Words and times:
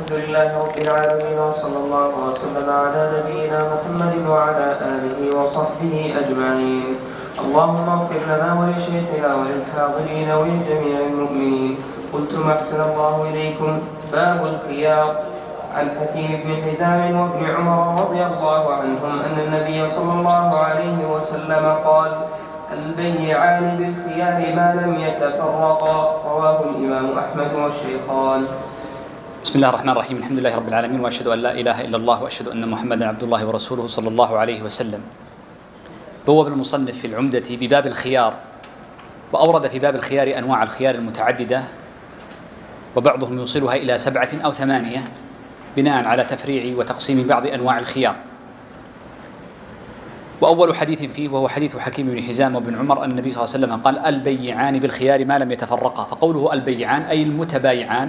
الحمد 0.00 0.20
لله 0.24 0.50
رب 0.64 0.76
العالمين 0.84 1.38
وصلى 1.38 1.78
الله 1.84 2.10
وسلم 2.24 2.68
على 2.72 3.00
نبينا 3.16 3.60
محمد 3.72 4.14
وعلى 4.28 4.68
آله 4.92 5.18
وصحبه 5.36 6.14
أجمعين. 6.20 6.96
اللهم 7.44 7.88
اغفر 7.88 8.22
لنا 8.32 8.50
ولشيخنا 8.60 9.30
وللحاضرين 9.38 10.28
ولجميع 10.40 10.98
المؤمنين. 11.10 11.76
قلتم 12.12 12.50
أحسن 12.50 12.80
الله 12.80 13.14
إليكم. 13.30 13.78
باب 14.12 14.40
الخيار 14.46 15.08
عن 15.76 15.86
حكيم 16.00 16.30
بن 16.44 16.50
حزام 16.64 17.20
وابن 17.20 17.42
عمر 17.50 18.00
رضي 18.00 18.22
الله 18.24 18.62
عنهم 18.74 19.12
أن 19.26 19.36
النبي 19.44 19.88
صلى 19.88 20.12
الله 20.12 20.62
عليه 20.64 20.98
وسلم 21.12 21.64
قال 21.84 22.12
البيعان 22.72 23.64
بالخيار 23.78 24.38
ما 24.56 24.68
لم 24.80 24.92
يتفرقا. 25.06 25.96
رواه 26.24 26.58
الإمام 26.70 27.06
أحمد 27.18 27.50
والشيخان. 27.62 28.42
بسم 29.44 29.54
الله 29.56 29.68
الرحمن 29.68 29.88
الرحيم 29.90 30.16
الحمد 30.16 30.38
لله 30.38 30.56
رب 30.56 30.68
العالمين 30.68 31.00
واشهد 31.00 31.26
ان 31.26 31.38
لا 31.38 31.52
اله 31.52 31.80
الا 31.80 31.96
الله 31.96 32.22
واشهد 32.22 32.48
ان 32.48 32.68
محمدا 32.68 33.06
عبد 33.06 33.22
الله 33.22 33.46
ورسوله 33.46 33.86
صلى 33.86 34.08
الله 34.08 34.38
عليه 34.38 34.62
وسلم 34.62 35.00
بوب 36.26 36.46
المصنف 36.46 36.98
في 36.98 37.06
العمدة 37.06 37.42
بباب 37.50 37.86
الخيار 37.86 38.34
وأورد 39.32 39.66
في 39.66 39.78
باب 39.78 39.94
الخيار 39.94 40.38
أنواع 40.38 40.62
الخيار 40.62 40.94
المتعددة 40.94 41.62
وبعضهم 42.96 43.38
يوصلها 43.38 43.74
إلى 43.76 43.98
سبعة 43.98 44.28
أو 44.44 44.52
ثمانية 44.52 45.04
بناء 45.76 46.04
على 46.04 46.24
تفريع 46.24 46.76
وتقسيم 46.76 47.26
بعض 47.26 47.46
أنواع 47.46 47.78
الخيار 47.78 48.16
وأول 50.40 50.76
حديث 50.76 51.02
فيه 51.02 51.28
وهو 51.28 51.48
حديث 51.48 51.76
حكيم 51.76 52.06
بن 52.06 52.22
حزام 52.22 52.54
وابن 52.54 52.78
عمر 52.78 53.04
أن 53.04 53.10
النبي 53.10 53.30
صلى 53.30 53.44
الله 53.44 53.54
عليه 53.54 53.66
وسلم 53.66 53.80
قال 53.84 53.98
البيعان 54.14 54.78
بالخيار 54.78 55.24
ما 55.24 55.38
لم 55.38 55.52
يتفرقا 55.52 56.04
فقوله 56.04 56.52
البيعان 56.52 57.02
أي 57.02 57.22
المتبايعان 57.22 58.08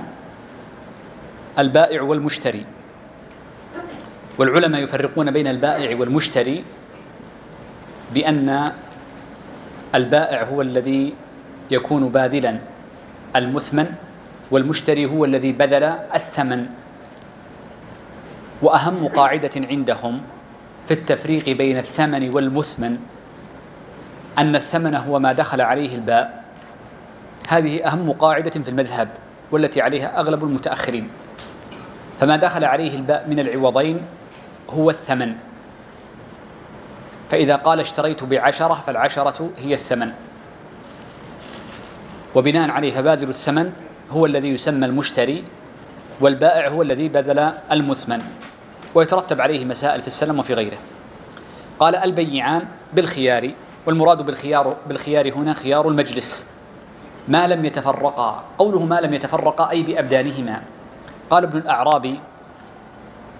البائع 1.59 2.01
والمشتري. 2.01 2.61
والعلماء 4.37 4.81
يفرقون 4.81 5.31
بين 5.31 5.47
البائع 5.47 5.99
والمشتري 5.99 6.63
بأن 8.13 8.71
البائع 9.95 10.43
هو 10.43 10.61
الذي 10.61 11.13
يكون 11.71 12.09
باذلا 12.09 12.59
المثمن 13.35 13.87
والمشتري 14.51 15.05
هو 15.05 15.25
الذي 15.25 15.51
بذل 15.51 15.83
الثمن. 16.15 16.65
وأهم 18.61 19.07
قاعدة 19.07 19.51
عندهم 19.55 20.21
في 20.85 20.93
التفريق 20.93 21.49
بين 21.49 21.77
الثمن 21.77 22.29
والمثمن 22.35 22.97
أن 24.37 24.55
الثمن 24.55 24.95
هو 24.95 25.19
ما 25.19 25.33
دخل 25.33 25.61
عليه 25.61 25.95
الباء. 25.95 26.43
هذه 27.47 27.87
أهم 27.87 28.11
قاعدة 28.11 28.51
في 28.51 28.69
المذهب 28.69 29.09
والتي 29.51 29.81
عليها 29.81 30.19
أغلب 30.19 30.43
المتأخرين. 30.43 31.09
فما 32.21 32.35
دخل 32.35 32.65
عليه 32.65 32.95
الباء 32.95 33.25
من 33.27 33.39
العوضين 33.39 34.01
هو 34.69 34.89
الثمن. 34.89 35.35
فإذا 37.29 37.55
قال 37.55 37.79
اشتريت 37.79 38.23
بعشرة 38.23 38.83
فالعشرة 38.85 39.49
هي 39.57 39.73
الثمن. 39.73 40.11
وبناء 42.35 42.71
عليه 42.71 42.93
فباذل 42.93 43.29
الثمن 43.29 43.73
هو 44.11 44.25
الذي 44.25 44.49
يسمى 44.49 44.85
المشتري 44.85 45.43
والبائع 46.19 46.67
هو 46.67 46.81
الذي 46.81 47.09
بذل 47.09 47.51
المثمن 47.71 48.21
ويترتب 48.95 49.41
عليه 49.41 49.65
مسائل 49.65 50.01
في 50.01 50.07
السلم 50.07 50.39
وفي 50.39 50.53
غيره. 50.53 50.77
قال 51.79 51.95
البيعان 51.95 52.65
بالخيار 52.93 53.51
والمراد 53.85 54.21
بالخيار 54.21 54.75
بالخيار 54.87 55.33
هنا 55.33 55.53
خيار 55.53 55.87
المجلس. 55.87 56.45
ما 57.27 57.47
لم 57.47 57.65
يتفرقا 57.65 58.43
قوله 58.57 58.79
ما 58.79 59.01
لم 59.01 59.13
يتفرقا 59.13 59.69
أي 59.69 59.83
بأبدانهما. 59.83 60.61
قال 61.31 61.43
ابن 61.43 61.57
الأعرابي 61.57 62.19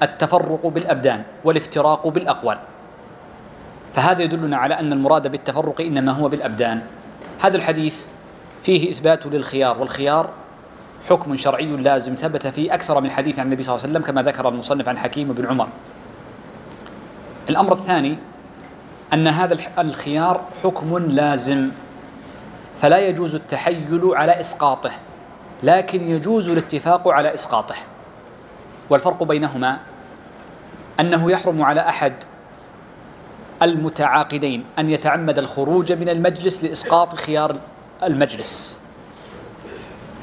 التفرق 0.04 0.68
بالأبدان 0.68 1.24
والافتراق 1.44 2.08
بالأقوال. 2.08 2.58
فهذا 3.96 4.24
يدلنا 4.24 4.58
على 4.58 4.80
أن 4.80 4.94
المراد 4.94 5.28
بالتفرق 5.28 5.82
إنما 5.82 6.12
هو 6.12 6.30
بالأبدان. 6.30 6.82
هذا 7.42 7.58
الحديث 7.58 8.06
فيه 8.64 8.92
إثبات 8.92 9.26
للخيار 9.26 9.80
والخيار 9.80 10.30
حكم 11.10 11.36
شرعي 11.36 11.66
لازم 11.66 12.16
ثبت 12.16 12.48
في 12.48 12.74
أكثر 12.74 13.02
من 13.02 13.12
حديث 13.12 13.40
عن 13.40 13.46
النبي 13.46 13.64
صلى 13.64 13.76
الله 13.76 13.84
عليه 13.84 13.94
وسلم 13.94 14.08
كما 14.08 14.24
ذكر 14.24 14.50
المصنف 14.50 14.90
عن 14.90 14.98
حكيم 14.98 15.34
بن 15.34 15.46
عمر. 15.46 15.68
الأمر 17.50 17.74
الثاني 17.74 18.18
أن 19.14 19.28
هذا 19.28 19.58
الخيار 19.80 20.42
حكم 20.64 20.98
لازم 20.98 21.70
فلا 22.82 23.00
يجوز 23.00 23.36
التحيل 23.36 24.12
على 24.14 24.40
إسقاطه. 24.40 24.92
لكن 25.64 26.10
يجوز 26.10 26.50
الاتفاق 26.50 27.08
على 27.08 27.34
إسقاطه. 27.34 27.76
والفرق 28.90 29.24
بينهما 29.24 29.80
أنه 31.00 31.32
يحرم 31.32 31.64
على 31.64 31.82
أحد 31.82 32.14
المتعاقدين 33.62 34.64
أن 34.80 34.90
يتعمد 34.90 35.40
الخروج 35.40 35.94
من 35.94 36.10
المجلس 36.10 36.64
لإسقاط 36.64 37.16
خيار 37.16 37.60
المجلس. 38.04 38.80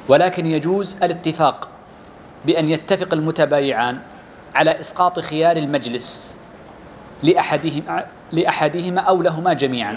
ولكن 0.09 0.47
يجوز 0.47 0.97
الاتفاق 1.03 1.69
بأن 2.47 2.69
يتفق 2.71 3.15
المتبايعان 3.15 3.99
على 4.55 4.81
إسقاط 4.81 5.21
خيار 5.21 5.57
المجلس 5.57 6.39
لأحدهما 7.23 8.07
لأحدهما 8.33 9.01
أو 9.01 9.23
لهما 9.23 9.53
جميعا. 9.53 9.97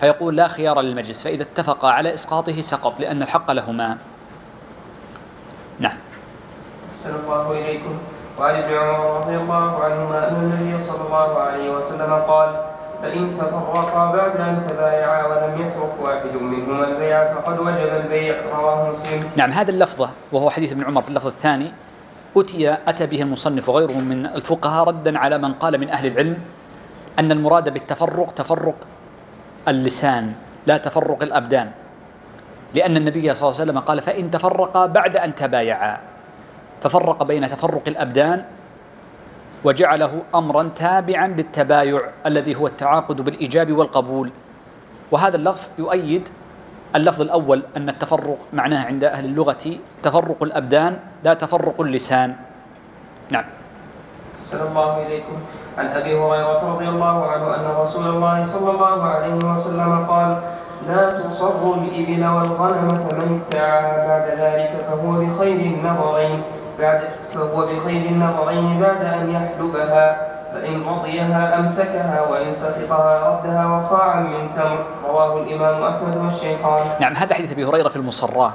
فيقول 0.00 0.36
لا 0.36 0.48
خيار 0.48 0.80
للمجلس 0.80 1.24
فإذا 1.24 1.42
اتفقا 1.42 1.88
على 1.88 2.14
إسقاطه 2.14 2.60
سقط 2.60 3.00
لأن 3.00 3.22
الحق 3.22 3.50
لهما. 3.52 3.98
نعم. 5.80 5.98
أحسن 6.92 7.12
الله 7.24 7.44
إليكم. 7.52 7.94
وعن 8.38 8.54
ابن 8.54 8.74
عمر 8.74 9.20
رضي 9.20 9.36
الله 9.36 9.84
عنهما 9.84 10.28
أن 10.28 10.34
النبي 10.34 10.84
صلى 10.84 11.02
الله 11.06 11.38
عليه 11.38 11.70
وسلم 11.70 12.12
قال 12.28 12.50
فإن 13.02 13.34
تفرقا 13.38 14.12
بعد 14.12 14.36
أن 14.36 14.66
تبايعا 14.68 15.26
ولم 15.26 15.52
يترك 15.62 15.94
واحد 16.02 16.34
منهما 16.34 16.84
البيع 16.88 17.34
فقد 17.34 17.58
وجب 17.58 17.90
البيع. 18.06 18.34
رواه 18.54 18.90
مسلم. 18.90 19.30
نعم 19.36 19.50
هذا 19.50 19.70
اللفظة 19.70 20.10
وهو 20.32 20.50
حديث 20.50 20.72
ابن 20.72 20.84
عمر 20.84 21.02
في 21.02 21.08
اللفظ 21.08 21.26
الثاني 21.26 21.72
أتي 22.36 22.72
أتى 22.72 23.06
به 23.06 23.22
المصنف 23.22 23.68
وغيره 23.68 23.98
من 23.98 24.26
الفقهاء 24.26 24.88
ردا 24.88 25.18
على 25.18 25.38
من 25.38 25.52
قال 25.52 25.80
من 25.80 25.90
أهل 25.90 26.06
العلم 26.06 26.38
أن 27.18 27.32
المراد 27.32 27.72
بالتفرق 27.72 28.30
تفرق 28.30 28.74
اللسان 29.68 30.32
لا 30.66 30.76
تفرق 30.78 31.22
الأبدان. 31.22 31.70
لأن 32.74 32.96
النبي 32.96 33.34
صلى 33.34 33.48
الله 33.48 33.60
عليه 33.60 33.70
وسلم 33.70 33.78
قال 33.78 34.02
فإن 34.02 34.30
تفرقا 34.30 34.86
بعد 34.86 35.16
أن 35.16 35.34
تبايعا. 35.34 35.98
ففرق 36.82 37.22
بين 37.22 37.48
تفرق 37.48 37.82
الأبدان 37.86 38.44
وجعله 39.64 40.22
أمرا 40.34 40.70
تابعا 40.76 41.26
للتبايع 41.26 42.00
الذي 42.26 42.54
هو 42.54 42.66
التعاقد 42.66 43.20
بالإيجاب 43.20 43.72
والقبول. 43.72 44.30
وهذا 45.10 45.36
اللفظ 45.36 45.68
يؤيد 45.78 46.28
اللفظ 46.96 47.20
الأول 47.20 47.62
أن 47.76 47.88
التفرق 47.88 48.38
معناه 48.52 48.84
عند 48.86 49.04
أهل 49.04 49.24
اللغة 49.24 49.64
تفرق 50.02 50.42
الأبدان 50.42 50.98
لا 51.24 51.34
تفرق 51.34 51.80
اللسان. 51.80 52.36
نعم. 53.30 53.44
أحسن 54.40 54.60
الله 54.66 55.06
إليكم. 55.06 55.36
عن 55.78 55.86
أبي 55.86 56.12
هريرة 56.18 56.74
رضي 56.74 56.88
الله 56.88 57.26
عنه 57.26 57.46
أن 57.54 57.64
رسول 57.80 58.06
الله 58.08 58.44
صلى 58.44 58.70
الله 58.70 59.04
عليه 59.04 59.34
وسلم 59.34 60.06
قال 60.08 60.30
لا 60.86 61.20
تصر 61.20 61.62
الإبل 61.74 62.22
والغنم 62.26 62.88
فمن 62.88 63.40
ابتاعها 63.40 64.06
بعد 64.06 64.26
ذلك 64.38 64.72
فهو 64.86 65.10
بخير 65.12 65.60
النظرين. 65.60 66.42
بعد 66.78 67.00
فهو 67.34 67.66
بخير 67.66 68.02
النظرين 68.10 68.80
بعد 68.80 69.02
أن 69.04 69.30
يحلبها. 69.30 70.06
فإن 70.52 70.82
رضيها 70.86 71.58
أمسكها 71.58 72.26
وإن 72.30 72.52
سخطها 72.52 73.12
ردها 73.28 73.66
وصاعا 73.66 74.20
من 74.20 74.48
تمر. 74.56 74.84
رواه 75.08 75.42
الإمام 75.42 75.82
أحمد 75.82 76.16
والشيخان. 76.16 76.82
نعم 77.00 77.12
هذا 77.12 77.34
حديث 77.34 77.52
أبي 77.52 77.64
هريرة 77.64 77.88
في 77.88 77.96
المصراه 77.96 78.52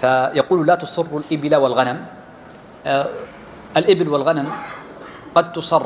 فيقول 0.00 0.66
لا 0.66 0.74
تصر 0.74 1.06
الإبل 1.12 1.56
والغنم. 1.56 1.98
آه 2.86 3.06
الإبل 3.76 4.08
والغنم 4.08 4.48
قد 5.34 5.52
تصر 5.52 5.82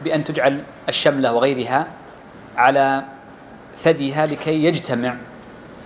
بأن 0.00 0.24
تجعل 0.24 0.62
الشملة 0.88 1.32
وغيرها 1.32 1.86
على 2.56 3.02
ثديها 3.76 4.26
لكي 4.26 4.64
يجتمع 4.64 5.16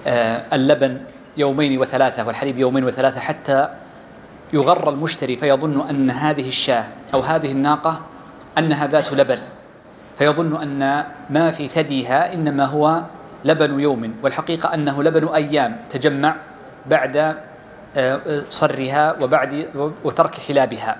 آه 0.07 0.43
اللبن 0.53 1.01
يومين 1.37 1.79
وثلاثة 1.79 2.27
والحليب 2.27 2.59
يومين 2.59 2.85
وثلاثة 2.85 3.21
حتى 3.21 3.69
يغر 4.53 4.91
المشتري 4.91 5.37
فيظن 5.37 5.89
أن 5.89 6.11
هذه 6.11 6.49
الشاة 6.49 6.85
أو 7.15 7.21
هذه 7.21 7.53
الناقة 7.53 8.01
أنها 8.59 8.87
ذات 8.87 9.13
لبن. 9.13 9.39
فيظن 10.19 10.63
أن 10.63 11.05
ما 11.31 11.51
في 11.51 11.69
ثديها 11.69 12.35
إنما 12.35 12.65
هو 12.65 13.03
لبن 13.45 13.81
يوم 13.81 14.15
والحقيقة 14.23 14.75
أنه 14.75 15.03
لبن 15.03 15.29
أيام 15.29 15.77
تجمع 15.91 16.37
بعد 16.87 17.37
صرها 18.49 19.23
وبعد 19.23 19.69
وترك 20.05 20.35
حلابها. 20.35 20.97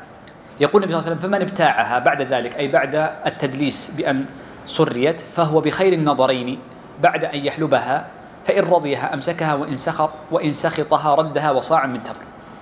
يقول 0.61 0.83
النبي 0.83 1.01
صلى 1.01 1.13
الله 1.13 1.19
عليه 1.19 1.19
وسلم 1.19 1.31
فمن 1.31 1.43
ابتاعها 1.43 1.99
بعد 1.99 2.23
ذلك 2.23 2.57
أي 2.57 2.69
بعد 2.69 2.95
التدليس 3.27 3.91
بأن 3.97 4.25
صريت 4.67 5.21
فهو 5.21 5.61
بخير 5.61 5.93
النظرين. 5.93 6.59
بعد 7.03 7.25
أن 7.25 7.47
يحلبها 7.47 8.07
فإن 8.47 8.65
رضيها 8.65 9.15
أمسكها 9.15 9.55
وإن 9.55 9.77
سخط 9.77 10.11
وإن 10.31 10.53
سخطها 10.53 11.15
ردها 11.15 11.51
وصاعا 11.51 11.87
من 11.87 12.03
تمر 12.03 12.17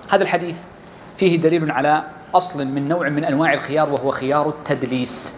هذا 0.09 0.23
الحديث 0.23 0.57
فيه 1.17 1.37
دليل 1.37 1.71
على 1.71 2.03
أصل 2.35 2.67
من 2.67 2.87
نوع 2.87 3.09
من 3.09 3.23
أنواع 3.23 3.53
الخيار 3.53 3.89
وهو 3.89 4.11
خيار 4.11 4.49
التدليس. 4.49 5.35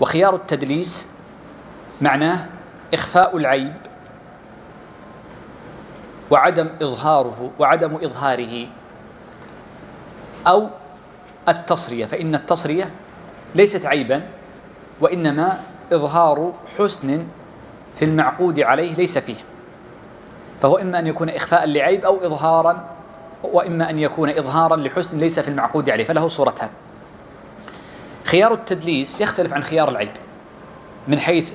وخيار 0.00 0.34
التدليس 0.34 1.08
معناه 2.00 2.46
إخفاء 2.94 3.36
العيب 3.36 3.74
وعدم 6.30 6.68
إظهاره 6.82 7.50
وعدم 7.58 7.94
إظهاره 7.94 8.66
أو 10.46 10.68
التصرية. 11.48 12.06
فإن 12.06 12.34
التصرية 12.34 12.90
ليست 13.54 13.86
عيبا 13.86 14.22
وإنما 15.00 15.60
إظهار 15.92 16.52
حسن 16.78 17.26
في 17.98 18.04
المعقود 18.04 18.60
عليه 18.60 18.94
ليس 18.94 19.18
فيه. 19.18 19.36
فهو 20.60 20.76
إما 20.76 20.98
أن 20.98 21.06
يكون 21.06 21.28
إخفاء 21.28 21.66
لعيب 21.66 22.04
أو 22.04 22.26
إظهارا 22.26 22.84
وإما 23.42 23.90
أن 23.90 23.98
يكون 23.98 24.30
إظهارا 24.30 24.76
لحسن 24.76 25.18
ليس 25.18 25.40
في 25.40 25.48
المعقود 25.48 25.90
عليه 25.90 26.04
فله 26.04 26.28
صورتان. 26.28 26.68
خيار 28.24 28.52
التدليس 28.52 29.20
يختلف 29.20 29.52
عن 29.52 29.62
خيار 29.62 29.88
العيب. 29.88 30.10
من 31.08 31.18
حيث 31.18 31.52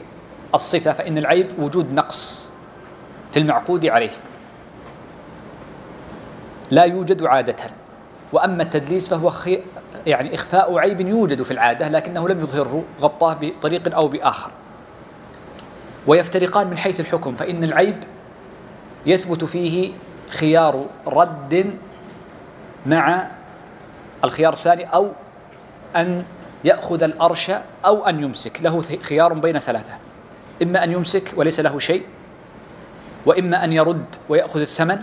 الصفة 0.55 0.93
فإن 0.93 1.17
العيب 1.17 1.47
وجود 1.59 1.93
نقص 1.93 2.49
في 3.31 3.39
المعقود 3.39 3.85
عليه. 3.85 4.11
لا 6.71 6.83
يوجد 6.83 7.23
عادة. 7.23 7.55
وأما 8.33 8.63
التدليس 8.63 9.09
فهو 9.09 9.29
خي... 9.29 9.59
يعني 10.07 10.35
إخفاء 10.35 10.77
عيب 10.77 11.01
يوجد 11.01 11.41
في 11.41 11.51
العادة 11.51 11.87
لكنه 11.87 12.29
لم 12.29 12.39
يظهره 12.39 12.83
غطاه 13.01 13.37
بطريق 13.41 13.95
أو 13.95 14.07
بآخر. 14.07 14.51
ويفترقان 16.07 16.67
من 16.67 16.77
حيث 16.77 16.99
الحكم 16.99 17.35
فإن 17.35 17.63
العيب 17.63 17.97
يثبت 19.05 19.43
فيه 19.45 19.91
خيار 20.29 20.85
رد 21.07 21.73
مع 22.85 23.27
الخيار 24.23 24.53
الثاني 24.53 24.85
أو 24.85 25.11
أن 25.95 26.23
يأخذ 26.63 27.03
الأرش 27.03 27.51
أو 27.85 28.05
أن 28.05 28.23
يمسك. 28.23 28.61
له 28.61 28.81
خيار 28.81 29.33
بين 29.33 29.59
ثلاثة 29.59 29.93
إما 30.63 30.83
أن 30.83 30.91
يمسك 30.91 31.33
وليس 31.35 31.59
له 31.59 31.79
شيء 31.79 32.03
وإما 33.25 33.63
أن 33.63 33.73
يرد 33.73 34.05
ويأخذ 34.29 34.61
الثمن 34.61 35.01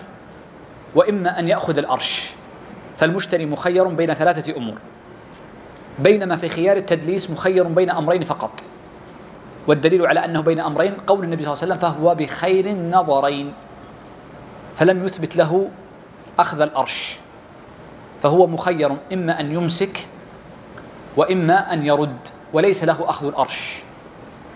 وإما 0.95 1.39
أن 1.39 1.49
يأخذ 1.49 1.79
الأرش. 1.79 2.31
فالمشتري 2.99 3.47
مخير 3.47 3.85
بين 3.85 4.15
ثلاثة 4.15 4.57
أمور 4.57 4.79
بينما 5.99 6.37
في 6.37 6.49
خيار 6.49 6.77
التدليس 6.77 7.31
مخير 7.31 7.65
بين 7.65 7.91
أمرين 7.91 8.25
فقط. 8.25 8.51
والدليل 9.71 10.07
على 10.07 10.25
أنه 10.25 10.41
بين 10.41 10.61
أمرين 10.61 10.95
قول 11.07 11.25
النبي 11.25 11.43
صلى 11.43 11.53
الله 11.53 11.63
عليه 11.63 11.75
وسلم 11.75 11.79
فهو 11.79 12.15
بخير 12.15 12.67
النظرين. 12.67 13.53
فلم 14.77 15.05
يثبت 15.07 15.37
له 15.37 15.69
أخذ 16.39 16.61
الأرش. 16.61 17.17
فهو 18.23 18.47
مخير 18.47 18.97
إما 19.13 19.41
أن 19.41 19.53
يمسك 19.53 20.09
وإما 21.17 21.73
أن 21.73 21.87
يرد 21.87 22.29
وليس 22.53 22.85
له 22.85 22.99
أخذ 23.09 23.27
الأرش. 23.27 23.83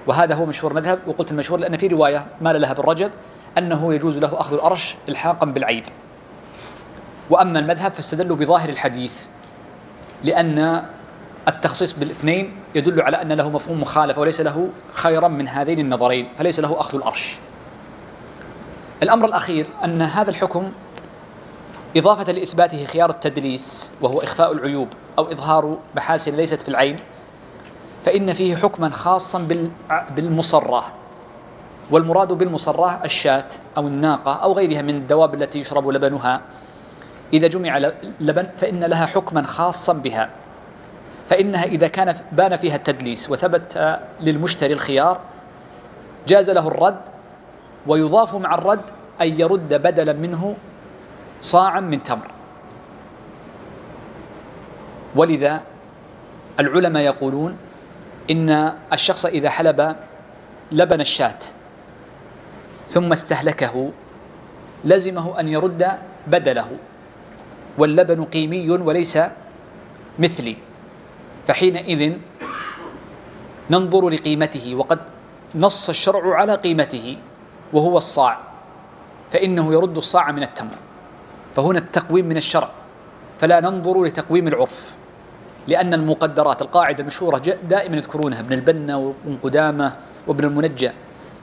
وهذا 0.06 0.34
هو 0.34 0.44
مشهور 0.46 0.72
مذهب 0.72 0.99
وقلت 1.06 1.32
المشهور 1.32 1.60
لأن 1.60 1.76
في 1.76 1.87
رواية 1.87 2.26
مال 2.40 2.60
لها 2.60 2.72
بالرجب 2.72 3.10
أنه 3.58 3.94
يجوز 3.94 4.19
له 4.19 4.40
أخذ 4.40 4.55
الأرش 4.55 4.96
إلحاقا 5.08 5.46
بالعيب. 5.46 5.84
وأما 7.31 7.58
المذهب 7.58 7.93
فاستدلوا 7.93 8.37
بظاهر 8.37 8.69
الحديث 8.69 9.26
لأن 10.25 10.84
التخصيص 11.49 11.93
بالاثنين 11.93 12.52
يدل 12.75 13.02
على 13.02 13.23
أن 13.23 13.32
له 13.32 13.50
مفهوم 13.50 13.81
مخالفة 13.81 14.20
وليس 14.20 14.41
له 14.41 14.69
خيرا 14.93 15.29
من 15.29 15.49
هذين 15.49 15.79
النظرين 15.79 16.29
فليس 16.38 16.61
له 16.61 16.81
أخذ 16.81 16.99
الأرش. 16.99 17.37
الأمر 19.02 19.26
الأخير 19.26 19.67
أن 19.85 20.02
هذا 20.02 20.31
الحكم 20.31 20.73
إضافة 21.96 22.32
لإثباته 22.32 22.85
خيار 22.85 23.11
التدليس 23.11 23.93
وهو 24.00 24.20
إخفاء 24.20 24.52
العيوب 24.52 24.88
أو 25.19 25.32
إظهار 25.32 25.79
محاسن 25.96 26.37
ليست 26.37 26.62
في 26.62 26.69
العين 26.69 26.99
فإن 28.05 28.32
فيه 28.32 28.56
حكما 28.56 28.91
خاصا 28.91 29.49
بالمصرة 30.17 30.85
والمراد 31.91 32.32
بالمصرة 32.32 33.00
الشاة 33.05 33.49
أو 33.76 33.87
الناقة 33.87 34.32
أو 34.32 34.52
غيرها 34.52 34.82
من 34.82 34.94
الدواب 34.94 35.35
التي 35.35 35.58
يشرب 35.58 35.88
لبنها. 35.88 36.41
إذا 37.32 37.46
جمع 37.46 37.79
لبن 38.20 38.46
فإن 38.56 38.85
لها 38.85 39.06
حكما 39.06 39.43
خاصا 39.43 39.93
بها. 39.93 40.31
فإنها 41.28 41.64
إذا 41.64 41.88
كان 41.88 42.16
بان 42.32 42.56
فيها 42.56 42.76
التدليس 42.76 43.30
وثبت 43.30 43.98
للمشتري 44.20 44.72
الخيار 44.72 45.20
جاز 46.28 46.50
له 46.50 46.68
الرد 46.68 47.00
ويضاف 47.86 48.34
مع 48.34 48.54
الرد 48.54 48.80
أن 49.20 49.40
يرد 49.40 49.74
بدلا 49.74 50.12
منه 50.12 50.56
صاعا 51.40 51.80
من 51.80 52.02
تمر. 52.02 52.30
ولذا 55.16 55.60
العلماء 56.60 57.02
يقولون 57.02 57.56
إن 58.30 58.72
الشخص 58.92 59.26
إذا 59.26 59.50
حلب 59.50 59.96
لبن 60.72 61.00
الشاة 61.00 61.38
ثم 62.88 63.12
استهلكه 63.12 63.90
لزمه 64.84 65.40
أن 65.40 65.48
يرد 65.48 65.88
بدله 66.26 66.70
واللبن 67.78 68.24
قيمي 68.24 68.70
وليس 68.70 69.18
مثلي. 70.18 70.56
فحينئذ 71.49 72.12
ننظر 73.70 74.08
لقيمته 74.08 74.75
وقد 74.75 74.99
نص 75.55 75.88
الشرع 75.88 76.35
على 76.35 76.55
قيمته 76.55 77.17
وهو 77.73 77.96
الصاع. 77.96 78.38
فإنه 79.32 79.73
يرد 79.73 79.96
الصاع 79.96 80.32
من 80.32 80.43
التمر. 80.43 80.76
فهنا 81.56 81.79
التقويم 81.79 82.26
من 82.26 82.37
الشرع. 82.37 82.70
فلا 83.41 83.61
ننظر 83.61 84.05
لتقويم 84.05 84.49
العرف 84.49 84.94
لأن 85.67 85.94
المقدرات 85.94 86.62
القاعدة 86.62 87.00
المشهورة 87.00 87.38
دائما 87.69 87.96
يذكرونها 87.96 88.41
ابن 88.41 88.52
البنا 88.52 88.96
وابن 88.96 89.38
قدامة 89.43 89.93
وابن 90.26 90.44
المنجى 90.44 90.91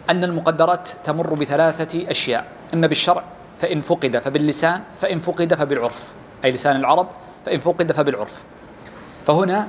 أن 0.09 0.23
المقدرات 0.23 0.89
تمر 1.03 1.33
بثلاثة 1.33 2.11
أشياء. 2.11 2.45
إما 2.73 2.87
بالشرع 2.87 3.23
فإن 3.59 3.81
فقد 3.81 4.17
فباللسان 4.17 4.81
فإن 5.01 5.19
فقد 5.19 5.53
فبالعرف. 5.53 6.13
أي 6.45 6.51
لسان 6.51 6.75
العرب 6.75 7.07
فإن 7.45 7.59
فقد 7.59 7.91
فبالعرف. 7.91 8.43
فهنا 9.27 9.67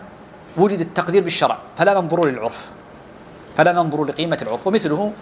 وجد 0.56 0.80
التقدير 0.80 1.22
بالشرع 1.22 1.58
فلا 1.78 1.94
ننظر 1.94 2.24
للعرف 2.24 2.70
فلا 3.56 3.72
ننظر 3.72 4.04
لقيمة 4.04 4.38
العرف. 4.42 4.66
ومثله 4.66 5.12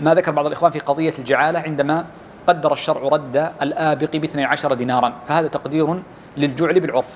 ما 0.00 0.14
ذكر 0.14 0.32
بعض 0.32 0.46
الإخوان 0.46 0.72
في 0.72 0.78
قضية 0.78 1.14
الجعالة 1.18 1.58
عندما 1.58 2.06
قدر 2.46 2.72
الشرع 2.72 3.02
رد 3.02 3.50
الآبق 3.62 4.16
باثني 4.16 4.44
عشر 4.44 4.74
دينارا 4.74 5.12
فهذا 5.28 5.48
تقدير 5.48 6.02
للجعل 6.36 6.80
بالعرف. 6.80 7.06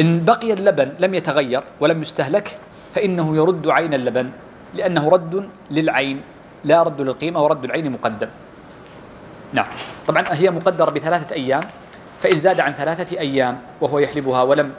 إن 0.00 0.24
بقي 0.24 0.52
اللبن 0.52 0.92
لم 0.98 1.14
يتغير 1.14 1.62
ولم 1.80 2.02
يستهلك 2.02 2.58
فإنه 2.94 3.36
يرد 3.36 3.68
عين 3.68 3.94
اللبن 3.94 4.30
لأنه 4.74 5.08
رد 5.08 5.48
للعين 5.70 6.20
لا 6.64 6.82
رد 6.82 7.00
للقيمة 7.00 7.42
ورد 7.42 7.64
العين 7.64 7.92
مقدم. 7.92 8.28
نعم. 9.52 9.66
طبعا 10.08 10.24
هي 10.30 10.50
مقدرة 10.50 10.90
بثلاثة 10.90 11.34
أيام 11.34 11.62
فإن 12.20 12.36
زاد 12.36 12.60
عن 12.60 12.72
ثلاثة 12.72 13.18
أيام 13.18 13.60
وهو 13.80 13.98
يحلبها 13.98 14.42
ولم 14.42 14.72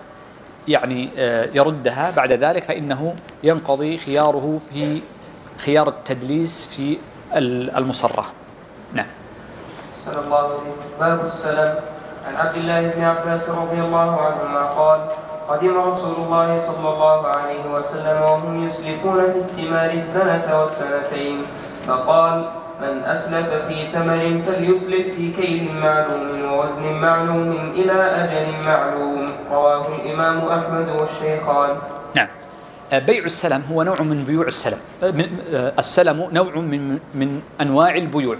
يعني 0.67 1.09
آه، 1.17 1.49
يردها 1.53 2.11
بعد 2.11 2.31
ذلك 2.31 2.63
فإنه 2.63 3.15
ينقضي 3.43 3.97
خياره 3.97 4.59
في 4.69 5.01
خيار 5.57 5.87
التدليس 5.87 6.67
في 6.67 6.97
المصرة 7.77 8.25
نعم. 8.93 9.05
صلى 10.05 10.19
الله 10.25 10.49
عليه 11.01 11.23
السلام. 11.23 11.75
عن 12.27 12.35
عبد 12.35 12.57
الله 12.57 12.87
بن 12.87 13.03
عباس 13.03 13.49
رضي 13.49 13.81
الله 13.81 14.21
عنهما 14.21 14.61
قال 14.61 14.99
قدم 15.49 15.77
رسول 15.77 16.15
الله 16.25 16.57
صلى 16.57 16.89
الله 16.93 17.27
عليه 17.27 17.73
وسلم 17.73 18.21
وهم 18.21 18.65
يسلفون 18.65 19.25
في 19.25 19.37
الثمار 19.37 19.89
السنة 19.89 20.59
والسنتين. 20.59 21.45
فقال 21.87 22.60
من 22.81 23.03
أسلف 23.03 23.49
في 23.67 23.87
ثمر 23.93 24.41
فليسلف 24.41 25.15
في 25.15 25.31
كيل 25.31 25.75
معلوم 25.75 26.51
ووزن 26.51 26.93
معلوم 26.93 27.71
إلى 27.75 27.93
أجل 27.93 28.67
معلوم. 28.67 29.31
رواه 29.51 29.95
الإمام 29.95 30.37
أحمد 30.37 30.89
والشيخان. 30.89 31.77
نعم. 32.15 32.27
آه، 32.91 32.99
بيع 32.99 33.23
السلم 33.23 33.61
هو 33.71 33.83
نوع 33.83 34.01
من 34.01 34.23
بيوع 34.23 34.47
السلم. 34.47 34.77
آه، 35.03 35.13
آه، 35.53 35.73
السلم 35.79 36.29
نوع 36.31 36.55
من 36.55 36.99
من 37.15 37.41
أنواع 37.61 37.95
البيوع. 37.95 38.37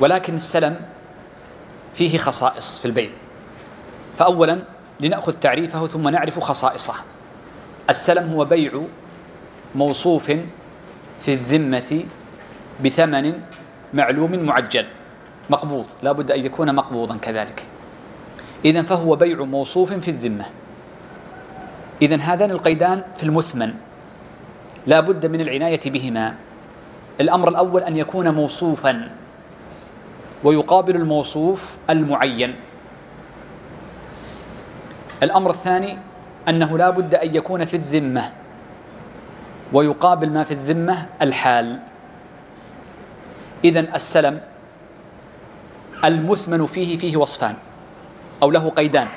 ولكن 0.00 0.34
السلم 0.34 0.76
فيه 1.94 2.18
خصائص 2.18 2.78
في 2.78 2.84
البيع. 2.84 3.10
فاولا 4.16 4.58
لنأخذ 5.00 5.32
تعريفه 5.32 5.86
ثم 5.86 6.08
نعرف 6.08 6.38
خصائصه. 6.38 6.94
السلم 7.90 8.32
هو 8.32 8.44
بيع 8.44 8.72
موصوف 9.74 10.32
في 11.20 11.28
الذمة 11.28 12.04
بثمن 12.80 13.40
معلوم 13.94 14.32
معجل 14.38 14.86
مقبوض 15.50 15.86
لا 16.02 16.12
بد 16.12 16.30
أن 16.30 16.46
يكون 16.46 16.74
مقبوضا 16.74 17.16
كذلك. 17.16 17.66
اذا 18.64 18.82
فهو 18.82 19.16
بيع 19.16 19.44
موصوف 19.44 19.92
في 19.92 20.10
الذمة. 20.10 20.44
إذا 22.02 22.16
هذان 22.16 22.50
القيدان 22.50 23.02
في 23.16 23.22
المثمن 23.22 23.74
لا 24.86 25.00
بد 25.00 25.26
من 25.26 25.40
العناية 25.40 25.80
بهما. 25.86 26.34
الأمر 27.20 27.48
الأول 27.48 27.82
أن 27.82 27.96
يكون 27.96 28.28
موصوفا 28.28 29.10
ويقابل 30.44 30.96
الموصوف 30.96 31.76
المعين. 31.90 32.54
الأمر 35.22 35.50
الثاني 35.50 35.98
أنه 36.48 36.78
لا 36.78 36.90
بد 36.90 37.14
أن 37.14 37.36
يكون 37.36 37.64
في 37.64 37.76
الذمة 37.76 38.30
ويقابل 39.72 40.30
ما 40.30 40.44
في 40.44 40.50
الذمة 40.50 41.06
الحال. 41.22 41.78
إذا 43.64 43.80
السلم 43.80 44.40
المثمن 46.04 46.66
فيه 46.66 46.96
فيه 46.96 47.16
وصفان 47.16 47.54
أو 48.42 48.50
له 48.50 48.68
قيدان. 48.70 49.08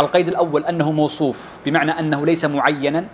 القيد 0.00 0.28
الأول 0.28 0.64
أنه 0.64 0.92
موصوف 0.92 1.52
بمعنى 1.66 1.90
أنه 1.90 2.26
ليس 2.26 2.44
معينا 2.44 3.04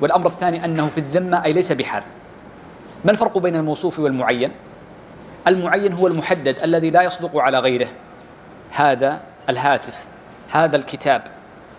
والأمر 0.00 0.26
الثاني 0.26 0.64
أنه 0.64 0.86
في 0.86 0.98
الذمة 0.98 1.44
أي 1.44 1.52
ليس 1.52 1.72
بحال. 1.72 2.02
ما 3.04 3.10
الفرق 3.10 3.38
بين 3.38 3.56
الموصوف 3.56 3.98
والمعين؟ 3.98 4.52
المعين 5.46 5.92
هو 5.92 6.06
المحدد 6.06 6.56
الذي 6.64 6.90
لا 6.90 7.02
يصدق 7.02 7.36
على 7.36 7.58
غيره. 7.58 7.88
هذا 8.70 9.20
الهاتف 9.48 10.06
هذا 10.50 10.76
الكتاب 10.76 11.22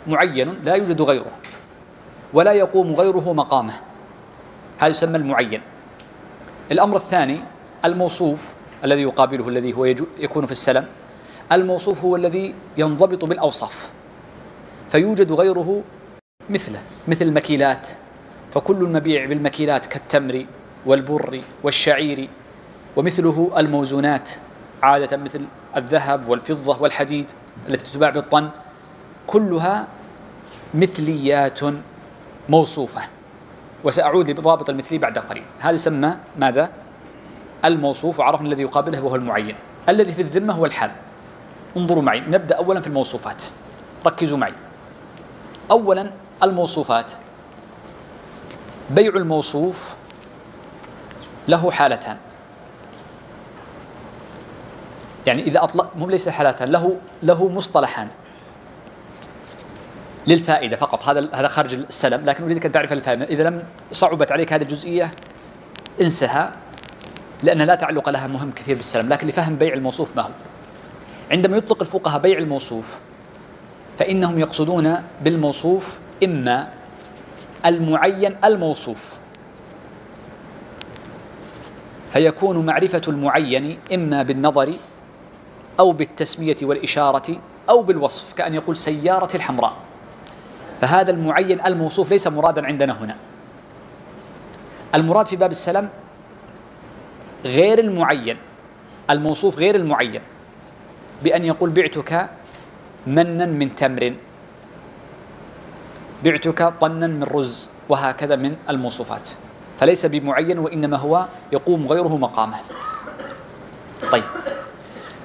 معين 0.08 0.60
لا 0.64 0.76
يوجد 0.76 1.02
غيره 1.02 1.32
ولا 2.34 2.54
يقوم 2.54 2.96
غيره 2.96 3.34
مقامه. 3.34 3.74
هذا 4.80 4.90
يسمى 4.90 5.18
المعين. 5.18 5.62
الأمر 6.72 6.96
الثاني 6.98 7.42
الموصوف 7.86 8.54
الذي 8.84 9.02
يقابله 9.02 9.50
الذي 9.50 9.74
هو 9.74 9.86
يكون 10.18 10.46
في 10.46 10.52
السلم 10.52 10.86
الموصوف 11.52 12.04
هو 12.04 12.16
الذي 12.16 12.54
ينضبط 12.78 13.26
بالأوصاف 13.26 13.90
فيوجد 14.92 15.32
غيره 15.32 15.84
مثله 16.50 16.82
مثل 17.08 17.26
المكيلات 17.26 17.90
فكل 18.52 18.76
المبيع 18.76 19.26
بالمكيلات 19.26 19.86
كالتمر 19.86 20.46
والبر 20.86 21.42
والشعير 21.64 22.30
ومثله 22.96 23.52
الموزونات 23.58 24.30
عادة 24.84 25.18
مثل 25.18 25.46
الذهب 25.78 26.30
والفضة 26.30 26.82
والحديد 26.82 27.32
التي 27.70 27.94
تباع 27.94 28.10
بالطن 28.10 28.50
كلها 29.28 29.88
مثليات 30.74 31.60
موصوفة 32.50 33.02
وسأعود 33.84 34.32
بضابط 34.32 34.70
المثلي 34.70 34.98
بعد 34.98 35.18
قليل 35.18 35.44
هذا 35.60 35.74
يسمى 35.74 36.18
ماذا؟ 36.38 36.72
الموصوف 37.66 38.20
وعرفنا 38.20 38.48
الذي 38.48 38.62
يقابله 38.62 39.02
وهو 39.02 39.16
المعين. 39.16 39.56
الذي 39.90 40.12
في 40.12 40.22
الذمة 40.22 40.54
هو 40.54 40.66
الحال. 40.66 40.92
انظروا 41.78 42.04
معي. 42.04 42.20
نبدأ 42.20 42.56
أولا 42.56 42.82
في 42.82 42.88
الموصوفات. 42.88 43.44
ركزوا 44.06 44.38
معي. 44.38 44.54
أولا 45.72 46.12
الموصوفات. 46.44 47.12
بيع 48.90 49.14
الموصوف 49.16 49.96
له 51.48 51.72
حالتان. 51.72 52.18
يعني 55.28 55.44
إذا 55.44 55.64
أطلق 55.64 55.92
مو 55.96 56.10
ليس 56.10 56.30
حالتان 56.30 56.72
له 56.72 56.98
له 57.24 57.50
مصطلحان. 57.50 58.08
للفائدة 60.28 60.78
فقط. 60.78 61.10
هذا 61.10 61.30
هذا 61.34 61.48
خارج 61.48 61.74
السلم 61.74 62.26
لكن 62.26 62.44
أريدك 62.44 62.66
أن 62.66 62.72
تعرف 62.72 62.94
الفائدة. 62.94 63.26
إذا 63.26 63.44
لم 63.44 63.64
صعبت 63.92 64.32
عليك 64.32 64.54
هذه 64.54 64.62
الجزئية 64.62 65.12
انسها. 66.02 66.54
لأن 67.44 67.62
لا 67.62 67.76
تعلق 67.76 68.10
لها 68.10 68.28
مهم 68.28 68.52
كثير 68.52 68.78
بالسلم 68.78 69.10
لكن 69.10 69.28
لفهم 69.28 69.56
بيع 69.56 69.74
الموصوف 69.74 70.16
ما 70.16 70.22
هو؟ 70.22 70.30
عندما 71.32 71.58
يطلق 71.58 71.82
الفقهاء 71.82 72.20
بيع 72.22 72.38
الموصوف 72.38 73.00
فإنهم 74.00 74.40
يقصدون 74.40 75.04
بالموصوف 75.24 76.00
إما 76.24 76.68
المعين 77.66 78.36
الموصوف. 78.44 78.98
فيكون 82.14 82.66
معرفة 82.66 83.02
المعين 83.08 83.80
إما 83.94 84.24
بالنظر 84.24 84.74
أو 85.80 85.92
بالتسمية 85.92 86.58
والإشارة 86.62 87.36
أو 87.70 87.82
بالوصف 87.84 88.34
كأن 88.34 88.54
يقول 88.54 88.76
سيارة 88.76 89.36
الحمراء. 89.36 89.74
فهذا 90.82 91.12
المعين 91.12 91.66
الموصوف 91.66 92.12
ليس 92.12 92.28
مرادا 92.28 92.66
عندنا 92.66 93.04
هنا. 93.04 93.16
المراد 94.96 95.28
في 95.28 95.36
باب 95.36 95.52
السلم 95.52 95.90
غير 97.46 97.80
المعين 97.80 98.38
الموصوف 99.10 99.58
غير 99.58 99.76
المعين 99.76 100.22
بأن 101.24 101.46
يقول 101.46 101.70
بعتك 101.70 102.30
منا 103.08 103.46
من 103.46 103.76
تمر 103.76 104.14
بعتك 106.24 106.74
طنا 106.82 107.08
من 107.08 107.24
رز 107.24 107.70
وهكذا 107.90 108.36
من 108.36 108.56
الموصوفات. 108.70 109.30
فليس 109.80 110.06
بمعين 110.06 110.60
وإنما 110.60 110.98
هو 110.98 111.26
يقوم 111.52 111.88
غيره 111.88 112.18
مقامه. 112.18 112.58
طيب 114.12 114.24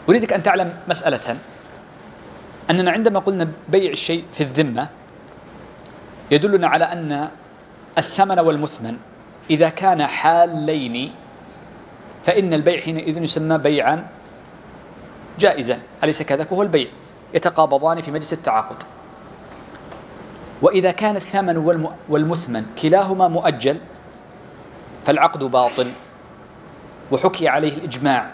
أريدك 0.08 0.32
أن 0.32 0.42
تعلم 0.42 0.72
مسألة 0.88 1.36
أننا 2.70 2.90
عندما 2.90 3.18
قلنا 3.20 3.48
بيع 3.68 3.90
الشيء 3.92 4.24
في 4.32 4.40
الذمة 4.40 4.88
يدلنا 6.30 6.68
على 6.68 6.84
أن 6.84 7.28
الثمن 7.98 8.38
والمثمن 8.38 8.96
إذا 9.50 9.68
كان 9.68 10.06
حالين 10.06 11.12
فإن 12.26 12.54
البيع 12.54 12.80
حينئذ 12.80 13.22
يسمى 13.22 13.58
بيعا 13.58 14.06
جائزا 15.38 15.78
أليس 16.04 16.22
كذلك 16.22 16.52
وهو 16.52 16.62
البيع. 16.62 16.88
يتقابضان 17.34 18.00
في 18.00 18.10
مجلس 18.10 18.32
التعاقد. 18.32 18.82
وإذا 20.62 20.90
كان 20.90 21.16
الثمن 21.16 21.56
والمثمن 22.08 22.66
كلاهما 22.82 23.28
مؤجل 23.28 23.78
فالعقد 25.04 25.44
باطل 25.44 25.86
وحكي 27.12 27.48
عليه 27.48 27.74
الإجماع 27.74 28.30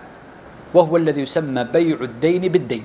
وهو 0.74 0.96
الذي 0.96 1.20
يسمى 1.20 1.64
بيع 1.64 1.96
الدين 2.00 2.52
بالدين. 2.52 2.84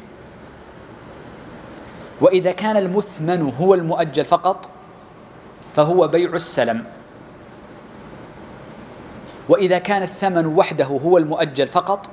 وإذا 2.22 2.52
كان 2.52 2.78
المثمن 2.78 3.54
هو 3.60 3.74
المؤجل 3.74 4.26
فقط 4.26 4.70
فهو 5.76 6.08
بيع 6.08 6.34
السلم. 6.34 6.84
وإذا 9.50 9.80
كان 9.80 10.04
الثمن 10.04 10.46
وحده 10.46 10.86
هو 10.86 11.18
المؤجل 11.18 11.68
فقط 11.68 12.10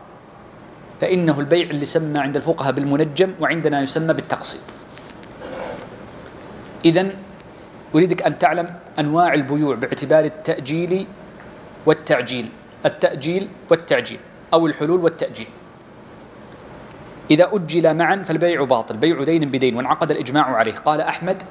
فإنه 1.00 1.40
البيع 1.40 1.70
اللي 1.70 1.86
سمى 1.86 2.18
عند 2.18 2.36
الفقهاء 2.36 2.72
بالمنجم 2.72 3.34
وعندنا 3.40 3.82
يسمى 3.82 4.14
بالتقسيط. 4.14 4.60
إذا 6.84 7.10
أريدك 7.94 8.22
أن 8.22 8.38
تعلم 8.38 8.66
أنواع 8.98 9.34
البيوع 9.34 9.74
باعتبار 9.74 10.24
التأجيل 10.24 11.06
والتعجيل 11.86 12.48
التأجيل 12.86 13.48
والتعجيل 13.70 14.18
أو 14.52 14.66
الحلول 14.66 15.00
والتأجيل. 15.00 15.48
إذا 17.30 17.50
أجل 17.52 17.94
معا 17.94 18.16
فالبيع 18.16 18.64
باطل 18.64 18.96
بيع 18.96 19.24
دين 19.24 19.50
بدين 19.50 19.76
وانعقد 19.76 20.10
الإجماع 20.10 20.44
عليه. 20.44 20.74
قال 20.74 21.00
أحمد 21.00 21.42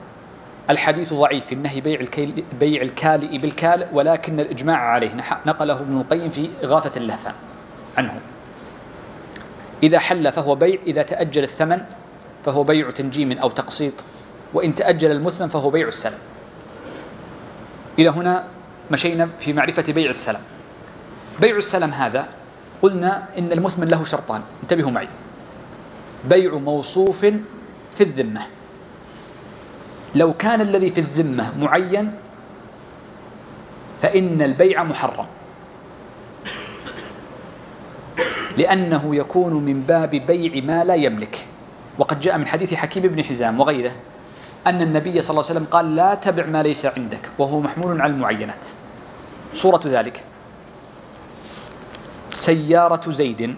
الحديث 0.70 1.13
ضعيف 1.13 1.46
في 1.46 1.55
النهي 1.55 1.82
بيع 1.82 2.00
الكيل 2.00 2.43
بيع 2.60 2.82
الكالئ 2.82 3.38
بالكال 3.38 3.88
ولكن 3.93 4.39
الإجماع 4.39 4.77
عليه. 4.77 5.12
نقله 5.46 5.79
ابن 5.79 5.98
القيم 6.01 6.29
في 6.29 6.50
إغاثة 6.63 7.01
اللهفان 7.01 7.34
عنه. 7.98 8.20
إذا 9.84 10.00
حل 10.00 10.32
فهو 10.32 10.55
بيع 10.55 10.79
إذا 10.88 11.03
تأجل 11.03 11.43
الثمن 11.43 11.82
فهو 12.46 12.63
بيع 12.63 12.89
تنجيم 12.89 13.32
أو 13.32 13.50
تقسيط. 13.50 13.93
وإن 14.53 14.75
تأجل 14.75 15.12
المثمن 15.12 15.48
فهو 15.48 15.70
بيع 15.70 15.88
السلم. 15.88 16.17
إلى 18.00 18.10
هنا 18.10 18.48
مشينا 18.91 19.29
في 19.39 19.53
معرفة 19.53 19.93
بيع 19.93 20.10
السلم. 20.10 20.41
بيع 21.41 21.58
السلم 21.58 21.89
هذا 21.89 22.27
قلنا 22.82 23.24
إن 23.38 23.51
المثمن 23.51 23.88
له 23.88 24.03
شرطان. 24.03 24.41
انتبهوا 24.63 24.91
معي. 24.91 25.08
بيع 26.29 26.53
موصوف 26.58 27.25
في 27.96 28.01
الذمة. 28.01 28.41
لو 30.15 30.34
كان 30.34 30.62
الذي 30.62 30.89
في 30.89 31.01
الذمة 31.01 31.53
معين 31.60 32.13
فإن 34.01 34.41
البيع 34.41 34.84
محرم. 34.84 35.25
لأنه 38.58 39.15
يكون 39.15 39.53
من 39.53 39.82
باب 39.82 40.10
بيع 40.10 40.63
ما 40.63 40.84
لا 40.84 40.96
يملك. 40.96 41.48
وقد 41.98 42.20
جاء 42.20 42.38
من 42.38 42.48
حديث 42.48 42.74
حكيم 42.74 43.03
بن 43.03 43.24
حزام 43.24 43.60
وغيره 43.60 43.91
أن 44.67 44.82
النبي 44.82 45.22
صلى 45.22 45.29
الله 45.29 45.50
عليه 45.50 45.60
وسلم 45.60 45.67
قال 45.72 45.96
لا 45.96 46.15
تبع 46.15 46.46
ما 46.46 46.63
ليس 46.63 46.86
عندك 46.86 47.29
وهو 47.38 47.60
محمول 47.60 48.01
على 48.01 48.13
المعينات. 48.13 48.67
صورة 49.53 49.82
ذلك. 49.86 50.24
سيارة 52.32 53.12
زيد 53.12 53.55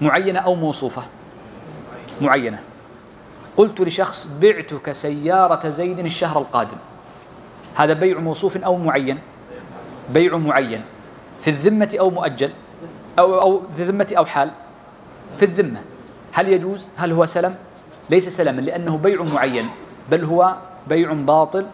معينة 0.00 0.40
أو 0.40 0.54
موصوفة؟ 0.54 1.02
معينة. 2.20 2.58
قلت 3.62 3.80
لشخص 3.80 4.26
بعتك 4.42 4.92
سيارة 4.92 5.68
زيد 5.68 5.98
الشهر 5.98 6.38
القادم. 6.38 6.76
هذا 7.74 7.92
بيع 7.94 8.18
موصوف 8.18 8.56
أو 8.56 8.76
معين؟ 8.76 9.18
بيع 10.10 10.36
معين. 10.36 10.82
في 11.40 11.50
الذمة 11.50 11.96
أو 12.00 12.10
مؤجل؟ 12.10 12.50
أو 13.18 13.40
أو 13.40 13.62
في 13.70 13.82
الذمة 13.82 14.14
أو 14.18 14.24
حال؟ 14.24 14.50
في 15.38 15.44
الذمة. 15.44 15.80
هل 16.32 16.48
يجوز؟ 16.48 16.90
هل 16.96 17.12
هو 17.12 17.26
سلم؟ 17.26 17.54
ليس 18.10 18.28
سلما 18.28 18.60
لأنه 18.60 18.96
بيع 18.96 19.22
معين 19.22 19.68
بل 20.10 20.24
هو 20.24 20.56
بيع 20.88 21.12
باطل 21.12 21.66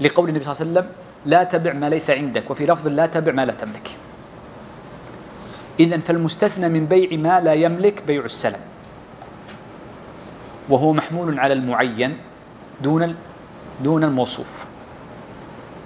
لقول 0.00 0.28
النبي 0.28 0.44
صلى 0.44 0.52
الله 0.52 0.62
عليه 0.62 0.70
وسلم 0.72 0.92
لا 1.26 1.44
تبع 1.44 1.72
ما 1.72 1.88
ليس 1.88 2.10
عندك 2.10 2.50
وفي 2.50 2.66
لفظ 2.66 2.88
لا 2.88 3.06
تبع 3.06 3.32
ما 3.32 3.44
لا 3.44 3.52
تملك 3.52 3.88
إذا 5.80 5.98
فالمستثنى 5.98 6.68
من 6.68 6.86
بيع 6.86 7.18
ما 7.18 7.40
لا 7.40 7.54
يملك 7.54 8.02
بيع 8.06 8.24
السلم. 8.24 8.60
وهو 10.68 10.92
محمول 10.92 11.38
على 11.38 11.54
المعين 11.54 12.18
دون 12.80 13.16
دون 13.80 14.04
الموصوف. 14.04 14.66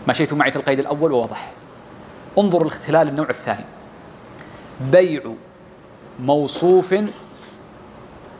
مشيت 0.09 0.35
معي 0.35 0.51
في 0.51 0.57
القيد 0.57 0.79
الأول 0.79 1.13
وواضح. 1.13 1.53
انظروا 2.39 2.63
الاختلال 2.63 3.09
النوع 3.09 3.29
الثاني. 3.29 3.65
بيع 4.81 5.23
موصوف 6.21 6.95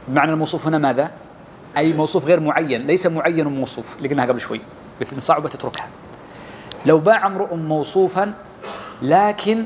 معنى 0.09 0.33
الموصوف 0.33 0.67
هنا 0.67 0.79
ماذا؟ 0.79 1.11
أي 1.77 1.93
موصوف 1.93 2.27
غير 2.27 2.41
معين 2.41 2.87
ليس 2.87 3.07
معين 3.07 3.47
موصوف 3.47 3.97
اللي 3.97 4.09
قلناها 4.09 4.27
قبل 4.27 4.41
شوي. 4.41 4.61
قلت 5.01 5.13
إن 5.13 5.21
صعبة 5.21 5.49
تتركها. 5.49 5.89
لو 6.87 6.99
باع 6.99 7.27
امرؤ 7.27 7.55
موصوفا 7.55 8.35
لكن 9.03 9.65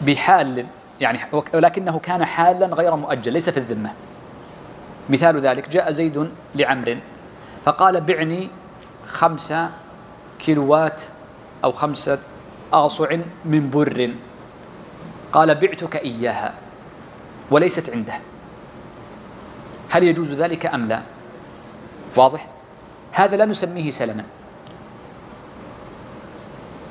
بحال 0.00 0.66
يعني 1.00 1.18
ولكنه 1.54 1.98
كان 1.98 2.24
حالا 2.24 2.66
غير 2.66 2.96
مؤجل 2.96 3.32
ليس 3.32 3.50
في 3.50 3.56
الذمة. 3.56 3.92
مثال 5.10 5.40
ذلك 5.40 5.68
جاء 5.68 5.90
زيد 5.90 6.30
لعمر 6.54 6.98
فقال 7.64 8.00
بعني 8.00 8.48
خمسة 9.04 9.70
كيلوات 10.38 11.02
أو 11.64 11.72
خمسة 11.72 12.18
آصع 12.72 13.16
من 13.44 13.70
بر. 13.70 14.10
قال 15.32 15.54
بعتك 15.54 15.96
إياها 15.96 16.54
وليست 17.50 17.90
عنده. 17.90 18.14
هل 19.90 20.02
يجوز 20.02 20.32
ذلك 20.32 20.66
أم 20.66 20.88
لا؟ 20.88 21.00
واضح. 22.16 22.46
هذا 23.12 23.36
لا 23.36 23.44
نسميه 23.44 23.90
سلما. 23.90 24.24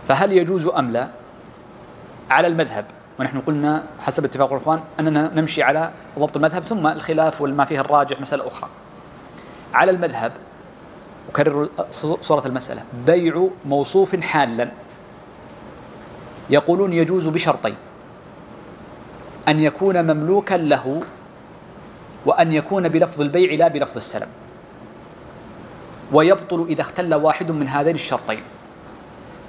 فهل 0.08 0.32
يجوز 0.32 0.68
أم 0.68 0.92
لا؟ 0.92 1.10
على 2.32 2.48
المذهب. 2.48 2.86
ونحن 3.20 3.40
قلنا 3.40 3.84
حسب 4.00 4.26
اتفاق 4.26 4.54
الإخوان 4.54 4.80
أننا 5.00 5.32
نمشي 5.36 5.64
على 5.64 5.92
ضبط 6.20 6.38
المذهب 6.38 6.64
ثم 6.64 6.88
الخلاف 6.88 7.42
وما 7.42 7.66
فيه 7.66 7.80
الراجح 7.80 8.22
مسألة 8.22 8.48
أخرى. 8.48 8.70
على 9.74 9.92
المذهب 9.92 10.32
أكرر 11.30 11.70
صورة 12.22 12.48
المسألة 12.48 12.84
بيع 13.06 13.48
موصوف 13.66 14.16
حالا. 14.16 14.72
يقولون 16.50 16.94
يجوز 16.94 17.28
بشرطين 17.28 17.76
أن 19.48 19.60
يكون 19.60 20.04
مملوكا 20.04 20.56
له 20.56 21.04
وأن 22.26 22.52
يكون 22.52 22.90
بلفظ 22.90 23.22
البيع 23.22 23.54
لا 23.54 23.68
بلفظ 23.68 23.96
السلم. 23.96 24.28
ويبطل 26.12 26.66
إذا 26.70 26.82
اختل 26.82 27.14
واحد 27.14 27.52
من 27.52 27.68
هذين 27.68 27.96
الشرطين. 27.96 28.44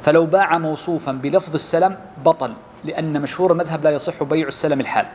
فلو 0.02 0.26
باع 0.26 0.58
موصوفا 0.58 1.12
بلفظ 1.12 1.54
السلم 1.54 1.96
بطل. 2.24 2.52
لأن 2.84 3.22
مشهور 3.22 3.52
المذهب 3.52 3.84
لا 3.84 3.90
يصح 3.90 4.22
بيع 4.22 4.48
السلم 4.48 4.80
الحال. 4.80 5.06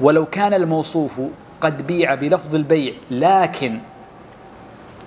ولو 0.00 0.26
كان 0.26 0.54
الموصوف 0.54 1.20
قد 1.60 1.86
بيع 1.86 2.14
بلفظ 2.14 2.54
البيع 2.54 2.94
لكن 3.10 3.78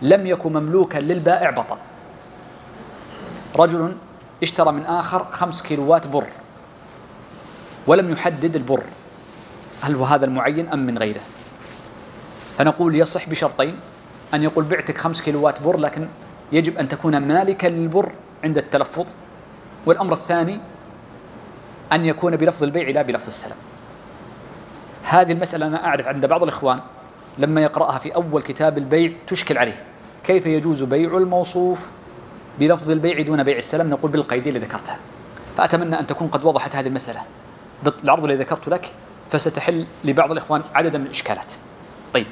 لم 0.01 0.27
يكن 0.27 0.53
مملوكا 0.53 0.97
للبائع 0.97 1.49
بطل. 1.49 1.77
رجل 3.55 3.95
اشترى 4.43 4.71
من 4.71 4.85
آخر 4.85 5.25
خمس 5.31 5.61
كيلوات 5.61 6.07
بر 6.07 6.27
ولم 7.87 8.11
يحدد 8.11 8.55
البر 8.55 8.83
هل 9.81 9.95
هو 9.95 10.05
هذا 10.05 10.25
المعين 10.25 10.69
أم 10.69 10.79
من 10.79 10.97
غيره؟ 10.97 11.21
فنقول 12.57 12.95
يصح 12.95 13.29
بشرطين 13.29 13.75
أن 14.33 14.43
يقول 14.43 14.63
بعتك 14.65 14.97
خمس 14.97 15.21
كيلوات 15.21 15.61
بر 15.61 15.77
لكن 15.77 16.07
يجب 16.51 16.77
أن 16.77 16.87
تكون 16.87 17.17
مالكا 17.17 17.67
للبر 17.67 18.11
عند 18.43 18.57
التلفظ. 18.57 19.05
والأمر 19.85 20.13
الثاني 20.13 20.59
أن 21.95 22.05
يكون 22.05 22.35
بلفظ 22.35 22.63
البيع 22.63 22.89
لا 22.89 23.01
بلفظ 23.01 23.27
السلام 23.27 23.57
هذه 25.03 25.31
المسألة 25.31 25.67
أنا 25.67 25.85
أعرف 25.85 26.07
عند 26.07 26.25
بعض 26.25 26.43
الإخوان 26.43 26.79
لما 27.37 27.61
يقرأها 27.61 27.99
في 27.99 28.15
أول 28.15 28.41
كتاب 28.41 28.77
البيع 28.77 29.11
تشكل 29.27 29.57
عليه. 29.57 29.83
كيف 30.23 30.45
يجوز 30.45 30.83
بيع 30.83 31.17
الموصوف 31.17 31.89
بلفظ 32.59 32.89
البيع 32.89 33.21
دون 33.21 33.43
بيع 33.43 33.57
السلام 33.57 33.89
نقول 33.89 34.11
بالقيد 34.11 34.47
اللي 34.47 34.59
ذكرتها. 34.59 34.97
فأتمنى 35.57 35.99
أن 35.99 36.07
تكون 36.07 36.27
قد 36.27 36.45
وضحت 36.45 36.75
هذه 36.75 36.87
المسألة. 36.87 37.19
بالعرض 37.83 38.23
الذي 38.23 38.37
ذكرت 38.37 38.69
لك 38.69 38.91
فستحل 39.29 39.85
لبعض 40.03 40.31
الإخوان 40.31 40.61
عددا 40.73 40.97
من 40.97 41.05
الإشكالات. 41.05 41.53
طيب. 42.13 42.27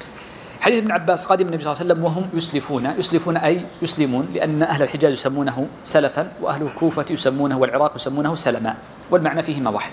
حديث 0.64 0.78
ابن 0.78 0.92
عباس 0.92 1.26
قادم 1.26 1.46
النبي 1.46 1.62
صلى 1.62 1.72
الله 1.72 1.82
عليه 1.82 1.92
وسلم 1.92 2.04
وهم 2.04 2.24
يسلفون. 2.34 2.86
يسلفون 2.98 3.36
أي 3.36 3.66
يسلمون 3.82 4.28
لأن 4.34 4.62
أهل 4.62 4.82
الحجاز 4.82 5.12
يسمونه 5.12 5.66
سلفا 5.82 6.32
وأهل 6.40 6.62
الكوفة 6.62 7.04
يسمونه 7.10 7.58
والعراق 7.58 7.92
يسمونه 7.96 8.34
سلما. 8.34 8.74
والمعنى 9.10 9.42
فيهما 9.42 9.70
واحد. 9.70 9.92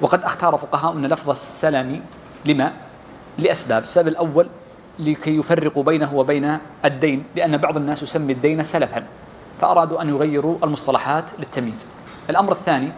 وقد 0.00 0.24
أختار 0.24 0.56
فقهاء 0.56 0.92
أن 0.92 1.06
لفظ 1.06 1.30
السلم 1.30 2.00
لما؟ 2.44 2.72
لأسباب. 3.38 3.82
السبب 3.82 4.08
الأول 4.08 4.46
لكي 4.98 5.36
يفرقوا 5.36 5.82
بينه 5.82 6.14
وبين 6.14 6.58
الدين 6.84 7.24
لأن 7.36 7.56
بعض 7.56 7.76
الناس 7.76 8.02
يسمي 8.02 8.32
الدين 8.32 8.62
سلفا 8.62 9.04
فأرادوا 9.60 10.02
أن 10.02 10.08
يغيروا 10.08 10.58
المصطلحات 10.64 11.30
للتمييز. 11.38 11.86
الأمر 12.30 12.52
الثاني 12.52 12.92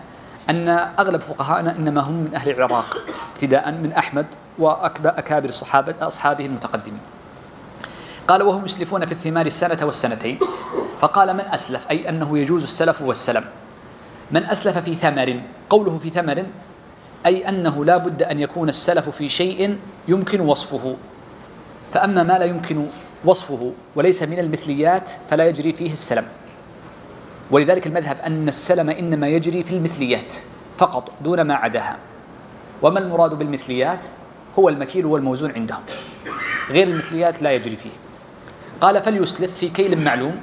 أن 0.50 0.68
أغلب 0.98 1.20
فقهائنا 1.20 1.76
إنما 1.76 2.00
هم 2.00 2.14
من 2.14 2.34
أهل 2.34 2.50
العراق 2.50 2.96
ابتداء 3.32 3.70
من 3.70 3.92
أحمد 3.92 4.26
وأكابر 4.58 5.48
الصحابة 5.48 5.94
أصحابه 6.00 6.46
المتقدمين. 6.46 7.00
قال 8.28 8.42
وهم 8.42 8.64
يسلفون 8.64 9.06
في 9.06 9.12
الثمار 9.12 9.46
السنة 9.46 9.78
والسنتين 9.82 10.38
فقال 11.00 11.34
من 11.34 11.40
أسلف؟ 11.40 11.90
أي 11.90 12.08
أنه 12.08 12.38
يجوز 12.38 12.62
السلف 12.62 13.02
والسلم. 13.02 13.44
من 14.30 14.44
أسلف 14.44 14.78
في 14.78 14.94
ثمر؟ 14.94 15.40
قوله 15.70 15.98
في 15.98 16.10
ثمر 16.10 16.46
أي 17.26 17.48
أنه 17.48 17.84
لا 17.84 17.96
بد 17.96 18.22
أن 18.22 18.40
يكون 18.40 18.68
السلف 18.68 19.08
في 19.08 19.28
شيء 19.28 19.78
يمكن 20.08 20.40
وصفه. 20.40 20.96
فأما 21.92 22.22
ما 22.22 22.38
لا 22.38 22.44
يمكن 22.44 22.86
وصفه 23.24 23.72
وليس 23.96 24.22
من 24.22 24.38
المثليات 24.38 25.12
فلا 25.30 25.48
يجري 25.48 25.72
فيه 25.72 25.92
السلم. 25.92 26.24
ولذلك 27.50 27.86
المذهب 27.86 28.16
أن 28.26 28.48
السلم 28.48 28.90
إنما 28.90 29.28
يجري 29.28 29.64
في 29.64 29.72
المثليات 29.72 30.34
فقط 30.78 31.12
دون 31.20 31.40
ما 31.40 31.54
عداها. 31.54 31.96
وما 32.82 32.98
المراد 32.98 33.34
بالمثليات؟ 33.34 34.04
هو 34.58 34.68
المكيل 34.68 35.06
والموزون 35.06 35.52
عندهم. 35.52 35.82
غير 36.70 36.88
المثليات 36.88 37.42
لا 37.42 37.52
يجري 37.52 37.76
فيه. 37.76 37.90
قال 38.80 39.00
فليسلف 39.00 39.58
في 39.58 39.68
كيل 39.68 40.04
معلوم. 40.04 40.40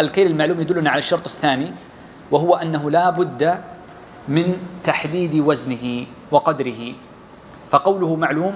الكيل 0.00 0.26
المعلوم 0.26 0.60
يدلنا 0.60 0.90
على 0.90 0.98
الشرط 0.98 1.24
الثاني 1.24 1.72
وهو 2.30 2.54
أنه 2.54 2.90
لا 2.90 3.10
بد 3.10 3.60
من 4.28 4.56
تحديد 4.84 5.34
وزنه 5.34 6.06
وقدره. 6.30 6.92
فقوله 7.70 8.16
معلوم 8.16 8.54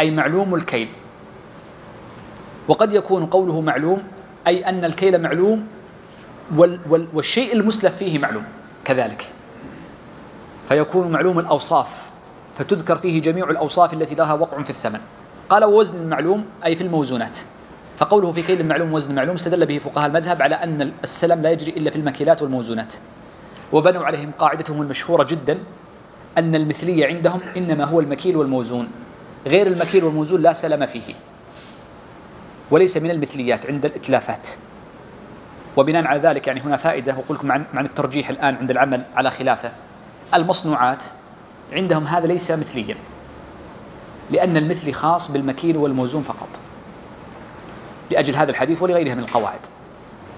أي 0.00 0.10
معلوم 0.10 0.54
الكيل. 0.54 0.88
وقد 2.68 2.92
يكون 2.92 3.26
قوله 3.26 3.60
معلوم 3.60 4.02
أي 4.46 4.68
أن 4.68 4.84
الكيل 4.84 5.22
معلوم 5.22 5.66
والشيء 7.14 7.52
المسلف 7.52 7.96
فيه 7.96 8.18
معلوم 8.18 8.44
كذلك. 8.84 9.30
فيكون 10.68 11.10
معلوم 11.10 11.38
الأوصاف 11.38 12.10
فتذكر 12.54 12.96
فيه 12.96 13.20
جميع 13.20 13.50
الأوصاف 13.50 13.92
التي 13.92 14.14
لها 14.14 14.34
وقع 14.34 14.62
في 14.62 14.70
الثمن. 14.70 15.00
قال 15.50 15.64
وزن 15.64 15.96
المعلوم 15.96 16.44
أي 16.64 16.76
في 16.76 16.82
الموزونات. 16.82 17.38
فقوله 17.98 18.32
في 18.32 18.42
كيل 18.42 18.66
معلوم 18.68 18.92
وزن 18.92 19.14
معلوم 19.14 19.34
استدل 19.34 19.66
به 19.66 19.78
فقهاء 19.78 20.06
المذهب 20.06 20.42
على 20.42 20.54
أن 20.54 20.92
السلم 21.04 21.42
لا 21.42 21.50
يجري 21.50 21.70
إلا 21.70 21.90
في 21.90 21.96
المكيلات 21.96 22.42
والموزونات. 22.42 22.94
وبنوا 23.72 24.04
عليهم 24.04 24.30
قاعدتهم 24.38 24.82
المشهورة 24.82 25.22
جدا 25.24 25.58
أن 26.38 26.54
المثلية 26.54 27.06
عندهم 27.06 27.40
إنما 27.56 27.84
هو 27.84 28.00
المكيل 28.00 28.36
والموزون. 28.36 28.88
غير 29.46 29.66
المكيل 29.66 30.04
والموزون 30.04 30.42
لا 30.42 30.52
سلم 30.52 30.86
فيه. 30.86 31.14
وليس 32.70 32.96
من 32.96 33.10
المثليات 33.10 33.66
عند 33.66 33.84
الإتلافات. 33.84 34.48
وبناء 35.76 36.06
على 36.06 36.20
ذلك 36.20 36.46
يعني 36.46 36.60
هنا 36.60 36.76
فائدة 36.76 37.14
وأقول 37.14 37.36
لكم 37.36 37.52
عن 37.52 37.84
الترجيح 37.84 38.28
الآن 38.28 38.56
عند 38.56 38.70
العمل 38.70 39.02
على 39.16 39.30
خلافه. 39.30 39.72
المصنوعات 40.34 41.04
عندهم 41.72 42.06
هذا 42.06 42.26
ليس 42.26 42.50
مثليا 42.50 42.96
لأن 44.30 44.56
المثلي 44.56 44.92
خاص 44.92 45.30
بالمكيل 45.30 45.76
والموزون 45.76 46.22
فقط 46.22 46.48
لأجل 48.10 48.34
هذا 48.34 48.50
الحديث 48.50 48.82
ولغيرها 48.82 49.14
من 49.14 49.22
القواعد. 49.22 49.60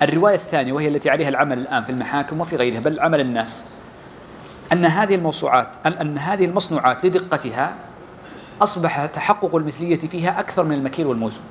الرواية 0.02 0.34
الثانية 0.34 0.72
وهي 0.72 0.88
التي 0.88 1.10
عليها 1.10 1.28
العمل 1.28 1.58
الآن 1.58 1.84
في 1.84 1.90
المحاكم 1.90 2.40
وفي 2.40 2.56
غيرها 2.56 2.80
بل 2.80 3.00
عمل 3.00 3.20
الناس 3.20 3.64
أن 4.72 4.84
هذه 4.84 5.14
الموسوعات 5.14 5.86
أن 5.86 6.18
هذه 6.18 6.44
المصنوعات 6.44 7.04
لدقتها 7.04 7.74
أصبح 8.62 9.06
تحقق 9.06 9.56
المثلية 9.56 9.98
فيها 9.98 10.40
أكثر 10.40 10.64
من 10.64 10.72
المكيل 10.72 11.06
والموزون. 11.06 11.44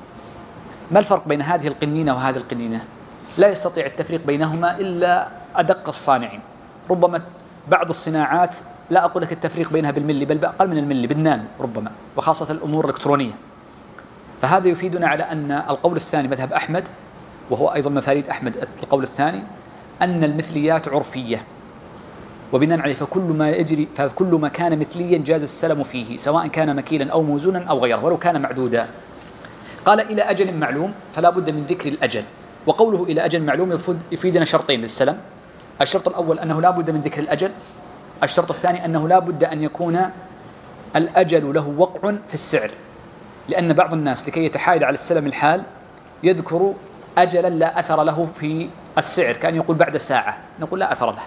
ما 0.91 0.99
الفرق 0.99 1.27
بين 1.27 1.41
هذه 1.41 1.67
القنينة 1.67 2.15
وهذه 2.15 2.37
القنينة؟ 2.37 2.81
لا 3.37 3.47
يستطيع 3.47 3.85
التفريق 3.85 4.21
بينهما 4.25 4.77
إلا 4.77 5.27
أدق 5.55 5.87
الصانعين. 5.87 6.39
ربما 6.89 7.21
بعض 7.67 7.89
الصناعات 7.89 8.55
لا 8.89 9.05
أقول 9.05 9.23
لك 9.23 9.31
التفريق 9.31 9.71
بينها 9.71 9.91
بالملي 9.91 10.25
بل 10.25 10.45
أقل 10.45 10.67
من 10.67 10.77
الملي 10.77 11.07
بالنانو 11.07 11.43
ربما 11.59 11.91
وخاصة 12.17 12.51
الأمور 12.51 12.85
الإلكترونية. 12.85 13.33
فهذا 14.41 14.67
يفيدنا 14.67 15.07
على 15.07 15.23
أن 15.23 15.51
القول 15.51 15.95
الثاني 15.95 16.27
مذهب 16.27 16.53
أحمد 16.53 16.87
وهو 17.49 17.67
أيضا 17.67 17.89
مفاريد 17.89 18.27
أحمد 18.27 18.67
القول 18.83 19.03
الثاني 19.03 19.43
أن 20.01 20.23
المثليات 20.23 20.89
عرفية. 20.89 21.43
وبناء 22.53 22.79
عليه 22.79 22.93
فكل 22.93 23.21
ما 23.21 23.49
يجري 23.49 23.87
فكل 23.95 24.25
ما 24.25 24.47
كان 24.47 24.79
مثليا 24.79 25.17
جاز 25.17 25.43
السلم 25.43 25.83
فيه 25.83 26.17
سواء 26.17 26.47
كان 26.47 26.75
مكيلا 26.75 27.11
أو 27.11 27.23
موزونا 27.23 27.63
أو 27.63 27.79
غيره 27.79 28.05
ولو 28.05 28.17
كان 28.17 28.41
معدودا. 28.41 28.87
قال 29.85 29.99
إلى 29.99 30.21
أجل 30.21 30.57
معلوم 30.57 30.93
فلا 31.13 31.29
بد 31.29 31.49
من 31.49 31.65
ذكر 31.69 31.89
الأجل. 31.89 32.23
وقوله 32.67 33.03
إلى 33.03 33.25
أجل 33.25 33.43
معلوم 33.43 33.79
يفيدنا 34.11 34.45
شرطين 34.45 34.81
للسلم 34.81 35.17
الشرط 35.81 36.07
الأول 36.07 36.39
أنه 36.39 36.61
لا 36.61 36.69
بد 36.69 36.91
من 36.91 37.01
ذكر 37.01 37.21
الأجل. 37.21 37.51
الشرط 38.23 38.49
الثاني 38.49 38.85
أنه 38.85 39.07
لا 39.07 39.19
بد 39.19 39.43
أن 39.43 39.63
يكون 39.63 39.99
الأجل 40.95 41.53
له 41.53 41.73
وقع 41.77 42.13
في 42.27 42.33
السعر. 42.33 42.71
لأن 43.49 43.73
بعض 43.73 43.93
الناس 43.93 44.27
لكي 44.27 44.45
يتحايل 44.45 44.83
على 44.83 44.93
السلم 44.93 45.27
الحال 45.27 45.63
يذكر 46.23 46.73
أجلا 47.17 47.47
لا 47.47 47.79
أثر 47.79 48.03
له 48.03 48.25
في 48.25 48.69
السعر 48.97 49.33
كأن 49.33 49.55
يقول 49.55 49.77
بعد 49.77 49.97
ساعة. 49.97 50.37
نقول 50.59 50.79
لا 50.79 50.91
أثر 50.91 51.11
له. 51.11 51.23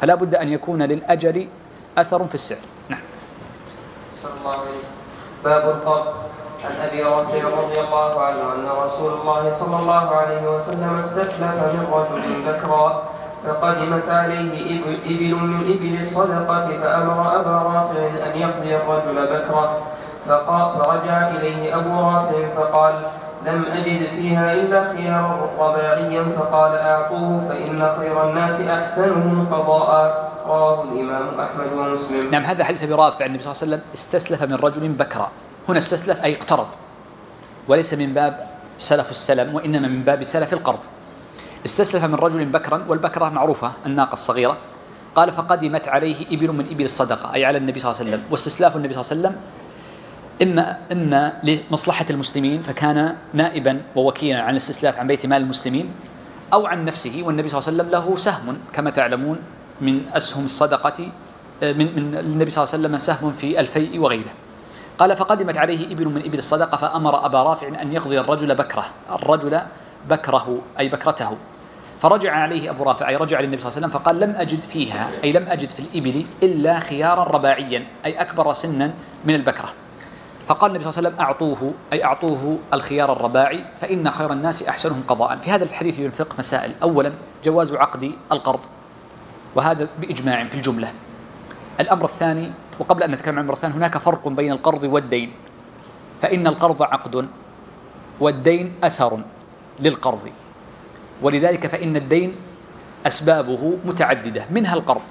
فلا 0.00 0.14
بد 0.14 0.34
أن 0.34 0.52
يكون 0.52 0.82
للأجل 0.82 1.48
أثر 1.98 2.26
في 2.26 2.34
السعر. 2.34 2.58
نعم. 2.88 3.00
الله 4.24 4.56
باب 5.44 5.68
القرض 5.68 6.14
عن 6.64 6.88
ابي 6.88 7.02
رافع 7.02 7.42
رضي 7.62 7.80
الله 7.80 8.20
عنه 8.20 8.42
أن 8.56 8.66
رسول 8.84 9.12
الله 9.12 9.50
صلى 9.50 9.76
الله 9.76 10.16
عليه 10.16 10.50
وسلم 10.54 10.98
استسلف 10.98 11.54
من 11.54 11.86
رجل 11.92 12.42
بكرا 12.52 13.02
فقدمت 13.46 14.08
عليه 14.08 14.80
إبل 15.06 15.34
من 15.34 15.60
إبل 15.72 15.98
الصدقة 15.98 16.66
فأمر 16.82 17.40
أبا 17.40 17.50
رافع 17.50 18.00
أن 18.26 18.38
يقضي 18.38 18.76
الرجل 18.76 19.16
بكره 19.32 19.78
فرجع 20.78 21.28
إليه 21.28 21.76
أبو 21.76 22.00
رافع 22.00 22.48
فقال 22.56 22.94
لم 23.46 23.64
أجد 23.72 24.06
فيها 24.16 24.52
إلا 24.52 24.84
خيارا 24.92 25.50
رباعيا. 25.58 26.22
فقال 26.38 26.78
أعطوه 26.78 27.40
فإن 27.48 27.96
خير 27.98 28.30
الناس 28.30 28.60
أحسنهم 28.60 29.46
قضاء. 29.52 30.30
رواه 30.46 30.82
الإمام 30.82 31.26
أحمد 31.40 31.72
ومسلم. 31.78 32.30
نعم 32.30 32.42
هذا 32.42 32.64
حديث 32.64 32.82
أبي 32.82 32.94
رافع 32.94 33.24
النبي 33.24 33.42
صلى 33.42 33.52
الله 33.52 33.62
عليه 33.62 33.72
وسلم 33.72 33.82
استسلف 33.94 34.42
من 34.42 34.56
رجل 34.56 34.88
بكرا. 34.88 35.30
هنا 35.70 35.78
استسلف 35.78 36.24
أي 36.24 36.36
اقترض. 36.36 36.66
وليس 37.68 37.94
من 37.94 38.14
باب 38.14 38.50
سلف 38.76 39.10
السلم 39.10 39.54
وإنما 39.54 39.88
من 39.88 40.02
باب 40.02 40.22
سلف 40.22 40.52
القرض. 40.52 40.78
استسلف 41.66 42.04
من 42.04 42.14
رجل 42.14 42.44
بكرا 42.44 42.84
والبكرة 42.88 43.28
معروفة 43.28 43.72
الناقة 43.86 44.12
الصغيرة. 44.12 44.56
قال 45.14 45.32
فقدمت 45.32 45.88
عليه 45.88 46.26
إبل 46.32 46.52
من 46.52 46.66
إبل 46.70 46.84
الصدقة. 46.84 47.34
أي 47.34 47.44
على 47.44 47.58
النبي 47.58 47.80
صلى 47.80 47.90
الله 47.90 48.00
عليه 48.00 48.10
وسلم. 48.10 48.24
واستسلاف 48.30 48.76
النبي 48.76 48.94
صلى 48.94 49.02
الله 49.02 49.10
عليه 49.10 49.20
وسلم 49.20 49.40
إما 50.42 50.78
إما 50.92 51.32
لمصلحة 51.42 52.06
المسلمين 52.10 52.62
فكان 52.62 53.16
نائبا 53.34 53.80
ووكيلا 53.96 54.40
عن 54.40 54.50
الاستسلاف 54.50 54.98
عن 54.98 55.06
بيت 55.06 55.26
مال 55.26 55.42
المسلمين 55.42 55.90
أو 56.52 56.66
عن 56.66 56.84
نفسه 56.84 57.22
والنبي 57.24 57.48
صلى 57.48 57.58
الله 57.58 57.68
عليه 57.68 57.76
وسلم 57.76 57.90
له 57.90 58.16
سهم 58.16 58.56
كما 58.72 58.90
تعلمون 58.90 59.38
من 59.80 60.08
أسهم 60.12 60.44
الصدقة 60.44 61.08
من 61.62 61.86
من 61.96 62.14
النبي 62.16 62.50
صلى 62.50 62.64
الله 62.64 62.74
عليه 62.74 62.84
وسلم 62.84 62.98
سهم 62.98 63.30
في 63.30 63.60
الفيء 63.60 63.98
وغيره. 63.98 64.32
قال 65.00 65.16
فقدمت 65.16 65.56
عليه 65.56 65.92
إبل 65.92 66.08
من 66.08 66.24
إبل 66.24 66.38
الصدقة 66.38 66.76
فأمر 66.76 67.26
أبا 67.26 67.42
رافع 67.42 67.68
أن 67.82 67.92
يقضي 67.92 68.20
الرجل 68.20 68.54
بكره 68.54 68.84
الرجل 69.10 69.60
بكره 70.08 70.58
أي 70.78 70.88
بكرته. 70.88 71.36
فرجع 72.00 72.32
عليه 72.32 72.70
أبو 72.70 72.84
رافع 72.84 73.08
أي 73.08 73.16
رجع 73.16 73.40
للنبي 73.40 73.58
صلى 73.58 73.68
الله 73.68 73.76
عليه 73.76 73.86
وسلم 73.86 74.02
فقال 74.02 74.20
لم 74.20 74.30
أجد 74.36 74.62
فيها 74.62 75.10
أي 75.24 75.32
لم 75.32 75.48
أجد 75.48 75.70
في 75.70 75.80
الإبل 75.80 76.26
إلا 76.42 76.80
خيارا 76.80 77.24
رباعيا 77.24 77.86
أي 78.04 78.20
أكبر 78.20 78.52
سنا 78.52 78.92
من 79.24 79.34
البكرة. 79.34 79.72
فقال 80.46 80.70
النبي 80.70 80.92
صلى 80.92 80.98
الله 80.98 81.08
عليه 81.08 81.08
وسلم 81.08 81.26
أعطوه 81.26 81.74
أي 81.92 82.04
أعطوه 82.04 82.58
الخيار 82.74 83.12
الرباعي 83.12 83.64
فإن 83.80 84.10
خير 84.10 84.32
الناس 84.32 84.62
أحسنهم 84.62 85.02
قضاء. 85.08 85.36
في 85.36 85.50
هذا 85.50 85.64
الحديث 85.64 85.98
ينفق 85.98 86.38
مسائل. 86.38 86.72
أولا 86.82 87.12
جواز 87.44 87.74
عقد 87.74 88.12
القرض 88.32 88.60
وهذا 89.54 89.88
بإجماع 90.00 90.44
في 90.44 90.54
الجملة. 90.54 90.92
الأمر 91.80 92.04
الثاني 92.04 92.52
وقبل 92.80 93.02
أن 93.02 93.10
نتكلم 93.10 93.36
عن 93.36 93.44
الأمر 93.44 93.52
الثاني 93.52 93.74
هناك 93.74 93.98
فرق 93.98 94.28
بين 94.28 94.52
القرض 94.52 94.84
والدين. 94.84 95.32
فإن 96.20 96.46
القرض 96.46 96.82
عقد 96.82 97.28
والدين 98.20 98.74
أثر 98.84 99.20
للقرض. 99.80 100.24
ولذلك 101.22 101.66
فإن 101.66 101.96
الدين 101.96 102.34
أسبابه 103.06 103.78
متعددة. 103.84 104.44
منها 104.50 104.74
القرض. 104.74 105.02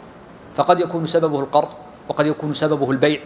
فقد 0.56 0.80
يكون 0.80 1.06
سببه 1.06 1.40
القرض 1.40 1.70
وقد 2.10 2.26
يكون 2.26 2.54
سببه 2.54 2.92
البيع 2.92 3.22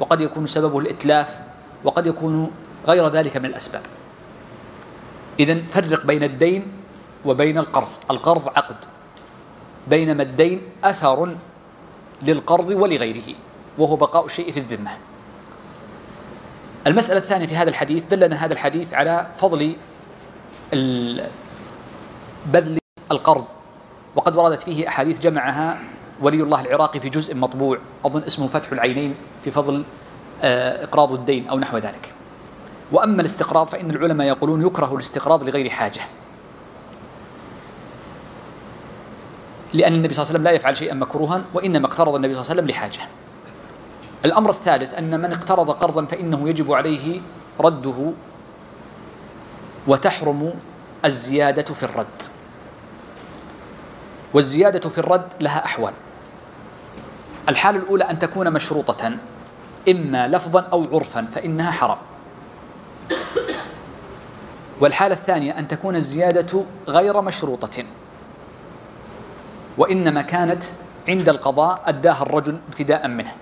وقد 0.00 0.20
يكون 0.20 0.46
سببه 0.46 0.78
الإتلاف 0.78 1.40
وقد 1.84 2.06
يكون 2.06 2.50
غير 2.86 3.08
ذلك 3.08 3.36
من 3.36 3.44
الأسباب. 3.44 3.82
إذا 5.40 5.62
فرق 5.70 6.06
بين 6.06 6.22
الدين 6.22 6.62
وبين 7.24 7.58
القرض. 7.58 7.88
القرض 8.10 8.48
عقد. 8.48 8.84
بينما 9.90 10.22
الدين 10.22 10.62
أثر 10.84 11.36
للقرض 12.22 12.70
ولغيره. 12.70 13.47
وهو 13.78 13.96
بقاء 13.96 14.24
الشيء 14.24 14.52
في 14.52 14.60
الذمة. 14.60 14.90
المسألة 16.86 17.18
الثانية 17.18 17.46
في 17.46 17.56
هذا 17.56 17.70
الحديث 17.70 18.04
دلنا 18.04 18.44
هذا 18.44 18.52
الحديث 18.52 18.94
على 18.94 19.26
فضل 19.36 19.76
بذل 22.46 22.78
القرض. 23.12 23.44
وقد 24.16 24.36
وردت 24.36 24.62
فيه 24.62 24.88
أحاديث 24.88 25.18
جمعها 25.18 25.78
ولي 26.20 26.42
الله 26.42 26.60
العراقي 26.60 27.00
في 27.00 27.08
جزء 27.08 27.34
مطبوع 27.34 27.78
أظن 28.04 28.22
اسمه 28.22 28.46
فتح 28.46 28.72
العينين 28.72 29.14
في 29.42 29.50
فضل 29.50 29.84
آه، 30.42 30.84
إقراض 30.84 31.12
الدين 31.12 31.48
أو 31.48 31.58
نحو 31.58 31.78
ذلك. 31.78 32.12
وأما 32.92 33.20
الاستقراض 33.20 33.66
فإن 33.66 33.90
العلماء 33.90 34.26
يقولون 34.26 34.66
يكره 34.66 34.94
الاستقراض 34.94 35.48
لغير 35.48 35.70
حاجة. 35.70 36.00
لأن 39.72 39.94
النبي 39.94 40.14
صلى 40.14 40.22
الله 40.22 40.30
عليه 40.30 40.40
وسلم 40.40 40.44
لا 40.44 40.50
يفعل 40.50 40.76
شيئا 40.76 40.94
مكروها 40.94 41.44
وإنما 41.54 41.86
اقترض 41.86 42.14
النبي 42.14 42.34
صلى 42.34 42.42
الله 42.42 42.50
عليه 42.50 42.60
وسلم 42.62 42.70
لحاجة. 42.70 43.08
الأمر 44.24 44.50
الثالث 44.50 44.94
أن 44.94 45.20
من 45.20 45.32
اقترض 45.32 45.70
قرضا 45.70 46.04
فإنه 46.04 46.48
يجب 46.48 46.72
عليه 46.72 47.20
رده 47.60 48.12
وتحرم 49.86 50.54
الزيادة 51.04 51.74
في 51.74 51.82
الرد. 51.82 52.22
والزيادة 54.34 54.88
في 54.88 54.98
الرد 54.98 55.28
لها 55.40 55.64
أحوال. 55.64 55.92
الحالة 57.48 57.78
الأولى 57.78 58.04
أن 58.04 58.18
تكون 58.18 58.52
مشروطة 58.52 59.12
إما 59.88 60.28
لفظا 60.28 60.60
أو 60.60 60.86
عرفا 60.92 61.26
فإنها 61.34 61.70
حرام. 61.70 61.98
والحالة 64.80 65.14
الثانية 65.14 65.58
أن 65.58 65.68
تكون 65.68 65.96
الزيادة 65.96 66.64
غير 66.88 67.20
مشروطة 67.20 67.84
وإنما 69.78 70.22
كانت 70.22 70.64
عند 71.08 71.28
القضاء 71.28 71.82
أداها 71.86 72.22
الرجل 72.22 72.58
ابتداء 72.68 73.08
منه. 73.08 73.32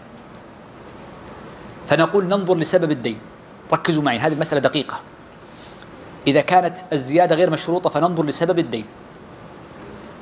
فنقول 1.86 2.24
ننظر 2.24 2.54
لسبب 2.54 2.90
الدين. 2.90 3.18
ركزوا 3.72 4.02
معي 4.02 4.18
هذه 4.18 4.32
المسألة 4.32 4.60
دقيقة. 4.60 5.00
إذا 6.26 6.40
كانت 6.40 6.78
الزيادة 6.92 7.36
غير 7.36 7.50
مشروطة 7.50 7.90
فننظر 7.90 8.24
لسبب 8.24 8.58
الدين. 8.58 8.84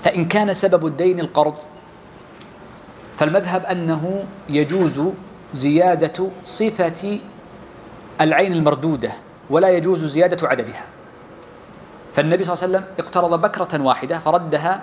فإن 0.02 0.24
كان 0.24 0.52
سبب 0.52 0.86
الدين 0.86 1.20
القرض 1.20 1.54
فالمذهب 3.16 3.64
أنه 3.64 4.24
يجوز 4.48 5.00
زيادة 5.52 6.28
صفة 6.44 7.20
العين 8.20 8.52
المردودة 8.52 9.12
ولا 9.50 9.68
يجوز 9.68 10.04
زيادة 10.04 10.48
عددها. 10.48 10.84
فالنبي 12.14 12.44
صلى 12.44 12.54
الله 12.54 12.64
عليه 12.64 12.76
وسلم 12.78 12.94
اقترض 12.98 13.40
بكرة 13.40 13.82
واحدة 13.82 14.18
فردها 14.18 14.82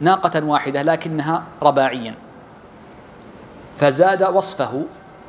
ناقة 0.00 0.44
واحدة 0.44 0.82
لكنها 0.82 1.42
رباعيا. 1.62 2.14
فزاد 3.76 4.22
وصفه 4.22 4.86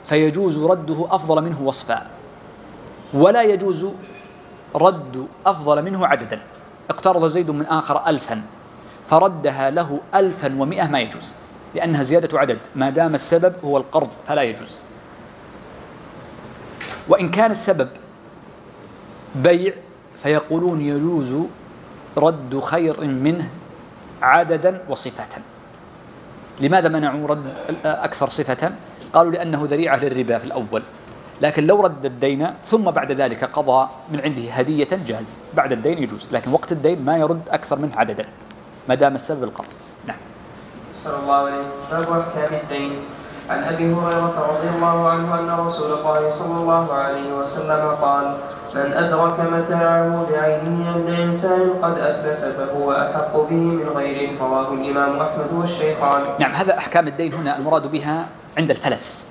فيجوز 0.09 0.57
رده 0.57 1.07
أفضل 1.11 1.43
منه 1.43 1.61
وصفا. 1.61 2.07
ولا 3.13 3.41
يجوز 3.43 3.85
رد 4.75 5.27
أفضل 5.45 5.81
منه 5.81 6.07
عددا. 6.07 6.41
اقترض 6.89 7.27
زيد 7.27 7.51
من 7.51 7.65
آخر 7.65 8.07
ألفا 8.07 8.41
فردها 9.07 9.69
له 9.69 9.99
ألفا 10.15 10.55
ومئة 10.61 10.87
ما 10.87 10.99
يجوز 10.99 11.33
لأنها 11.75 12.03
زيادة 12.03 12.39
عدد. 12.39 12.57
ما 12.75 12.89
دام 12.89 13.15
السبب 13.15 13.53
هو 13.63 13.77
القرض 13.77 14.09
فلا 14.25 14.41
يجوز. 14.41 14.79
وإن 17.07 17.29
كان 17.29 17.51
السبب 17.51 17.89
بيع 19.35 19.73
فيقولون 20.23 20.81
يجوز 20.81 21.35
رد 22.17 22.59
خير 22.59 23.01
منه 23.01 23.49
عددا 24.21 24.81
وصفة. 24.89 25.41
لماذا 26.61 26.89
منعوا 26.89 27.27
رد 27.27 27.53
أكثر 27.85 28.29
صفة؟ 28.29 28.71
قالوا 29.13 29.31
لأنه 29.31 29.65
ذريعة 29.65 29.95
للربا 29.95 30.37
في 30.37 30.45
الأول. 30.45 30.83
لكن 31.41 31.67
لو 31.67 31.81
رد 31.81 32.05
الدين 32.05 32.47
ثم 32.63 32.83
بعد 32.83 33.11
ذلك 33.11 33.43
قضى 33.43 33.89
من 34.11 34.21
عنده 34.21 34.51
هدية 34.51 34.87
جاز. 35.07 35.39
بعد 35.53 35.71
الدين 35.71 35.97
يجوز. 36.03 36.29
لكن 36.31 36.51
وقت 36.51 36.71
الدين 36.71 37.05
ما 37.05 37.17
يرد 37.17 37.41
أكثر 37.49 37.79
منه 37.79 37.95
عددا. 37.95 38.25
ما 38.89 38.95
دام 38.95 39.15
السبب 39.15 39.43
القرض 39.43 39.71
نعم. 40.05 40.17
صلى 41.03 41.15
الله 41.15 41.35
عليه 41.35 41.61
احكام 42.21 42.59
الدين؟ 42.63 42.91
عن 43.49 43.63
أبي 43.63 43.93
هريرة 43.93 44.47
رضي 44.49 44.69
الله 44.75 45.09
عنه 45.09 45.39
أن 45.39 45.65
رسول 45.65 45.99
الله 45.99 46.29
صلى 46.29 46.57
الله 46.61 46.93
عليه 46.93 47.33
وسلم 47.33 47.95
قال 48.01 48.37
من 48.75 48.93
أدرك 48.93 49.39
متاعه 49.39 50.27
بعينه 50.31 50.91
عند 50.91 51.09
انسان 51.09 51.69
قد 51.81 51.97
أفلس 51.99 52.45
فهو 52.45 52.91
أحق 52.91 53.33
به 53.49 53.55
من 53.55 53.89
غيره 53.95 54.39
رواه 54.41 54.73
الإمام 54.73 55.21
أحمد 55.21 55.53
والشيخان. 55.53 56.21
نعم 56.39 56.51
هذا 56.51 56.77
أحكام 56.77 57.07
الدين 57.07 57.33
هنا 57.33 57.57
المراد 57.57 57.91
بها 57.91 58.27
عند 58.57 58.69
الفلس. 58.71 59.27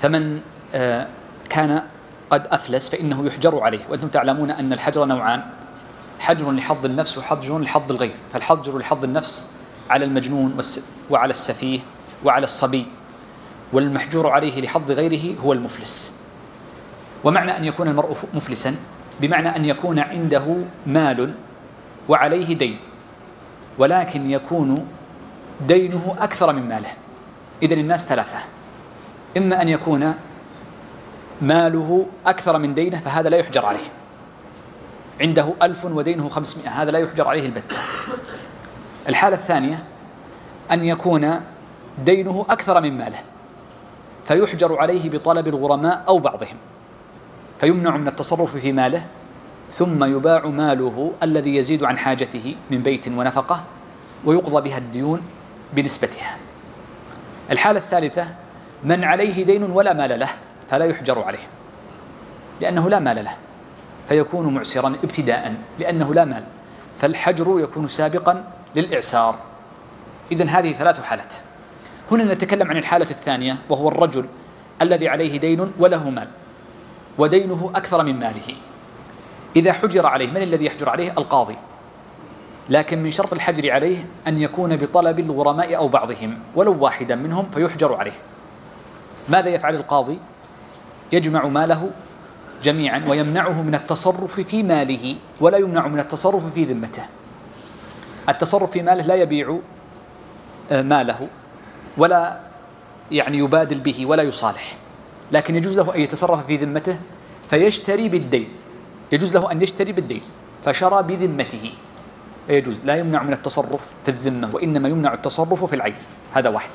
فمن 0.00 0.40
آه، 0.74 1.06
كان 1.50 1.82
قد 2.30 2.46
أفلس 2.50 2.90
فإنه 2.90 3.26
يحجر 3.26 3.60
عليه. 3.60 3.80
وأنتم 3.90 4.08
تعلمون 4.08 4.50
أن 4.50 4.72
الحجر 4.72 5.04
نوعان. 5.04 5.42
حجر 6.18 6.52
لحظ 6.52 6.84
النفس 6.84 7.18
وحجر 7.18 7.58
لحظ 7.58 7.92
الغير. 7.92 8.16
فالحجر 8.32 8.78
لحظ 8.78 9.04
النفس 9.04 9.50
على 9.90 10.04
المجنون 10.04 10.56
وعلى 11.10 11.30
السفيه 11.30 11.80
وعلى 12.24 12.44
الصبي. 12.44 12.86
والمحجور 13.72 14.28
عليه 14.28 14.60
لحظ 14.60 14.90
غيره 14.90 15.40
هو 15.40 15.52
المفلس. 15.52 16.20
ومعنى 17.24 17.56
أن 17.56 17.64
يكون 17.64 17.88
المرء 17.88 18.16
مفلسا 18.34 18.76
بمعنى 19.20 19.56
أن 19.56 19.64
يكون 19.64 19.98
عنده 19.98 20.56
مال 20.86 21.34
وعليه 22.08 22.54
دين 22.54 22.78
ولكن 23.78 24.30
يكون 24.30 24.86
دينه 25.60 26.16
أكثر 26.18 26.52
من 26.52 26.68
ماله. 26.68 26.88
إذا 27.62 27.74
الناس 27.74 28.06
ثلاثة. 28.06 28.38
إما 29.36 29.62
أن 29.62 29.68
يكون 29.68 30.14
ماله 31.42 32.06
أكثر 32.26 32.58
من 32.58 32.74
دينه 32.74 32.98
فهذا 32.98 33.28
لا 33.28 33.36
يحجر 33.36 33.66
عليه. 33.66 33.88
عنده 35.20 35.54
ألف 35.62 35.84
ودينه 35.84 36.28
خمسمائة 36.28 36.68
هذا 36.68 36.90
لا 36.90 36.98
يحجر 36.98 37.28
عليه 37.28 37.46
البتة 37.46 37.78
الحالة 39.08 39.36
الثانية 39.36 39.84
أن 40.70 40.84
يكون 40.84 41.40
دينه 42.04 42.46
أكثر 42.50 42.80
من 42.80 42.96
ماله. 42.96 43.18
فيحجر 44.26 44.78
عليه 44.78 45.10
بطلب 45.10 45.48
الغرماء 45.48 46.04
أو 46.08 46.18
بعضهم 46.18 46.56
فيمنع 47.60 47.96
من 47.96 48.08
التصرف 48.08 48.56
في 48.56 48.72
ماله 48.72 49.06
ثم 49.72 50.04
يباع 50.04 50.46
ماله 50.46 51.12
الذي 51.22 51.56
يزيد 51.56 51.84
عن 51.84 51.98
حاجته 51.98 52.56
من 52.70 52.82
بيت 52.82 53.08
ونفقة 53.08 53.64
ويقضى 54.24 54.68
بها 54.68 54.78
الديون 54.78 55.22
بنسبتها. 55.72 56.36
الحالة 57.50 57.78
الثالثة 57.78 58.28
من 58.84 59.04
عليه 59.04 59.44
دين 59.44 59.62
ولا 59.62 59.92
مال 59.92 60.20
له 60.20 60.28
فلا 60.68 60.84
يحجر 60.84 61.22
عليه 61.22 61.46
لأنه 62.60 62.90
لا 62.90 62.98
مال 62.98 63.24
له 63.24 63.36
فيكون 64.08 64.54
معسرا 64.54 64.88
ابتداء 64.88 65.54
لأنه 65.78 66.14
لا 66.14 66.24
مال 66.24 66.44
فالحجر 66.98 67.60
يكون 67.60 67.88
سابقا 67.88 68.44
للإعسار. 68.76 69.36
إذا 70.32 70.44
هذه 70.44 70.72
ثلاث 70.72 71.02
حالات. 71.02 71.34
هنا 72.10 72.24
نتكلم 72.24 72.70
عن 72.70 72.76
الحالة 72.76 73.10
الثانية 73.10 73.58
وهو 73.68 73.88
الرجل 73.88 74.26
الذي 74.82 75.08
عليه 75.08 75.38
دين 75.38 75.72
وله 75.78 76.10
مال 76.10 76.28
ودينه 77.18 77.70
أكثر 77.74 78.04
من 78.04 78.18
ماله. 78.18 78.54
إذا 79.56 79.72
حجر 79.72 80.06
عليه 80.06 80.30
من 80.30 80.42
الذي 80.42 80.64
يحجر 80.64 80.88
عليه؟ 80.88 81.10
القاضي. 81.10 81.56
لكن 82.70 83.02
من 83.02 83.10
شرط 83.10 83.32
الحجر 83.32 83.70
عليه 83.70 84.06
أن 84.26 84.42
يكون 84.42 84.76
بطلب 84.76 85.18
الغرماء 85.20 85.76
أو 85.76 85.88
بعضهم 85.88 86.38
ولو 86.54 86.84
واحدا 86.84 87.14
منهم 87.14 87.50
فيحجر 87.50 87.94
عليه. 87.94 88.18
ماذا 89.28 89.48
يفعل 89.48 89.74
القاضي؟ 89.74 90.18
يجمع 91.12 91.46
ماله 91.46 91.90
جميعا 92.62 93.02
ويمنعه 93.08 93.62
من 93.62 93.74
التصرف 93.74 94.40
في 94.40 94.62
ماله 94.62 95.16
ولا 95.40 95.58
يمنع 95.58 95.86
من 95.86 95.98
التصرف 95.98 96.52
في 96.54 96.64
ذمته. 96.64 97.02
التصرف 98.28 98.70
في 98.70 98.82
ماله 98.82 99.04
لا 99.04 99.14
يبيع 99.14 99.58
آه، 100.70 100.82
ماله. 100.82 101.28
ولا 101.96 102.40
يعني 103.10 103.38
يبادل 103.38 103.78
به 103.78 104.06
ولا 104.06 104.22
يصالح. 104.22 104.76
لكن 105.32 105.54
يجوز 105.54 105.78
له 105.78 105.94
أن 105.94 106.00
يتصرف 106.00 106.46
في 106.46 106.56
ذمته 106.56 106.98
فيشتري 107.50 108.08
بالدين. 108.08 108.48
يجوز 109.12 109.36
له 109.36 109.52
أن 109.52 109.62
يشتري 109.62 109.92
بالدين 109.92 110.22
فشرى 110.64 111.02
بذمته. 111.02 111.72
يجوز 112.48 112.84
لا 112.84 112.96
يمنع 112.96 113.22
من 113.22 113.32
التصرف 113.32 113.92
في 114.04 114.10
الذمة 114.10 114.54
وإنما 114.54 114.88
يمنع 114.88 115.14
التصرف 115.14 115.64
في 115.64 115.76
العين. 115.76 115.94
هذا 116.32 116.48
واحد. 116.48 116.70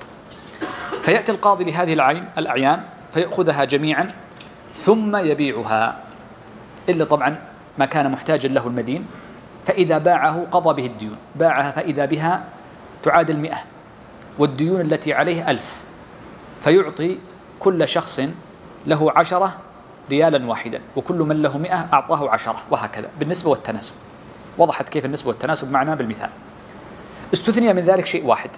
فيأتي 1.03 1.31
القاضي 1.31 1.63
لهذه 1.63 1.93
العين 1.93 2.25
الأعيان 2.37 2.81
فيأخذها 3.13 3.63
جميعا 3.63 4.07
ثم 4.75 5.15
يبيعها. 5.15 5.97
إلا 6.89 7.05
طبعا 7.05 7.35
ما 7.77 7.85
كان 7.85 8.11
محتاجا 8.11 8.49
له 8.49 8.67
المدين 8.67 9.05
فإذا 9.65 9.97
باعه 9.97 10.47
قضى 10.51 10.81
به 10.81 10.85
الديون. 10.85 11.17
باعها 11.35 11.71
فإذا 11.71 12.05
بها 12.05 12.43
تعادل 13.03 13.37
مئة. 13.37 13.57
والديون 14.39 14.81
التي 14.81 15.13
عليه 15.13 15.49
ألف 15.51 15.83
فيعطي 16.61 17.17
كل 17.59 17.87
شخص 17.87 18.21
له 18.87 19.11
عشرة 19.15 19.57
ريالا 20.09 20.45
واحدا 20.45 20.81
وكل 20.95 21.15
من 21.15 21.41
له 21.41 21.57
مئة 21.57 21.89
أعطاه 21.93 22.29
عشرة 22.29 22.63
وهكذا 22.71 23.09
بالنسبة 23.19 23.49
والتناسب. 23.49 23.93
وضحت 24.57 24.89
كيف 24.89 25.05
النسبة 25.05 25.27
والتناسب 25.29 25.71
معنا 25.71 25.95
بالمثال. 25.95 26.29
استثني 27.33 27.73
من 27.73 27.81
ذلك 27.81 28.05
شيء 28.05 28.25
واحد 28.25 28.49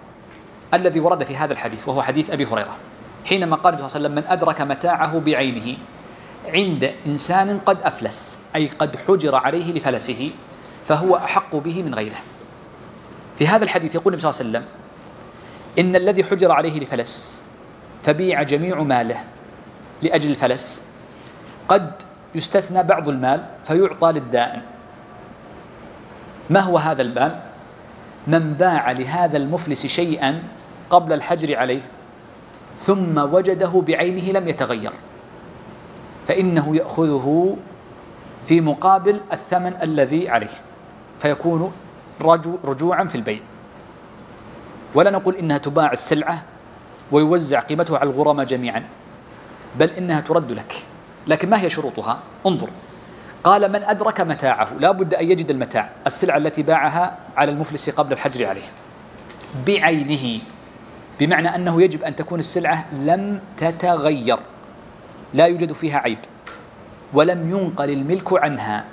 الذي 0.74 1.00
ورد 1.00 1.24
في 1.24 1.36
هذا 1.36 1.54
الحديث 1.54 1.88
وهو 1.88 2.02
حديث 2.02 2.30
أبي 2.30 2.46
هريرة. 2.46 2.76
حينما 3.26 3.56
قال 3.56 3.74
صلى 3.74 3.86
الله 3.86 3.96
عليه 3.96 4.06
وسلم 4.06 4.16
من 4.16 4.24
أدرك 4.28 4.62
متاعه 4.62 5.20
بعينه 5.20 5.78
عند 6.46 6.92
إنسان 7.06 7.60
قد 7.66 7.78
أفلس 7.82 8.40
أي 8.56 8.68
قد 8.68 8.98
حجر 9.08 9.36
عليه 9.36 9.74
لفلسه 9.74 10.32
فهو 10.86 11.16
أحق 11.16 11.56
به 11.56 11.84
من 11.84 11.96
غيره. 11.96 12.20
في 13.38 13.48
هذا 13.48 13.64
الحديث 13.64 13.96
يقول 13.96 14.14
النبي 14.14 14.32
صلى 14.32 14.48
الله 14.48 14.60
عليه 14.60 14.68
وسلم 14.68 14.83
إن 15.80 15.96
الذي 15.96 16.24
حجر 16.24 16.52
عليه 16.52 16.80
لفلس 16.80 17.46
فبيع 18.04 18.44
جميع 18.44 18.84
ماله 18.84 19.24
لأجل 20.02 20.30
الفلس. 20.30 20.84
قد 21.68 21.92
يستثنى 22.36 22.84
بعض 22.84 23.10
المال 23.10 23.46
فيعطى 23.64 24.12
للدائن. 24.12 24.62
ما 26.50 26.60
هو 26.60 26.78
هذا 26.78 27.02
المال؟ 27.02 27.40
من 28.28 28.54
باع 28.54 28.92
لهذا 28.92 29.38
المفلس 29.38 29.86
شيئا 29.86 30.44
قبل 30.90 31.14
الحجر 31.14 31.58
عليه 31.58 31.82
ثم 32.78 33.18
وجده 33.18 33.84
بعينه 33.88 34.40
لم 34.40 34.48
يتغير 34.48 34.92
فإنه 36.28 36.76
يأخذه 36.76 37.58
في 38.46 38.62
مقابل 38.62 39.22
الثمن 39.34 39.74
الذي 39.82 40.30
عليه 40.30 40.56
فيكون 41.20 41.72
رجوعا 42.66 43.04
في 43.04 43.16
البيع. 43.16 43.40
ولا 44.96 45.10
نقول 45.10 45.36
إنها 45.36 45.58
تباع 45.58 45.92
السلعة 45.92 46.44
ويوزع 47.12 47.60
قيمتها 47.60 47.98
على 47.98 48.10
الغرماء 48.10 48.46
جميعا 48.46 48.84
بل 49.76 49.90
إنها 49.90 50.22
ترد 50.22 50.52
لك. 50.52 50.76
لكن 51.28 51.50
ما 51.50 51.62
هي 51.62 51.70
شروطها؟ 51.70 52.20
انظر. 52.46 52.70
قال 53.44 53.72
من 53.72 53.84
أدرك 53.84 54.22
متاعه. 54.22 54.70
لا 54.80 54.92
بد 54.92 55.14
أن 55.14 55.32
يجد 55.32 55.50
المتاع 55.50 55.90
السلعة 56.08 56.38
التي 56.38 56.64
باعها 56.64 57.18
على 57.38 57.52
المفلس 57.52 57.90
قبل 57.90 58.14
الحجر 58.14 58.46
عليه. 58.46 58.70
بعينه 59.68 60.42
بمعنى 61.20 61.56
أنه 61.56 61.82
يجب 61.82 62.04
أن 62.04 62.16
تكون 62.16 62.40
السلعة 62.40 62.86
لم 62.94 63.40
تتغير 63.58 64.38
لا 65.34 65.46
يوجد 65.46 65.72
فيها 65.72 65.98
عيب 65.98 66.18
ولم 67.14 67.50
ينقل 67.52 67.90
الملك 67.90 68.44
عنها. 68.44 68.86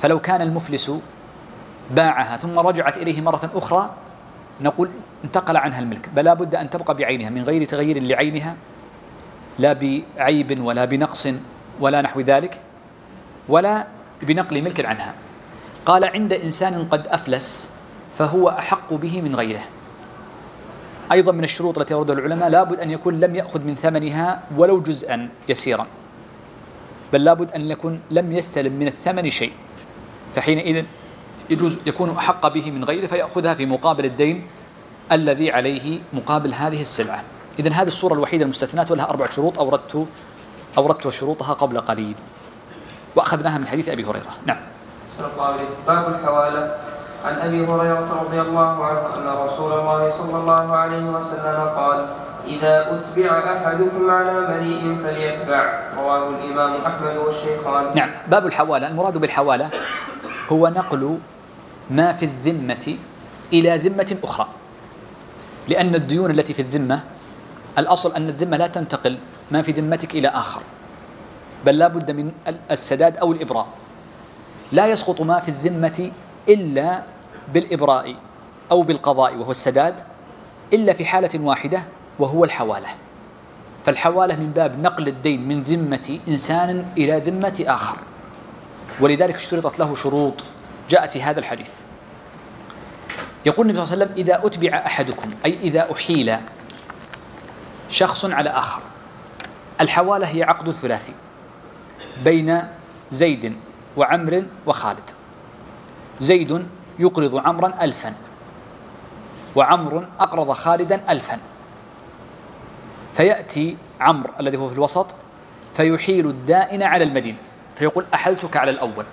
فلو 0.00 0.18
كان 0.20 0.42
المفلس 0.42 0.90
باعها 1.90 2.36
ثم 2.36 2.58
رجعت 2.58 2.96
إليه 2.96 3.20
مرة 3.20 3.50
أخرى 3.54 3.90
نقول 4.60 4.90
انتقل 5.24 5.56
عنها 5.56 5.78
الملك. 5.80 6.08
بل 6.16 6.36
بد 6.36 6.54
أن 6.54 6.70
تبقى 6.70 6.94
بعينها 6.94 7.30
من 7.30 7.42
غير 7.42 7.64
تغيير 7.64 8.02
لعينها 8.02 8.56
لا 9.58 9.72
بعيب 9.72 10.64
ولا 10.64 10.84
بنقص 10.84 11.28
ولا 11.80 12.02
نحو 12.02 12.20
ذلك 12.20 12.60
ولا 13.48 13.86
بنقل 14.22 14.62
ملك 14.62 14.84
عنها. 14.84 15.14
قال 15.86 16.04
عند 16.04 16.32
إنسان 16.32 16.88
قد 16.90 17.08
أفلس 17.08 17.70
فهو 18.14 18.48
أحق 18.48 18.94
به 18.94 19.22
من 19.22 19.36
غيره. 19.36 19.64
أيضا 21.12 21.32
من 21.32 21.44
الشروط 21.44 21.78
التي 21.78 21.94
أوردها 21.94 22.16
العلماء 22.16 22.48
لابد 22.48 22.80
أن 22.80 22.90
يكون 22.90 23.20
لم 23.20 23.34
يأخذ 23.34 23.60
من 23.62 23.74
ثمنها 23.74 24.42
ولو 24.56 24.80
جزءا 24.80 25.28
يسيرا. 25.48 25.86
بل 27.12 27.24
لابد 27.24 27.52
أن 27.52 27.70
يكون 27.70 28.00
لم 28.10 28.32
يستلم 28.32 28.72
من 28.72 28.86
الثمن 28.86 29.30
شيء. 29.30 29.52
فحينئذ 30.34 30.84
يجوز 31.50 31.78
يكون 31.86 32.10
أحق 32.10 32.48
به 32.48 32.70
من 32.70 32.84
غيره 32.84 33.06
فيأخذها 33.06 33.54
في 33.54 33.66
مقابل 33.66 34.04
الدين 34.04 34.46
الذي 35.12 35.52
عليه 35.52 36.00
مقابل 36.12 36.54
هذه 36.54 36.80
السلعة. 36.80 37.22
إذن 37.58 37.72
هذه 37.72 37.86
الصورة 37.86 38.14
الوحيدة 38.14 38.44
المستثناة 38.44 38.86
ولها 38.90 39.10
أربع 39.10 39.28
شروط 39.28 39.58
أوردت 39.58 40.06
أوردت 40.78 41.08
شروطها 41.08 41.52
قبل 41.52 41.80
قليل. 41.80 42.14
وأخذناها 43.16 43.58
من 43.58 43.66
حديث 43.66 43.88
أبي 43.88 44.04
هريرة. 44.04 44.30
نعم. 44.46 44.56
باب 45.86 46.08
الحوالة. 46.08 46.76
عن 47.24 47.34
أبي 47.34 47.64
هريرة 47.64 48.22
رضي 48.26 48.40
الله 48.40 48.84
عنه 48.84 49.00
أن 49.16 49.46
رسول 49.46 49.72
الله 49.72 50.08
صلى 50.08 50.36
الله 50.36 50.76
عليه 50.76 51.04
وسلم 51.04 51.68
قال 51.76 52.06
إذا 52.46 52.74
أتبع 52.94 53.30
أحدكم 53.56 54.10
على 54.10 54.32
مليء 54.48 54.98
فليتبع. 55.04 55.82
رواه 55.96 56.28
الإمام 56.28 56.74
أحمد 56.86 57.16
والشيخان. 57.16 57.94
نعم. 57.94 58.10
باب 58.28 58.46
الحوالة. 58.46 58.88
المراد 58.88 59.18
بالحوالة 59.18 59.70
هو 60.52 60.68
نقل 60.68 61.18
ما 61.90 62.12
في 62.12 62.24
الذمة 62.24 62.96
إلى 63.52 63.78
ذمة 63.78 64.16
أخرى. 64.24 64.48
لأن 65.68 65.94
الديون 65.94 66.30
التي 66.30 66.54
في 66.54 66.62
الذمة 66.62 67.00
الأصل 67.78 68.14
أن 68.14 68.28
الذمة 68.28 68.56
لا 68.56 68.66
تنتقل 68.66 69.18
ما 69.50 69.62
في 69.62 69.72
ذمتك 69.72 70.14
إلى 70.14 70.28
آخر. 70.28 70.62
بل 71.66 71.78
لا 71.78 71.88
بد 71.88 72.10
من 72.10 72.32
السداد 72.70 73.16
أو 73.16 73.32
الإبراء. 73.32 73.68
لا 74.72 74.86
يسقط 74.86 75.20
ما 75.20 75.40
في 75.40 75.48
الذمة 75.48 76.10
إلا 76.48 77.02
بالإبراء 77.54 78.14
أو 78.70 78.82
بالقضاء 78.82 79.36
وهو 79.36 79.50
السداد 79.50 79.94
إلا 80.72 80.92
في 80.92 81.04
حالة 81.04 81.40
واحدة 81.40 81.82
وهو 82.18 82.44
الحوالة. 82.44 82.88
فالحوالة 83.84 84.36
من 84.36 84.50
باب 84.50 84.80
نقل 84.80 85.08
الدين 85.08 85.48
من 85.48 85.62
ذمة 85.62 86.18
إنسان 86.28 86.86
إلى 86.98 87.18
ذمة 87.18 87.64
آخر. 87.66 87.96
ولذلك 89.00 89.34
اشترطت 89.34 89.78
له 89.78 89.94
شروط 89.94 90.44
جاءت 90.90 91.10
في 91.10 91.22
هذا 91.22 91.40
الحديث. 91.40 91.74
يقول 93.46 93.70
النبي 93.70 93.86
صلى 93.86 93.94
الله 93.94 94.04
عليه 94.04 94.14
وسلم 94.14 94.26
إذا 94.26 94.46
أتبع 94.46 94.86
أحدكم 94.86 95.30
أي 95.44 95.58
إذا 95.62 95.92
أحيل 95.92 96.36
شخص 97.90 98.24
على 98.24 98.50
آخر 98.50 98.82
الحوالة 99.80 100.26
هي 100.26 100.42
عقد 100.42 100.70
ثلاثي 100.70 101.12
بين 102.24 102.62
زيد 103.10 103.56
وعمر 103.96 104.44
وخالد. 104.66 105.10
زيد 106.18 106.66
يقرض 106.98 107.36
عمرا 107.36 107.74
ألفا 107.80 108.14
وعمر 109.54 110.08
أقرض 110.20 110.52
خالدا 110.52 111.00
ألفا. 111.08 111.38
فيأتي 113.14 113.76
عمرو 114.00 114.30
الذي 114.40 114.56
هو 114.56 114.68
في 114.68 114.74
الوسط 114.74 115.14
فيحيل 115.74 116.26
الدائن 116.26 116.82
على 116.82 117.04
المدين 117.04 117.36
فيقول 117.78 118.06
أحلتك 118.14 118.56
على 118.56 118.70
الأول. 118.70 119.04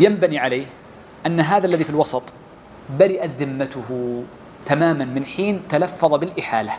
ينبني 0.00 0.38
عليه 0.38 0.66
أن 1.26 1.40
هذا 1.40 1.66
الذي 1.66 1.84
في 1.84 1.90
الوسط 1.90 2.22
برئت 2.98 3.30
ذمته 3.30 4.22
تماما 4.66 5.04
من 5.04 5.24
حين 5.24 5.62
تلفظ 5.68 6.14
بالإحالة 6.14 6.72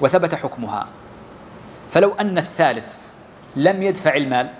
وثبت 0.00 0.34
حكمها. 0.34 0.86
فلو 1.90 2.12
أن 2.20 2.38
الثالث 2.38 2.96
لم 3.56 3.82
يدفع 3.82 4.14
المال 4.16 4.50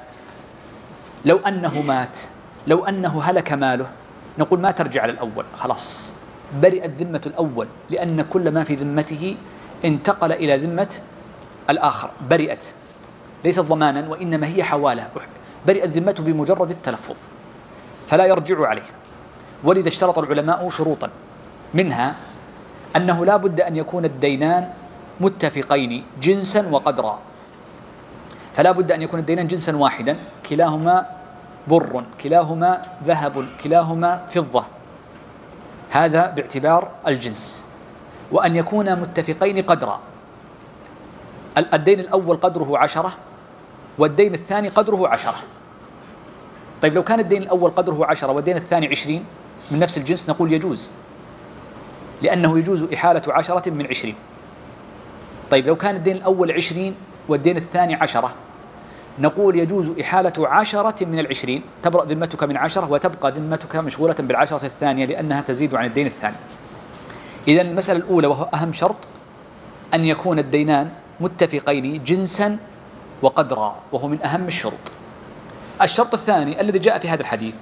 لو 1.24 1.38
أنه 1.38 1.82
مات 1.82 2.18
لو 2.66 2.84
أنه 2.84 3.22
هلك 3.22 3.52
ماله 3.52 3.90
نقول 4.38 4.60
ما 4.60 4.70
ترجع 4.70 5.02
على 5.02 5.12
الأول 5.12 5.44
خلاص. 5.54 6.12
برئت 6.62 7.02
ذمة 7.02 7.22
الأول 7.26 7.68
لأن 7.90 8.22
كل 8.22 8.50
ما 8.50 8.64
في 8.64 8.74
ذمته 8.74 9.36
انتقل 9.84 10.32
إلى 10.32 10.56
ذمة 10.56 10.94
الآخر 11.70 12.10
برئت. 12.30 12.74
ليست 13.44 13.60
ضمانا 13.60 14.08
وإنما 14.08 14.46
هي 14.46 14.62
حوالة. 14.62 15.10
برئت 15.66 15.88
ذمته 15.88 16.22
بمجرد 16.22 16.70
التلفظ. 16.70 17.16
فلا 18.10 18.26
يرجع 18.26 18.66
عليه. 18.66 18.90
ولذا 19.64 19.88
اشترط 19.88 20.18
العلماء 20.18 20.68
شروطا. 20.68 21.10
منها 21.74 22.14
أنه 22.96 23.24
لا 23.24 23.36
بد 23.36 23.60
أن 23.60 23.76
يكون 23.76 24.04
الدينان 24.04 24.70
متفقين 25.20 26.04
جنسا 26.18 26.66
وقدرا. 26.70 27.20
فلا 28.54 28.70
بد 28.72 28.92
أن 28.92 29.02
يكون 29.02 29.20
الدينان 29.20 29.46
جنسا 29.46 29.76
واحدا. 29.76 30.18
كلاهما 30.42 31.06
بر 31.68 32.04
كلاهما 32.20 32.82
ذهب 33.04 33.46
كلاهما 33.62 34.26
فضة. 34.26 34.64
هذا 35.90 36.26
باعتبار 36.34 36.88
الجنس. 37.06 37.66
وأن 38.32 38.56
يكونا 38.56 38.94
متفقين 38.94 39.62
قدرا. 39.62 40.00
الدين 41.58 42.00
الأول 42.00 42.36
قدره 42.36 42.78
عشرة 42.78 43.12
والدين 43.98 44.34
الثاني 44.34 44.68
قدره 44.68 45.08
عشرة. 45.08 45.59
طيب 46.82 46.94
لو 46.94 47.02
كان 47.02 47.20
الدين 47.20 47.42
الأول 47.42 47.70
قدره 47.70 48.06
عشرة 48.06 48.32
والدين 48.32 48.56
الثاني 48.56 48.88
عشرين 48.88 49.24
من 49.70 49.78
نفس 49.78 49.98
الجنس 49.98 50.28
نقول 50.28 50.52
يجوز. 50.52 50.90
لأنه 52.22 52.58
يجوز 52.58 52.84
إحالة 52.92 53.22
عشرة 53.28 53.70
من 53.70 53.86
عشرين. 53.86 54.14
طيب 55.50 55.66
لو 55.66 55.76
كان 55.76 55.96
الدين 55.96 56.16
الأول 56.16 56.52
عشرين 56.52 56.94
والدين 57.28 57.56
الثاني 57.56 57.94
عشرة 57.94 58.34
نقول 59.18 59.56
يجوز 59.56 59.98
إحالة 60.00 60.48
عشرة 60.48 61.04
من 61.04 61.18
العشرين. 61.18 61.62
تبرأ 61.82 62.04
ذمتك 62.04 62.44
من 62.44 62.56
عشرة 62.56 62.90
وتبقى 62.90 63.32
ذمتك 63.32 63.76
مشغولة 63.76 64.14
بالعشرة 64.18 64.64
الثانية 64.64 65.04
لأنها 65.04 65.40
تزيد 65.40 65.74
عن 65.74 65.84
الدين 65.84 66.06
الثاني. 66.06 66.36
إذا 67.48 67.62
المسألة 67.62 67.98
الأولى 67.98 68.26
وهو 68.26 68.48
أهم 68.54 68.72
شرط 68.72 68.96
أن 69.94 70.04
يكون 70.04 70.38
الدينان 70.38 70.90
متفقين 71.20 72.04
جنسا 72.04 72.58
وقدرا 73.22 73.76
وهو 73.92 74.08
من 74.08 74.22
أهم 74.22 74.46
الشروط. 74.46 74.92
الشرط 75.82 76.14
الثاني 76.14 76.60
الذي 76.60 76.78
جاء 76.78 76.98
في 76.98 77.08
هذا 77.08 77.20
الحديث 77.20 77.54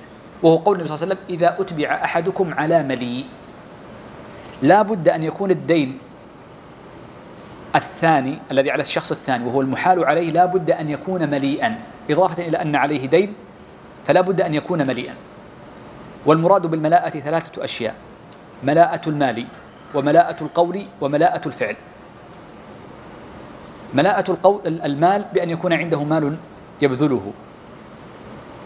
وهو 0.43 0.57
قول 0.57 0.77
النبي 0.77 0.89
صلى 0.89 0.95
الله 0.97 1.07
عليه 1.07 1.15
وسلم 1.15 1.37
إذا 1.37 1.57
أتبع 1.61 2.05
أحدكم 2.05 2.55
على 2.55 2.83
ملي 2.83 3.25
لا 4.63 4.83
بد 4.83 5.09
أن 5.09 5.25
يكون 5.25 5.51
الدين 5.51 5.99
الثاني 7.77 8.39
الذي 8.51 8.71
على 8.71 8.83
الشخص 8.83 9.11
الثاني 9.11 9.47
وهو 9.47 9.61
المحال 9.61 10.05
عليه 10.05 10.31
لا 10.31 10.47
بد 10.47 10.71
أن 10.71 10.89
يكون 10.89 11.31
مليئا. 11.31 11.79
إضافة 12.11 12.43
إلى 12.47 12.63
أن 12.63 12.77
عليه 12.77 13.07
دين 13.07 13.35
فلا 14.07 14.21
بد 14.21 14.41
أن 14.41 14.55
يكون 14.55 14.87
مليئا. 14.87 15.15
والمراد 16.27 16.67
بالملاءة 16.67 17.11
ثلاثة 17.11 17.65
أشياء 17.65 17.95
ملاءة 18.63 19.09
المال 19.09 19.47
وملاءة 19.95 20.45
القول 20.45 20.83
وملاءة 21.01 21.49
الفعل. 21.49 21.77
ملاءة 23.95 24.31
القول 24.31 24.61
المال 24.67 25.25
بأن 25.35 25.51
يكون 25.51 25.73
عنده 25.73 26.05
مال 26.05 26.37
يبذله. 26.83 27.33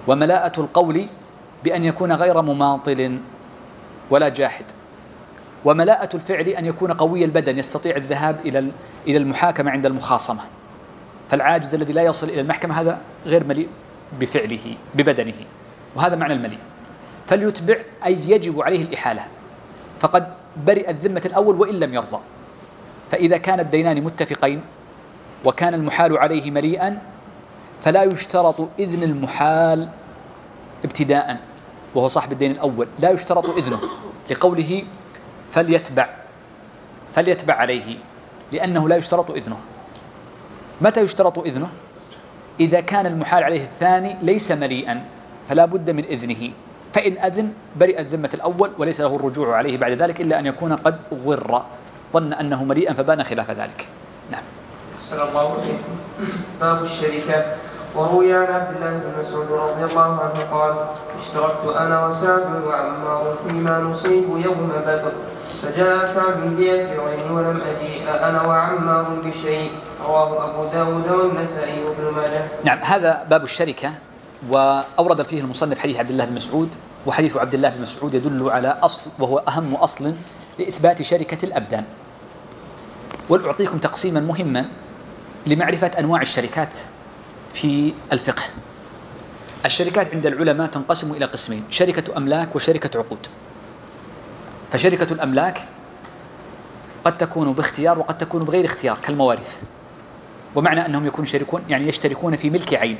وملاءة 0.06 0.60
القول 0.60 1.06
بأن 1.64 1.84
يكون 1.84 2.12
غير 2.12 2.42
مماطل 2.42 3.18
ولا 4.10 4.28
جاحد. 4.28 4.64
وملاءة 5.64 6.16
الفعل 6.16 6.48
أن 6.48 6.66
يكون 6.66 6.92
قوي 6.92 7.24
البدن 7.24 7.58
يستطيع 7.58 7.96
الذهاب 7.96 8.40
إلى 8.44 8.70
إلى 9.06 9.18
المحاكمة 9.18 9.70
عند 9.70 9.86
المخاصمة. 9.86 10.42
فالعاجز 11.30 11.74
الذي 11.74 11.92
لا 11.92 12.02
يصل 12.02 12.28
إلى 12.28 12.40
المحكمة 12.40 12.80
هذا 12.80 13.00
غير 13.26 13.44
مليء 13.44 13.68
بفعله 14.20 14.74
ببدنه. 14.94 15.34
وهذا 15.96 16.16
معنى 16.16 16.32
المليء. 16.32 16.58
فليتبع 17.26 17.76
أي 18.04 18.30
يجب 18.30 18.62
عليه 18.62 18.82
الإحالة. 18.82 19.22
فقد 20.00 20.28
برئت 20.66 20.96
ذمة 20.96 21.22
الأول 21.26 21.60
وإن 21.60 21.74
لم 21.74 21.94
يرضى. 21.94 22.18
فإذا 23.10 23.36
كان 23.36 23.60
الدينان 23.60 24.04
متفقين 24.04 24.60
وكان 25.44 25.74
المحال 25.74 26.18
عليه 26.18 26.50
مليئا 26.50 26.98
فلا 27.82 28.02
يشترط 28.02 28.68
إذن 28.78 29.02
المحال 29.02 29.88
ابتداء 30.84 31.38
وهو 31.94 32.08
صاحب 32.08 32.32
الدين 32.32 32.50
الأول. 32.50 32.88
لا 32.98 33.10
يشترط 33.10 33.48
إذنه 33.48 33.80
لقوله 34.30 34.84
فليتبع 35.50 36.08
فليتبع 37.14 37.54
عليه 37.54 37.96
لأنه 38.52 38.88
لا 38.88 38.96
يشترط 38.96 39.30
إذنه. 39.30 39.58
متى 40.80 41.00
يشترط 41.00 41.38
إذنه؟ 41.38 41.68
إذا 42.60 42.80
كان 42.80 43.06
المحال 43.06 43.44
عليه 43.44 43.64
الثاني 43.64 44.16
ليس 44.22 44.52
مليئا 44.52 45.04
فلا 45.48 45.64
بد 45.64 45.90
من 45.90 46.04
إذنه. 46.04 46.50
فإن 46.92 47.18
أذن 47.18 47.52
برئت 47.76 48.06
ذمة 48.06 48.30
الأول 48.34 48.70
وليس 48.78 49.00
له 49.00 49.16
الرجوع 49.16 49.56
عليه 49.56 49.78
بعد 49.78 49.92
ذلك 49.92 50.20
إلا 50.20 50.38
أن 50.38 50.46
يكون 50.46 50.72
قد 50.72 50.98
غر. 51.24 51.62
ظن 52.12 52.32
أنه 52.32 52.64
مليئا 52.64 52.94
فبان 52.94 53.22
خلاف 53.22 53.50
ذلك. 53.50 53.88
نعم. 54.30 54.42
الله 55.12 55.52
عليكم 55.52 55.94
باب 56.60 56.82
الشركة 56.82 57.44
وروي 57.96 58.34
عن 58.34 58.54
عبد 58.54 58.76
الله 58.76 58.90
بن 58.90 59.18
مسعود 59.18 59.52
رضي 59.52 59.84
الله 59.84 60.20
عنه 60.20 60.40
قال 60.52 60.74
اشتركت 61.20 61.76
أنا 61.76 62.06
وسعد 62.06 62.64
وعمار 62.66 63.36
فيما 63.46 63.78
نصيب 63.78 64.24
يوم 64.28 64.72
بدر 64.86 65.12
فجاء 65.62 66.04
سعد 66.04 66.56
بيسرين 66.56 67.30
ولم 67.30 67.60
اجيء 67.60 68.02
أنا 68.28 68.48
وعمار 68.48 69.02
بشيء 69.24 69.70
رواه 70.06 70.50
أبو 70.50 70.68
داود 70.72 71.08
والنسائي 71.08 71.84
وابن 71.84 72.16
ماجه. 72.16 72.44
نعم 72.64 72.78
هذا 72.78 73.26
باب 73.30 73.44
الشركة 73.44 73.92
وأورد 74.50 75.22
فيه 75.22 75.40
المصنف 75.40 75.78
حديث 75.78 75.98
عبد 75.98 76.10
الله 76.10 76.24
بن 76.24 76.34
مسعود 76.34 76.74
وحديث 77.06 77.36
عبد 77.36 77.54
الله 77.54 77.68
بن 77.68 77.82
مسعود 77.82 78.14
يدل 78.14 78.50
على 78.50 78.78
أصل 78.82 79.10
وهو 79.18 79.38
أهم 79.38 79.74
أصل 79.74 80.14
لإثبات 80.58 81.02
شركة 81.02 81.44
الأبدان. 81.44 81.84
ولأعطيكم 83.28 83.78
تقسيما 83.78 84.20
مهما 84.20 84.64
لمعرفة 85.46 85.90
أنواع 85.98 86.22
الشركات 86.22 86.74
في 87.54 87.92
الفقه. 88.12 88.42
الشركات 89.64 90.14
عند 90.14 90.26
العلماء 90.26 90.66
تنقسم 90.66 91.12
إلى 91.12 91.24
قسمين 91.24 91.64
شركة 91.70 92.16
أملاك 92.16 92.56
وشركة 92.56 92.98
عقود. 92.98 93.26
فشركة 94.70 95.12
الأملاك 95.12 95.68
قد 97.04 97.18
تكون 97.18 97.52
باختيار 97.52 97.98
وقد 97.98 98.18
تكون 98.18 98.44
بغير 98.44 98.64
اختيار 98.64 98.98
كالمواريث. 98.98 99.60
ومعنى 100.54 100.86
أنهم 100.86 101.06
يكونوا 101.06 101.26
يشتركون 101.26 101.62
يعني 101.68 101.88
يشتركون 101.88 102.36
في 102.36 102.50
ملك 102.50 102.74
عين. 102.74 102.98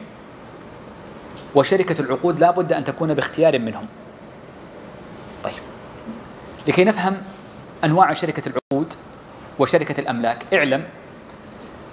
وشركة 1.55 2.01
العقود 2.01 2.41
لا 2.41 2.51
بد 2.51 2.73
أن 2.73 2.85
تكون 2.85 3.15
باختيار 3.15 3.59
منهم. 3.59 3.87
طيب. 5.45 5.63
لكي 6.69 6.85
نفهم 6.85 7.17
أنواع 7.85 8.13
شركة 8.13 8.43
العقود 8.49 8.95
وشركة 9.59 10.01
الأملاك 10.01 10.47
اعلم 10.55 10.85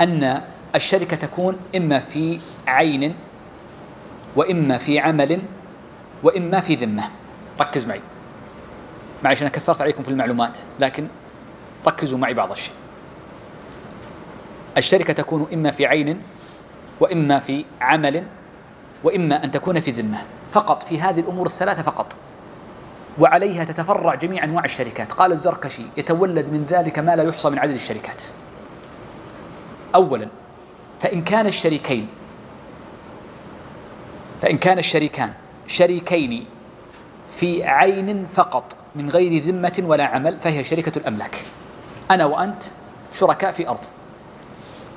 أن 0.02 0.42
الشركة 0.76 1.16
تكون 1.16 1.58
إما 1.76 2.00
في 2.00 2.40
عين 2.68 3.16
وإما 4.36 4.78
في 4.78 5.00
عمل 5.00 5.42
وإما 6.24 6.60
في 6.60 6.76
ذمة. 6.76 7.10
ركز 7.62 7.86
معي. 7.86 8.02
معلش 9.24 9.42
أنا 9.42 9.50
كثرت 9.50 9.82
عليكم 9.82 10.04
في 10.04 10.10
المعلومات 10.10 10.58
لكن 10.80 11.08
ركزوا 11.88 12.20
معي 12.20 12.34
بعض 12.34 12.52
الشيء. 12.52 12.74
الشركة 14.78 15.14
تكون 15.14 15.48
إما 15.54 15.72
في 15.72 15.86
عين 15.86 16.22
وإما 17.00 17.40
في 17.40 17.66
عمل 17.82 18.24
وإما 19.04 19.44
أن 19.44 19.52
تكون 19.52 19.80
في 19.80 19.92
ذمة. 19.92 20.22
فقط 20.52 20.84
في 20.84 21.02
هذه 21.02 21.20
الأمور 21.20 21.46
الثلاثة 21.46 21.82
فقط. 21.82 22.16
وعليها 23.20 23.64
تتفرع 23.64 24.16
جميع 24.16 24.44
أنواع 24.44 24.66
الشركات. 24.66 25.14
قال 25.14 25.32
الزركشي 25.32 25.84
يتولد 25.98 26.50
من 26.50 26.66
ذلك 26.70 27.00
ما 27.00 27.16
لا 27.16 27.24
يحصى 27.24 27.50
من 27.50 27.60
عدد 27.60 27.74
الشركات. 27.74 28.24
أولا 29.96 30.28
فإن 31.00 31.22
كان 31.22 31.48
الشريكين 31.48 32.08
فإن 34.42 34.58
كان 34.58 34.80
الشريكان 34.80 35.34
شريكين 35.68 36.46
في 37.38 37.64
عين 37.64 38.26
فقط 38.26 38.76
من 38.96 39.10
غير 39.10 39.44
ذمة 39.44 39.84
ولا 39.84 40.06
عمل 40.06 40.40
فهي 40.40 40.64
شركة 40.64 40.98
الأملاك. 40.98 41.46
أنا 42.12 42.26
وأنت 42.26 42.64
شركاء 43.14 43.52
في 43.52 43.70
أرض 43.70 43.86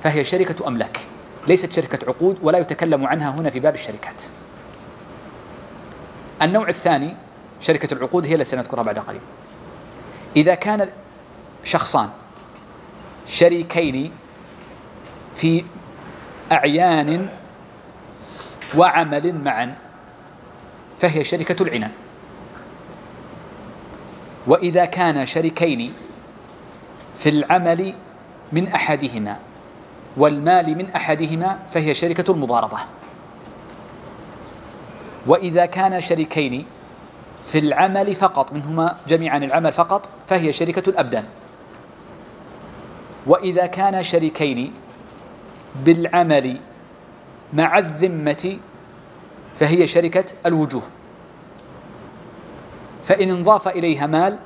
فهي 0.03 0.25
شركة 0.25 0.69
أملاك. 0.69 1.01
ليست 1.47 1.73
شركة 1.73 2.09
عقود 2.09 2.39
ولا 2.43 2.59
يتكلم 2.59 3.07
عنها 3.07 3.31
هنا 3.31 3.51
في 3.51 3.61
باب 3.61 3.75
الشركات. 3.75 4.23
النوع 6.43 6.69
الثاني 6.69 7.17
شركة 7.61 7.95
العقود 7.95 8.27
هي 8.27 8.35
التي 8.35 8.45
سنذكرها 8.45 8.83
بعد 8.83 8.99
قليل. 8.99 9.21
إذا 10.37 10.55
كان 10.55 10.89
شخصان 11.65 12.09
شريكين 13.27 14.13
في 15.35 15.65
أعيان 16.53 17.29
وعمل 18.77 19.35
معا 19.45 19.75
فهي 21.01 21.25
شركة 21.25 21.63
العنان 21.63 21.91
وإذا 24.47 24.85
كان 24.85 25.27
شريكين 25.27 25.95
في 27.19 27.29
العمل 27.29 27.95
من 28.53 28.69
أحدهما 28.69 29.37
والمال 30.17 30.79
من 30.79 30.91
أحدهما 30.91 31.59
فهي 31.71 31.95
شركة 31.95 32.31
المضاربة. 32.31 32.79
وإذا 35.27 35.67
كان 35.67 36.01
شريكين 36.01 36.67
في 37.45 37.59
العمل 37.59 38.15
فقط 38.15 38.53
منهما 38.53 38.97
جميعا 39.09 39.39
العمل 39.39 39.73
فقط 39.73 40.09
فهي 40.29 40.53
شركة 40.53 40.91
الأبدان. 40.91 41.25
وإذا 43.27 43.67
كان 43.67 44.03
شريكين 44.03 44.73
بالعمل 45.85 46.61
مع 47.53 47.79
الذمة 47.79 48.59
فهي 49.61 49.87
شركة 49.87 50.25
الوجوه. 50.47 50.83
فإن 53.05 53.31
انضاف 53.31 53.69
إليها 53.69 54.07
مال 54.07 54.39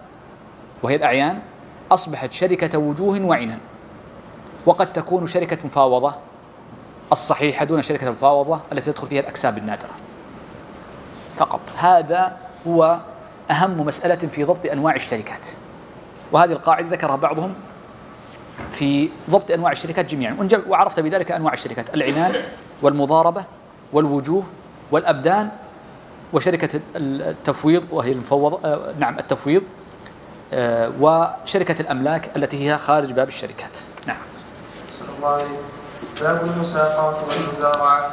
وهي 0.83 0.95
الأعيان 0.95 1.39
أصبحت 1.91 2.33
شركة 2.33 2.79
وجوه 2.79 3.20
وعنان 3.20 3.59
وقد 4.66 4.93
تكون 4.93 5.27
شركة 5.27 5.59
مفاوضة 5.64 6.14
الصحيحة 7.12 7.64
دون 7.64 7.83
شركة 7.83 8.07
المفاوضة 8.07 8.61
التي 8.72 8.93
تدخل 8.93 9.07
فيها 9.07 9.20
الأكساب 9.20 9.59
النادرة. 9.59 9.91
فقط. 11.37 11.61
هذا 11.77 12.37
هو 12.66 12.99
أهم 13.51 13.81
مسألة 13.87 14.14
في 14.14 14.45
ضبط 14.45 14.66
أنواع 14.66 14.95
الشركات. 14.95 15.47
وهذه 16.33 16.53
القاعدة 16.53 16.89
ذكرها 16.89 17.16
بعضهم 17.16 17.55
في 18.70 19.11
ضبط 19.30 19.50
أنواع 19.50 19.72
الشركات 19.72 20.07
جميعا. 20.07 20.48
وعرفت 20.68 21.00
بذلك 21.00 21.32
أنواع 21.32 21.52
الشركات. 21.52 21.94
العنان 21.94 22.32
والمضاربة 22.82 23.44
والوجوه 23.92 24.44
والأبدان 24.90 25.48
وشركة 26.32 26.80
التفويض 26.96 27.84
وهي 27.90 28.12
المفوضة 28.12 28.61
آه، 28.64 28.94
نعم 28.98 29.18
التفويض 29.18 29.62
آه، 30.52 30.90
وشركة 31.00 31.80
الأملاك 31.80 32.36
التي 32.36 32.70
هي 32.70 32.78
خارج 32.78 33.12
باب 33.12 33.28
الشركات. 33.28 33.78
نعم. 34.07 34.16
باب 36.20 36.44
المساقات 36.44 37.16
والمزارعة 37.28 38.11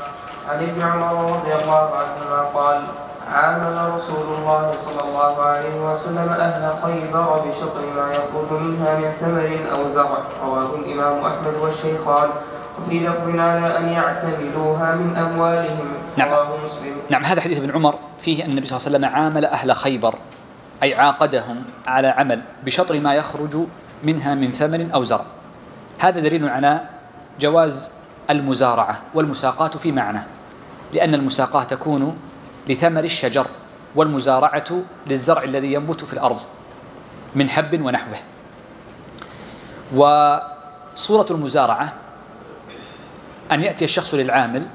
عن 0.49 0.63
ابن 0.63 0.81
عمر 0.81 1.37
رضي 1.37 1.63
الله 1.63 1.95
عنهما 1.95 2.41
قال 2.43 2.83
عامل 3.31 3.93
رسول 3.95 4.37
الله 4.37 4.73
صلى 4.85 5.09
الله 5.09 5.41
عليه 5.41 5.75
وسلم 5.85 6.29
أهل 6.29 6.73
خيبر 6.83 7.45
بشطر 7.47 7.81
ما 7.95 8.11
يخرج 8.11 8.61
منها 8.61 8.95
من 8.99 9.11
ثمر 9.19 9.59
أو 9.71 9.87
زرع. 9.87 10.19
رواه 10.43 10.75
الإمام 10.75 11.25
أحمد 11.25 11.53
والشيخان 11.61 12.29
وفي 12.79 12.99
لفظ 13.07 13.39
على 13.39 13.77
أن 13.77 13.89
يعتملوها 13.89 14.95
من 14.95 15.17
أموالهم. 15.17 15.87
نعم. 16.17 16.29
رواه 16.29 16.57
مسلم. 16.65 16.95
نعم 17.09 17.23
هذا 17.23 17.41
حديث 17.41 17.57
ابن 17.57 17.71
عمر. 17.71 17.95
فيه 18.19 18.45
أن 18.45 18.49
النبي 18.49 18.65
صلى 18.65 18.77
الله 18.77 18.87
عليه 18.87 18.97
وسلم 18.97 19.23
عامل 19.23 19.45
أهل 19.45 19.75
خيبر 19.75 20.15
أي 20.83 20.95
عاقدهم 20.95 21.63
على 21.87 22.07
عمل 22.07 22.41
بشطر 22.65 22.99
ما 22.99 23.13
يخرج 23.13 23.57
منها 24.03 24.35
من 24.35 24.51
ثمن 24.51 24.91
أو 24.91 25.03
زرع. 25.03 25.25
هذا 25.99 26.19
دليل 26.19 26.49
على 26.49 26.81
جواز 27.39 27.91
المزارعة 28.29 29.01
والمساقات 29.13 29.77
في 29.77 29.91
معنى 29.91 30.19
لأن 30.93 31.13
المساقات 31.13 31.71
تكون 31.71 32.17
لثمر 32.69 33.03
الشجر 33.03 33.47
والمزارعة 33.95 34.81
للزرع 35.07 35.43
الذي 35.43 35.73
ينبت 35.73 36.03
في 36.03 36.13
الأرض 36.13 36.39
من 37.35 37.49
حب 37.49 37.81
ونحوه. 37.81 38.17
وصورة 39.93 41.25
المزارعة 41.31 41.93
أن 43.51 43.61
يأتي 43.61 43.85
الشخص 43.85 44.13
للعامل 44.13 44.67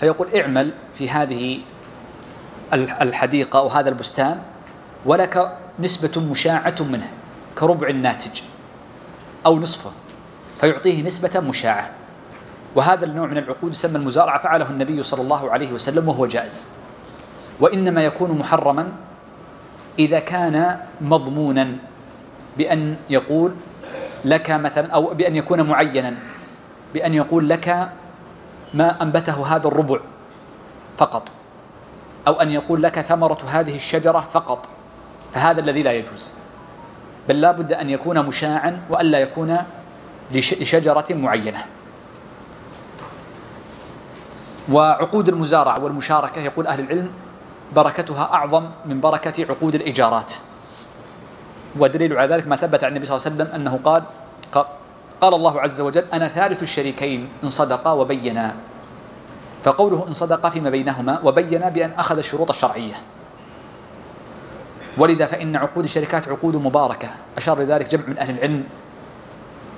فيقول 0.00 0.36
اعمل 0.36 0.72
في 0.94 1.10
هذه 1.10 1.60
الحديقة 2.74 3.58
أو 3.58 3.68
هذا 3.68 3.88
البستان 3.88 4.42
ولك 5.04 5.58
نسبة 5.78 6.20
مشاعة 6.20 6.76
منه 6.80 7.08
كربع 7.58 7.88
الناتج 7.88 8.40
أو 9.46 9.58
نصفه 9.58 9.90
فيعطيه 10.60 11.02
نسبة 11.02 11.40
مشاعة. 11.40 11.90
وهذا 12.74 13.04
النوع 13.04 13.26
من 13.26 13.38
العقود 13.38 13.72
يسمى 13.72 13.96
المزارعة 13.96 14.42
فعله 14.42 14.70
النبي 14.70 15.02
صلى 15.02 15.22
الله 15.22 15.50
عليه 15.50 15.72
وسلم 15.72 16.08
وهو 16.08 16.26
جائز. 16.26 16.68
وإنما 17.60 18.04
يكون 18.04 18.38
محرما 18.38 18.92
إذا 19.98 20.18
كان 20.18 20.80
مضمونا 21.00 21.76
بأن 22.58 22.96
يقول 23.10 23.52
لك 24.24 24.50
مثلا 24.50 24.92
أو 24.92 25.14
بأن 25.14 25.36
يكون 25.36 25.62
معينا 25.62 26.14
بأن 26.94 27.14
يقول 27.14 27.48
لك 27.48 27.88
ما 28.74 29.02
أنبته 29.02 29.56
هذا 29.56 29.68
الربع 29.68 29.98
فقط 30.98 31.30
أو 32.26 32.34
أن 32.34 32.50
يقول 32.50 32.82
لك 32.82 33.00
ثمرة 33.00 33.38
هذه 33.46 33.76
الشجرة 33.76 34.20
فقط 34.20 34.68
فهذا 35.32 35.60
الذي 35.60 35.82
لا 35.82 35.92
يجوز. 35.92 36.34
بل 37.28 37.40
لا 37.40 37.52
بد 37.52 37.72
أن 37.72 37.90
يكون 37.90 38.26
مشاعا 38.26 38.80
وألا 38.90 39.18
يكون 39.18 39.56
لشجرة 40.32 41.06
معينة. 41.10 41.64
وعقود 44.72 45.28
المزارعة 45.28 45.84
والمشاركة 45.84 46.40
يقول 46.40 46.66
أهل 46.66 46.80
العلم 46.80 47.10
بركتها 47.76 48.34
أعظم 48.34 48.70
من 48.86 49.00
بركة 49.00 49.46
عقود 49.50 49.74
الإيجارات. 49.74 50.32
ودليل 51.78 52.18
على 52.18 52.34
ذلك 52.34 52.46
ما 52.46 52.56
ثبت 52.56 52.84
عن 52.84 52.90
النبي 52.90 53.06
صلى 53.06 53.16
الله 53.16 53.26
عليه 53.26 53.36
وسلم 53.36 53.54
أنه 53.54 53.80
قال 53.84 54.02
قال 55.20 55.34
الله 55.34 55.60
عز 55.60 55.80
وجل 55.80 56.04
أنا 56.12 56.28
ثالث 56.28 56.62
الشريكين 56.62 57.28
إن 57.44 57.48
صدقا 57.48 57.92
وبينا. 57.92 58.54
فقوله 59.64 60.08
إن 60.08 60.12
صدقا 60.12 60.50
فيما 60.50 60.70
بينهما 60.70 61.20
وبينا 61.24 61.68
بأن 61.68 61.90
أخذ 61.90 62.18
الشروط 62.18 62.50
الشرعية. 62.50 62.94
ولذا 64.98 65.26
فإن 65.26 65.56
عقود 65.56 65.84
الشركات 65.84 66.28
عقود 66.28 66.56
مباركة. 66.56 67.08
أشار 67.36 67.58
لذلك 67.58 67.90
جمع 67.90 68.04
من 68.06 68.18
أهل 68.18 68.38
العلم. 68.38 68.64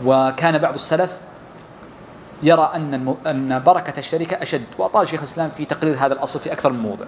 وكان 0.05 0.59
بعض 0.59 0.75
السلف 0.75 1.21
يرى 2.43 2.71
أن 2.75 3.17
أن 3.27 3.63
بركة 3.67 3.99
الشركة 3.99 4.43
أشد. 4.43 4.65
وأطال 4.79 5.09
شيخ 5.09 5.21
الإسلام 5.21 5.51
في 5.51 5.65
تقرير 5.65 5.97
هذا 5.97 6.15
الأصل 6.15 6.41
في 6.41 6.53
أكثر 6.53 6.73
من 6.73 6.81
موضع. 6.81 7.07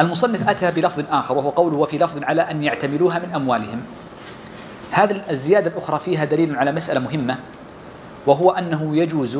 المصنف 0.00 0.48
أتى 0.48 0.70
بلفظ 0.70 1.04
آخر 1.10 1.38
وهو 1.38 1.50
قوله 1.50 1.76
وفي 1.76 1.98
لفظ 1.98 2.24
على 2.24 2.42
أن 2.42 2.62
يعتملوها 2.62 3.18
من 3.18 3.34
أموالهم. 3.34 3.82
هذه 4.90 5.22
الزيادة 5.30 5.70
الأخرى 5.70 5.98
فيها 5.98 6.24
دليل 6.24 6.56
على 6.56 6.72
مسألة 6.72 7.00
مهمة 7.00 7.38
وهو 8.26 8.50
أنه 8.50 8.96
يجوز 8.96 9.38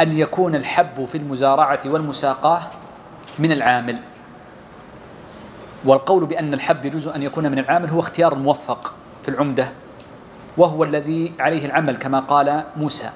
أن 0.00 0.18
يكون 0.18 0.54
الحب 0.54 1.04
في 1.04 1.18
المزارعة 1.18 1.80
والمساقاة 1.86 2.62
من 3.38 3.52
العامل. 3.52 3.98
والقول 5.84 6.26
بأن 6.26 6.54
الحب 6.54 6.84
يجوز 6.84 7.08
أن 7.08 7.22
يكون 7.22 7.50
من 7.50 7.58
العامل 7.58 7.88
هو 7.88 8.00
اختيار 8.00 8.32
الموفق 8.32 8.94
في 9.22 9.28
العمدة 9.28 9.68
وهو 10.56 10.84
الذي 10.84 11.32
عليه 11.38 11.66
العمل 11.66 11.96
كما 11.96 12.20
قال 12.20 12.64
موسى. 12.76 13.10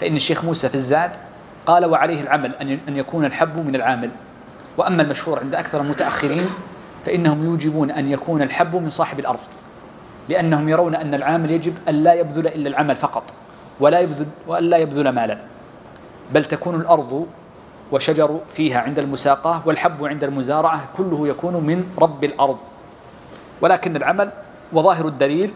فإن 0.00 0.16
الشيخ 0.16 0.44
موسى 0.44 0.68
في 0.68 0.74
الزاد 0.74 1.16
قال 1.66 1.86
وعليه 1.86 2.20
العمل 2.20 2.54
أن 2.88 2.96
يكون 2.96 3.24
الحب 3.24 3.66
من 3.66 3.74
العامل. 3.74 4.10
وأما 4.76 5.02
المشهور 5.02 5.38
عند 5.38 5.54
أكثر 5.54 5.80
المتأخرين 5.80 6.46
فإنهم 7.06 7.44
يوجبون 7.44 7.90
أن 7.90 8.08
يكون 8.08 8.42
الحب 8.42 8.76
من 8.76 8.88
صاحب 8.88 9.18
الأرض 9.18 9.40
لأنهم 10.28 10.68
يرون 10.68 10.94
أن 10.94 11.14
العامل 11.14 11.50
يجب 11.50 11.74
أن 11.88 11.94
لا 11.94 12.14
يبذل 12.14 12.46
إلا 12.46 12.68
العمل 12.68 12.96
فقط 12.96 13.34
ولا 13.80 14.00
يبذل 14.00 14.26
وأن 14.46 14.64
لا 14.64 14.76
يبذل 14.76 15.08
مالا. 15.08 15.38
بل 16.32 16.44
تكون 16.44 16.74
الأرض 16.74 17.26
وشجر 17.92 18.40
فيها 18.50 18.80
عند 18.80 18.98
المساقاة 18.98 19.62
والحب 19.66 20.04
عند 20.04 20.24
المزارعة 20.24 20.88
كله 20.96 21.28
يكون 21.28 21.54
من 21.54 21.84
رب 21.98 22.24
الأرض. 22.24 22.58
ولكن 23.60 23.96
العمل 23.96 24.30
وظاهر 24.72 25.08
الدليل 25.08 25.54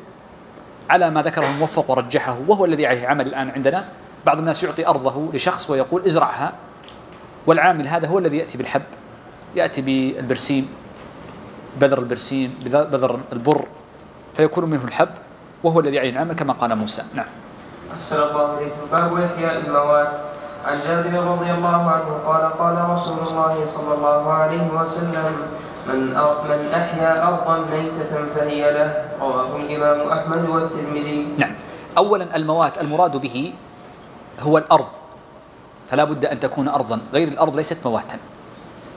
على 0.90 1.10
ما 1.10 1.22
ذكره 1.22 1.46
الموفق 1.54 1.90
ورجحه 1.90 2.36
وهو 2.48 2.64
الذي 2.64 2.86
عليه 2.86 3.08
عمل 3.08 3.26
الآن 3.26 3.50
عندنا. 3.50 3.84
بعض 4.26 4.38
الناس 4.38 4.64
يعطي 4.64 4.86
أرضه 4.86 5.32
لشخص 5.32 5.70
ويقول 5.70 6.04
ازرعها 6.04 6.52
والعامل 7.46 7.88
هذا 7.88 8.08
هو 8.08 8.18
الذي 8.18 8.36
يأتي 8.36 8.58
بالحب. 8.58 8.82
يأتي 9.56 9.80
بالبرسيم 9.80 10.68
بذر 11.80 11.98
البرسيم 11.98 12.48
بذر 12.64 13.20
البر 13.32 13.64
فيكون 14.36 14.64
منه 14.70 14.84
الحب 14.84 15.08
وهو 15.64 15.80
الذي 15.80 15.96
يعين 15.96 16.14
العمل 16.14 16.36
كما 16.36 16.52
قال 16.52 16.76
موسى. 16.76 17.02
نعم. 17.14 17.28
أحسن 17.96 18.16
الله 18.16 18.46
إليكم 18.58 18.82
باب 18.92 19.10
إحياء 19.16 19.54
الموات. 19.64 20.12
عن 20.66 20.76
جابر 20.84 21.14
رضي 21.14 21.50
الله 21.50 21.80
عنه 21.90 22.10
قال 22.26 22.44
قال 22.58 22.76
رسول 22.90 23.18
الله 23.28 23.54
صلى 23.66 23.92
الله 23.94 24.22
عليه 24.32 24.66
وسلم 24.76 25.32
من 25.88 26.00
من 26.50 26.60
أحيا 26.74 27.10
أرضا 27.28 27.54
ميتة 27.70 28.12
فهي 28.34 28.62
له. 28.72 28.88
رواه 29.20 29.56
الإمام 29.56 29.98
أحمد 30.12 30.42
والترمذي. 30.48 31.38
نعم. 31.38 31.54
أولا 31.96 32.36
الموات 32.36 32.82
المراد 32.82 33.16
به 33.16 33.54
هو 34.40 34.58
الأرض. 34.58 34.90
فلا 35.88 36.04
بد 36.04 36.24
أن 36.24 36.40
تكون 36.40 36.68
أرضا. 36.68 37.00
غير 37.14 37.28
الأرض 37.28 37.56
ليست 37.56 37.78
مواتا. 37.86 38.18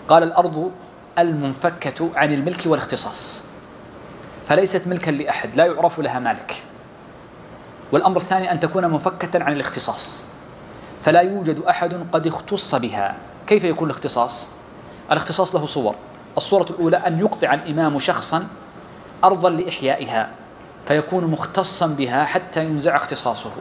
قال 0.09 0.23
الأرض 0.23 0.71
المنفكة 1.19 2.09
عن 2.15 2.33
الملك 2.33 2.61
والاختصاص. 2.65 3.45
فليست 4.47 4.87
ملكا 4.87 5.11
لأحد 5.11 5.55
لا 5.55 5.65
يعرف 5.65 5.99
لها 5.99 6.19
مالك. 6.19 6.63
والأمر 7.91 8.17
الثاني 8.17 8.51
أن 8.51 8.59
تكون 8.59 8.85
منفكة 8.85 9.43
عن 9.43 9.53
الاختصاص. 9.53 10.25
فلا 11.03 11.21
يوجد 11.21 11.59
أحد 11.59 12.07
قد 12.11 12.27
اختص 12.27 12.75
بها. 12.75 13.15
كيف 13.47 13.63
يكون 13.63 13.89
الاختصاص؟ 13.89 14.47
الاختصاص 15.11 15.55
له 15.55 15.65
صور. 15.65 15.95
الصورة 16.37 16.65
الأولى 16.69 16.97
أن 16.97 17.19
يقطع 17.19 17.53
الإمام 17.53 17.99
شخصا 17.99 18.47
أرضا 19.23 19.49
لإحيائها 19.49 20.29
فيكون 20.87 21.25
مختصا 21.25 21.87
بها 21.87 22.25
حتى 22.25 22.65
ينزع 22.65 22.95
اختصاصه. 22.95 23.51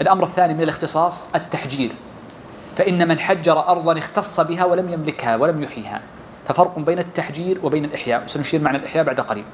الأمر 0.00 0.24
الثاني 0.24 0.54
من 0.54 0.62
الاختصاص 0.62 1.30
التحجير. 1.34 1.92
فإن 2.80 3.08
من 3.08 3.18
حجر 3.18 3.68
أرضا 3.68 3.98
اختص 3.98 4.40
بها 4.40 4.64
ولم 4.64 4.88
يملكها 4.88 5.36
ولم 5.36 5.62
يحييها. 5.62 6.00
ففرق 6.46 6.78
بين 6.78 6.98
التحجير 6.98 7.58
وبين 7.62 7.84
الإحياء. 7.84 8.26
سنشير 8.26 8.60
معنى 8.60 8.78
الإحياء 8.78 9.04
بعد 9.04 9.20
قليل. 9.20 9.44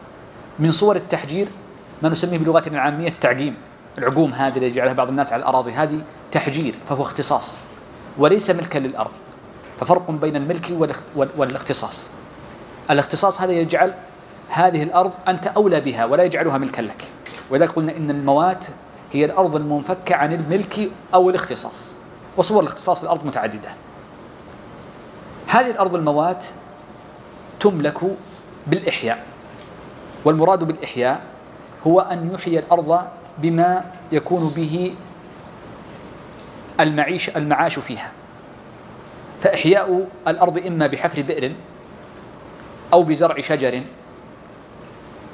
من 0.58 0.72
صور 0.72 0.96
التحجير 0.96 1.48
ما 2.02 2.08
نسميه 2.08 2.38
بلغتنا 2.38 2.74
العامية 2.74 3.08
التعقيم. 3.08 3.56
العقوم 3.98 4.32
هذه 4.32 4.56
اللي 4.56 4.66
يجعلها 4.66 4.92
بعض 4.92 5.08
الناس 5.08 5.32
على 5.32 5.40
الأراضي. 5.40 5.72
هذه 5.72 6.00
تحجير 6.32 6.74
فهو 6.88 7.02
اختصاص. 7.02 7.64
وليس 8.18 8.50
ملكا 8.50 8.78
للأرض. 8.78 9.10
ففرق 9.80 10.10
بين 10.10 10.36
الملك 10.36 10.72
والاختصاص. 11.36 12.10
الاختصاص 12.90 13.40
هذا 13.40 13.52
يجعل 13.52 13.94
هذه 14.48 14.82
الأرض 14.82 15.12
أنت 15.28 15.46
أولى 15.46 15.80
بها 15.80 16.04
ولا 16.04 16.22
يجعلها 16.22 16.58
ملكا 16.58 16.82
لك. 16.82 17.04
ولذلك 17.50 17.72
قلنا 17.72 17.96
إن 17.96 18.10
الموات 18.10 18.66
هي 19.12 19.24
الأرض 19.24 19.56
المنفكة 19.56 20.14
عن 20.14 20.32
الملك 20.32 20.90
أو 21.14 21.30
الاختصاص. 21.30 21.94
وصور 22.36 22.62
الاختصاص 22.62 22.98
في 22.98 23.04
الأرض 23.04 23.26
متعددة. 23.26 23.68
هذه 25.46 25.70
الأرض 25.70 25.94
الموات 25.94 26.46
تملك 27.60 27.98
بالإحياء 28.66 29.24
والمراد 30.24 30.64
بالإحياء 30.64 31.22
هو 31.86 32.00
أن 32.00 32.34
يحيي 32.34 32.58
الأرض 32.58 33.08
بما 33.38 33.84
يكون 34.12 34.48
به 34.48 34.94
المعيش 36.80 37.28
المعاش 37.28 37.78
فيها. 37.78 38.10
فإحياء 39.40 40.06
الأرض 40.28 40.66
إما 40.66 40.86
بحفر 40.86 41.22
بئر 41.22 41.52
أو 42.92 43.02
بزرع 43.02 43.40
شجر 43.40 43.82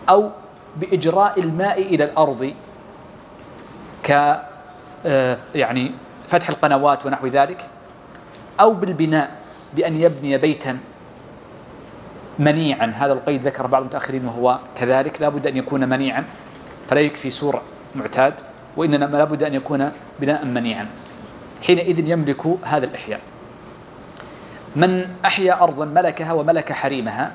أو 0.08 0.30
بإجراء 0.76 1.40
الماء 1.40 1.82
إلى 1.82 2.04
الأرض 2.04 2.54
ك 4.04 4.38
آه، 5.06 5.38
يعني 5.54 5.90
فتح 6.32 6.48
القنوات 6.48 7.06
ونحو 7.06 7.26
ذلك 7.26 7.68
أو 8.60 8.72
بالبناء 8.72 9.30
بأن 9.76 10.00
يبني 10.00 10.38
بيتا 10.38 10.78
منيعا. 12.38 12.92
هذا 12.96 13.12
القيد 13.12 13.46
ذكر 13.46 13.66
بعض 13.66 13.82
المتأخرين 13.82 14.26
وهو 14.26 14.58
كذلك 14.76 15.20
لا 15.20 15.28
بد 15.28 15.46
أن 15.46 15.56
يكون 15.56 15.88
منيعا 15.88 16.24
فلا 16.88 17.00
يكفي 17.00 17.30
سور 17.30 17.62
معتاد 17.94 18.34
وإنما 18.76 19.16
لا 19.16 19.24
بد 19.24 19.42
أن 19.42 19.54
يكون 19.54 19.92
بناء 20.20 20.44
منيعا. 20.44 20.86
حينئذ 21.62 22.08
يملك 22.08 22.46
هذا 22.62 22.86
الإحياء. 22.86 23.20
من 24.76 25.08
أحيا 25.24 25.62
أرضا 25.62 25.84
ملكها 25.84 26.32
وملك 26.32 26.72
حريمها 26.72 27.32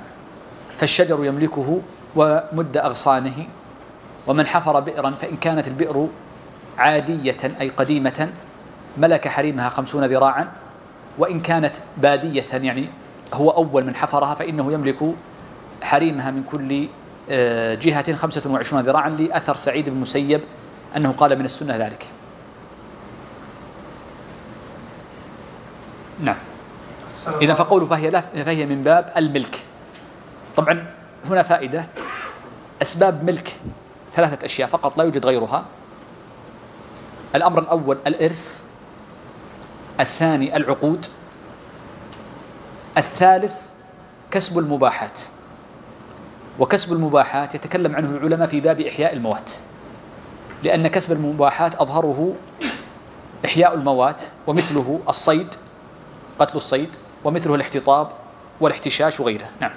فالشجر 0.78 1.26
يملكه 1.26 1.82
ومد 2.16 2.78
أغصانه 2.78 3.48
ومن 4.28 4.48
حفر 4.48 4.80
بئرا 4.80 5.12
فإن 5.12 5.38
كانت 5.38 5.68
البئر 5.68 6.08
عادية 6.78 7.38
أي 7.62 7.70
قديمة 7.70 8.30
ملك 8.98 9.28
حريمها 9.28 9.70
خمسون 9.70 10.06
ذراعا 10.06 10.48
وإن 11.18 11.40
كانت 11.40 11.76
بادية 11.98 12.46
يعني 12.54 12.90
هو 13.34 13.50
أول 13.50 13.86
من 13.86 13.96
حفرها 13.96 14.36
فإنه 14.36 14.74
يملك 14.74 15.16
حريمها 15.82 16.32
من 16.32 16.44
كل 16.44 16.88
آه، 17.30 17.76
جهة 17.76 18.16
خمسة 18.16 18.52
وعشرون 18.52 18.82
ذراعا 18.82 19.10
لأثر 19.10 19.56
سعيد 19.56 19.90
بن 19.90 19.96
المسيب 19.96 20.42
أنه 20.96 21.12
قال 21.12 21.40
من 21.40 21.46
السنة 21.46 21.78
ذلك. 21.78 22.06
نعم. 26.20 26.38
إذا 27.42 27.54
فقوله 27.54 27.86
فهي 27.86 28.12
فهي 28.46 28.66
من 28.66 28.84
باب 28.84 29.14
الملك. 29.18 29.66
طبعا 30.56 30.94
هنا 31.26 31.44
فائدة. 31.44 31.86
أسباب 32.82 33.24
ملك 33.24 33.60
ثلاثة 34.14 34.46
أشياء 34.46 34.70
فقط 34.70 34.98
لا 34.98 35.04
يوجد 35.04 35.26
غيرها. 35.26 35.66
الأمر 37.36 37.60
الأول 37.60 37.98
الإرث. 38.08 38.62
الثاني 40.00 40.58
العقود. 40.58 41.06
الثالث 42.98 43.56
كسب 44.32 44.60
المباحات. 44.60 45.20
وكسب 46.60 46.94
المباحات 46.94 47.56
يتكلم 47.56 47.96
عنه 47.96 48.10
العلماء 48.10 48.48
في 48.48 48.62
باب 48.62 48.82
إحياء 48.82 49.14
الموات 49.14 49.52
لأن 50.64 50.88
كسب 50.88 51.12
المباحات 51.12 51.76
أظهره 51.76 52.34
إحياء 53.46 53.74
الموات 53.74 54.24
ومثله 54.48 55.00
الصيد 55.10 55.56
قتل 56.40 56.58
الصيد 56.58 56.96
ومثله 57.24 57.56
الاحتطاب 57.56 58.08
والاحتشاش 58.62 59.20
وغيره. 59.20 59.50
نعم. 59.62 59.72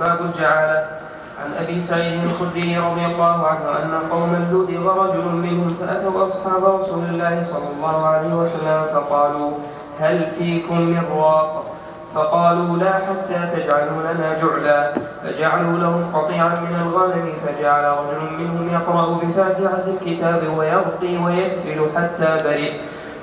باب 0.00 0.20
الجعالة؟ 0.20 1.00
عن 1.42 1.64
أبي 1.64 1.80
سعيد 1.80 2.24
الخدري 2.24 2.78
رضي 2.78 3.06
الله 3.06 3.46
عنه 3.46 3.64
أن 3.82 4.08
قوما 4.10 4.48
لدغ 4.52 5.04
رجل 5.04 5.24
منهم 5.36 5.68
فأتوا 5.68 6.26
أصحاب 6.26 6.64
رسول 6.64 7.04
الله 7.04 7.42
صلى 7.42 7.68
الله 7.76 8.06
عليه 8.06 8.34
وسلم 8.34 8.84
فقالوا 8.94 9.50
هل 10.00 10.26
فيكم 10.38 10.80
من 10.80 11.02
راق 11.16 11.64
فقالوا 12.14 12.76
لا 12.76 12.92
حتى 12.92 13.56
تجعلوا 13.56 14.02
لنا 14.12 14.38
جعلا. 14.42 14.92
فجعلوا 15.24 15.78
لهم 15.78 16.04
قطيعا 16.14 16.48
من 16.48 16.76
الغنم 16.86 17.32
فجعل 17.46 17.84
رجل 17.84 18.38
منهم 18.38 18.68
يقرأ 18.72 19.18
بفاتحة 19.22 19.84
الكتاب 19.86 20.42
ويرقي 20.58 21.16
ويتفل 21.24 21.86
حتى 21.96 22.44
برئ. 22.44 22.72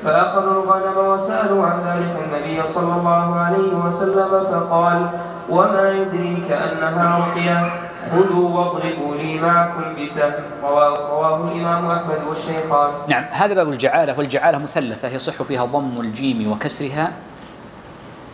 فأخذوا 0.05 0.63
الغنم 0.63 1.07
وسألوا 1.07 1.65
عن 1.65 1.79
ذلك 1.87 2.15
النبي 2.25 2.67
صلى 2.67 2.93
الله 2.99 3.35
عليه 3.39 3.73
وسلم 3.85 4.29
فقال 4.51 5.09
وما 5.49 5.91
يدريك 5.91 6.51
أنها 6.51 7.19
رقية؟ 7.19 7.88
خذوا 8.07 8.49
واضربوا 8.49 9.15
لي 9.15 9.39
معكم 9.39 10.03
بسهم 10.03 10.33
رواه, 10.63 11.51
الإمام 11.51 11.85
أحمد 11.91 12.25
والشيخان. 12.27 12.91
نعم 13.07 13.23
هذا 13.31 13.53
باب 13.53 13.69
الجعالة 13.69 14.17
والجعالة 14.17 14.57
مثلثة 14.57 15.07
يصح 15.07 15.43
فيها 15.43 15.65
ضم 15.65 16.01
الجيم 16.01 16.51
وكسرها. 16.51 17.13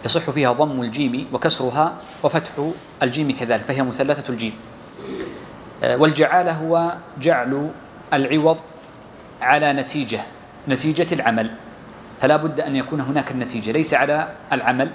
يصح 0.06 0.30
فيها 0.30 0.54
ضم 0.54 0.82
الجيم 0.82 1.28
وكسرها 1.34 1.94
وفتح 2.24 2.52
الجيم 3.04 3.32
كذلك 3.32 3.64
فهي 3.64 3.84
مثلثة 3.84 4.30
الجيم. 4.30 4.54
آه، 5.84 5.98
والجعالة 5.98 6.52
هو 6.52 6.94
جعل 7.22 7.70
العوض 8.14 8.58
على 9.42 9.74
نتيجة 9.74 10.20
نتيجة 10.68 11.14
العمل. 11.14 11.52
فلا 12.22 12.36
بد 12.38 12.62
أن 12.62 12.76
يكون 12.76 13.02
هناك 13.02 13.32
النتيجة 13.32 13.72
ليس 13.72 13.94
على 13.94 14.28
العمل 14.54 14.90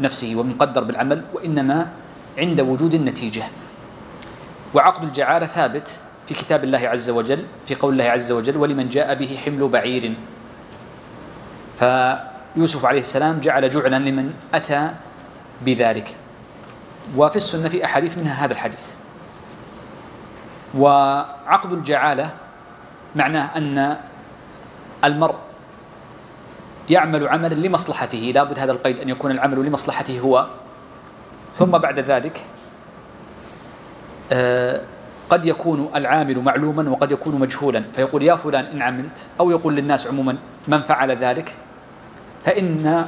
نفسه 0.00 0.36
ومقدر 0.36 0.84
بالعمل 0.84 1.24
وإنما 1.34 1.88
عند 2.38 2.60
وجود 2.60 2.94
النتيجة. 2.94 3.42
وعقد 4.74 5.02
الجعالة 5.02 5.46
ثابت 5.46 6.00
في 6.26 6.34
كتاب 6.34 6.64
الله 6.64 6.88
عز 6.88 7.10
وجل 7.10 7.44
في 7.66 7.74
قول 7.74 7.92
الله 7.92 8.04
عز 8.04 8.32
وجل 8.32 8.56
ولمن 8.56 8.88
جاء 8.88 9.14
به 9.14 9.38
حمل 9.44 9.68
بعير. 9.68 10.14
فيوسف 11.78 12.84
عليه 12.84 12.98
السلام 12.98 13.40
جعل 13.40 13.70
جعلا 13.70 13.98
لمن 13.98 14.34
أتى 14.54 14.90
بذلك. 15.62 16.16
وفي 17.16 17.36
السنة 17.36 17.68
في 17.68 17.84
أحاديث 17.84 18.18
منها 18.18 18.44
هذا 18.44 18.52
الحديث. 18.52 18.90
وعقد 20.74 21.72
الجعالة 21.72 22.30
معناه 23.16 23.56
أن 23.56 23.96
المرء 25.04 25.34
يعمل 26.90 27.28
عملا 27.28 27.54
لمصلحته 27.54 28.32
لابد 28.34 28.58
هذا 28.58 28.72
القيد 28.72 29.00
أن 29.00 29.08
يكون 29.08 29.30
العمل 29.30 29.66
لمصلحته 29.66 30.20
هو. 30.20 30.46
ثم 31.54 31.70
بعد 31.70 31.98
ذلك 31.98 32.44
قد 35.30 35.44
يكون 35.44 35.90
العامل 35.94 36.38
معلوما 36.38 36.90
وقد 36.90 37.12
يكون 37.12 37.34
مجهولا. 37.34 37.84
فيقول 37.92 38.22
يا 38.22 38.36
فلان 38.36 38.64
إن 38.64 38.82
عملت 38.82 39.28
أو 39.40 39.50
يقول 39.50 39.76
للناس 39.76 40.06
عموما 40.06 40.38
من 40.68 40.80
فعل 40.80 41.10
ذلك 41.10 41.54
فإن 42.44 43.06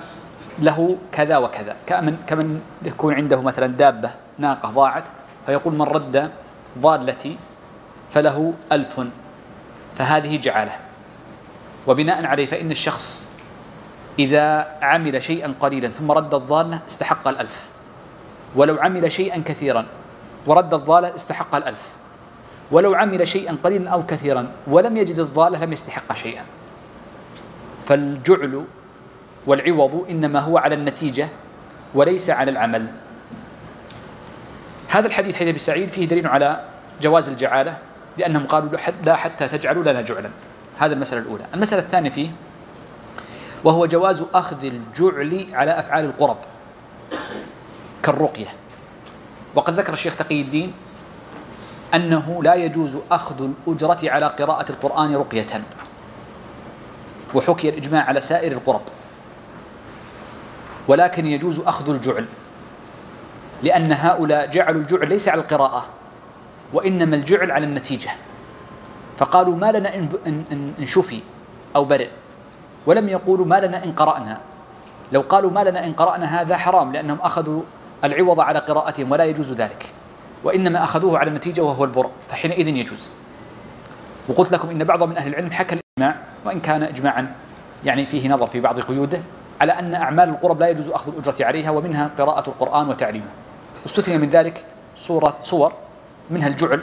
له 0.59 0.97
كذا 1.13 1.37
وكذا. 1.37 1.77
كمن 1.87 2.17
كمن 2.27 2.61
يكون 2.85 3.15
عنده 3.15 3.43
مثلا 3.43 3.67
دابة 3.67 4.11
ناقة 4.39 4.71
ضاعت 4.71 5.09
فيقول 5.47 5.75
من 5.75 5.83
رد 5.83 6.31
ضالتي 6.79 7.37
فله 8.11 8.55
ألف. 8.73 9.01
فهذه 9.95 10.37
جعالة 10.37 10.73
وبناء 11.87 12.27
عليه 12.27 12.47
فإن 12.47 12.71
الشخص 12.71 13.33
إذا 14.19 14.67
عمل 14.83 15.23
شيئا 15.23 15.55
قليلا 15.61 15.89
ثم 15.89 16.13
رد 16.13 16.35
الضالة 16.35 16.81
استحق 16.89 17.29
الألف. 17.29 17.67
ولو 18.57 18.77
عمل 18.81 19.13
شيئا 19.13 19.43
كثيرا 19.45 19.87
ورد 20.49 20.75
الضالة 20.75 21.15
استحق 21.15 21.55
الألف. 21.55 21.89
ولو 22.71 22.95
عمل 22.95 23.29
شيئا 23.29 23.57
قليلا 23.65 23.91
أو 23.91 24.07
كثيرا 24.07 24.53
ولم 24.67 24.97
يجد 24.97 25.19
الضالة 25.19 25.65
لم 25.65 25.73
يستحق 25.73 26.15
شيئا. 26.15 26.45
فالجعل 27.87 28.65
والعوض 29.47 30.07
إنما 30.11 30.41
هو 30.41 30.59
على 30.59 30.75
النتيجة 30.75 31.29
وليس 31.95 32.31
على 32.31 32.51
العمل. 32.51 32.87
هذا 34.89 35.07
الحديث 35.07 35.37
حديث 35.37 35.49
أبي 35.49 35.59
سعيد 35.59 35.89
فيه 35.89 36.09
دليل 36.09 36.27
على 36.27 36.65
جواز 37.03 37.29
الجعالة 37.29 37.79
لأنهم 38.19 38.47
قالوا 38.47 38.71
لا 39.05 39.17
حتى 39.17 39.49
تجعلوا 39.49 39.83
لنا 39.83 40.03
جعلا. 40.03 40.31
هذا 40.79 40.95
المسألة 40.95 41.23
الأولى. 41.23 41.45
المسألة 41.55 41.83
الثانية 41.83 42.11
فيه 42.11 42.31
وهو 43.65 43.87
جواز 43.87 44.25
أخذ 44.35 44.65
الجعل 44.65 45.47
على 45.53 45.79
أفعال 45.79 46.05
القرب 46.05 46.37
كالرقية. 48.03 48.68
وقد 49.55 49.75
ذكر 49.75 49.93
الشيخ 49.93 50.17
تقي 50.17 50.41
الدين 50.41 50.73
أنه 51.95 52.43
لا 52.43 52.55
يجوز 52.55 52.97
أخذ 53.11 53.49
الأجرة 53.69 54.11
على 54.11 54.27
قراءة 54.27 54.73
القرآن 54.73 55.17
رقية. 55.17 55.63
وحكي 57.35 57.69
الإجماع 57.69 58.05
على 58.05 58.21
سائر 58.21 58.53
القرب. 58.53 58.81
ولكن 60.89 61.27
يجوز 61.27 61.59
أخذ 61.59 61.91
الجعل 61.91 62.27
لأن 63.63 63.93
هؤلاء 63.93 64.47
جعلوا 64.47 64.81
الجعل 64.81 65.09
ليس 65.09 65.29
على 65.29 65.41
القراءة 65.41 65.87
وإنما 66.73 67.17
الجعل 67.17 67.51
على 67.51 67.65
النتيجة. 67.67 68.11
فقالوا 69.19 69.57
ما 69.57 69.73
لنا 69.73 69.95
إن 70.79 70.85
شفي 70.85 71.21
أو 71.77 71.85
برئ 71.85 72.09
ولم 72.87 73.09
يقولوا 73.09 73.47
ما 73.47 73.61
لنا 73.61 73.85
إن 73.85 73.93
قرأنا. 73.93 74.39
لو 75.13 75.21
قالوا 75.21 75.51
ما 75.51 75.65
لنا 75.65 75.87
إن 75.87 75.93
قرأنا 75.93 76.41
هذا 76.41 76.57
حرام 76.57 76.93
لأنهم 76.93 77.19
أخذوا 77.21 77.63
العوض 78.05 78.41
على 78.41 78.59
قراءتهم 78.59 79.13
ولا 79.13 79.25
يجوز 79.25 79.53
ذلك 79.53 79.87
وإنما 80.45 80.85
أخذوه 80.85 81.19
على 81.19 81.29
النتيجة 81.29 81.63
وهو 81.63 81.85
البرء 81.85 82.11
فحينئذ 82.29 82.69
يجوز. 82.69 83.11
وقلت 84.29 84.53
لكم 84.53 84.71
إن 84.71 84.85
بعض 84.85 85.03
من 85.03 85.17
أهل 85.17 85.29
العلم 85.29 85.51
حكى 85.51 85.75
الإجماع 85.75 86.21
وإن 86.45 86.61
كان 86.61 86.83
إجماعا 86.83 87.35
يعني 87.85 88.07
فيه 88.07 88.29
نظر 88.29 88.47
في 88.47 88.61
بعض 88.61 88.81
قيوده 88.81 89.21
على 89.61 89.73
أن 89.73 89.95
أعمال 89.95 90.29
القرب 90.29 90.61
لا 90.61 90.69
يجوز 90.69 90.89
أخذ 90.89 91.13
الأجرة 91.13 91.47
عليها 91.47 91.71
ومنها 91.71 92.11
قراءة 92.19 92.49
القرآن 92.49 92.89
وتعليمه. 92.89 93.27
استثني 93.87 94.19
من 94.19 94.29
ذلك 94.29 94.65
صورة 94.97 95.37
صور 95.43 95.73
منها 96.31 96.49
الجعل 96.49 96.83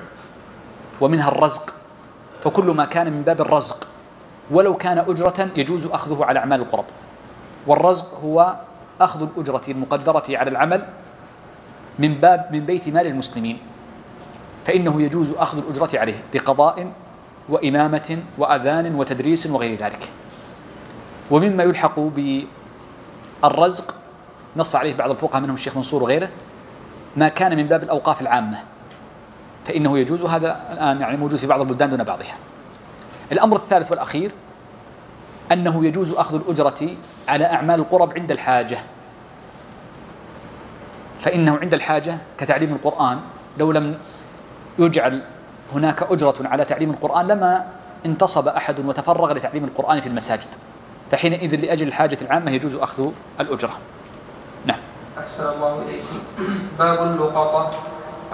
ومنها 1.01 1.27
الرزق. 1.27 1.73
فكل 2.41 2.65
ما 2.65 2.85
كان 2.85 3.13
من 3.13 3.21
باب 3.21 3.41
الرزق 3.41 3.87
ولو 4.51 4.77
كان 4.77 4.97
أجرة 4.97 5.49
يجوز 5.55 5.85
أخذه 5.85 6.25
على 6.25 6.39
أعمال 6.39 6.61
القرب. 6.61 6.85
والرزق 7.67 8.19
هو 8.23 8.55
أخذ 9.01 9.21
الأجرة 9.21 9.61
المقدرة 9.67 10.23
على 10.29 10.49
العمل 10.49 10.85
من 11.99 12.13
باب 12.13 12.49
من 12.51 12.65
بيت 12.65 12.89
مال 12.89 13.07
المسلمين. 13.07 13.57
فإنه 14.65 15.01
يجوز 15.01 15.31
أخذ 15.31 15.57
الأجرة 15.57 15.99
عليه 15.99 16.23
لقضاء 16.33 16.91
وإمامة 17.49 18.19
وأذان 18.37 18.95
وتدريس 18.95 19.47
وغير 19.47 19.77
ذلك. 19.79 20.09
ومما 21.31 21.63
يلحق 21.63 21.99
بالرزق 23.43 23.95
نص 24.57 24.75
عليه 24.75 24.95
بعض 24.95 25.09
الفقهاء 25.09 25.41
منهم 25.41 25.55
الشيخ 25.55 25.75
منصور 25.75 26.03
وغيره 26.03 26.29
ما 27.17 27.27
كان 27.27 27.57
من 27.57 27.67
باب 27.67 27.83
الأوقاف 27.83 28.21
العامة. 28.21 28.57
فإنه 29.65 29.99
يجوز 29.99 30.21
هذا 30.21 30.59
الآن 30.71 31.01
يعني 31.01 31.17
موجود 31.17 31.39
في 31.39 31.47
بعض 31.47 31.59
البلدان 31.59 31.89
دون 31.89 32.03
بعضها. 32.03 32.37
الأمر 33.31 33.55
الثالث 33.55 33.91
والأخير 33.91 34.31
أنه 35.51 35.85
يجوز 35.85 36.11
أخذ 36.11 36.35
الأجرة 36.35 36.89
على 37.27 37.45
أعمال 37.45 37.79
القرب 37.79 38.13
عند 38.13 38.31
الحاجة. 38.31 38.79
فإنه 41.25 41.57
عند 41.61 41.73
الحاجة 41.73 42.17
كتعليم 42.37 42.73
القرآن. 42.73 43.19
لو 43.57 43.71
لم 43.71 43.97
يجعل 44.79 45.21
هناك 45.73 46.03
أجرة 46.03 46.35
على 46.41 46.65
تعليم 46.65 46.89
القرآن 46.89 47.27
لما 47.27 47.65
انتصب 48.05 48.47
أحد 48.47 48.85
وتفرغ 48.85 49.33
لتعليم 49.33 49.63
القرآن 49.63 49.99
في 49.99 50.07
المساجد. 50.07 50.55
فحينئذ 51.11 51.55
لأجل 51.55 51.87
الحاجة 51.87 52.17
العامة 52.21 52.51
يجوز 52.51 52.75
أخذ 52.75 53.09
الأجرة. 53.39 53.73
نعم. 54.65 54.79
أحسن 55.19 55.43
الله 55.43 55.81
إليكم 55.81 56.19
باب 56.79 57.03
اللقطة. 57.03 57.71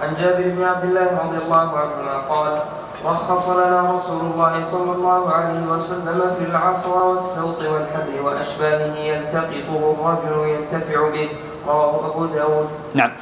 عن 0.02 0.14
جابر 0.14 0.48
بن 0.48 0.64
عبد 0.64 0.84
الله 0.84 1.20
رضي 1.24 1.38
الله 1.44 1.78
عنهما 1.78 2.16
قال 2.28 2.62
رخص 3.04 3.48
لنا 3.48 3.90
رسول 3.96 4.20
الله 4.20 4.62
صلى 4.62 4.92
الله 4.92 5.30
عليه 5.30 5.66
وسلم 5.66 6.34
في 6.38 6.44
العصا 6.44 7.02
والسوط 7.02 7.62
والحبل 7.62 8.20
وأشباهه 8.20 8.96
يلتقطه 8.96 9.94
الرجل 9.94 10.48
ينتفع 10.48 11.08
به. 11.08 11.28
رواه 11.66 12.10
أبو 12.10 12.26
داود. 12.26 12.68
نعم. 12.94 13.12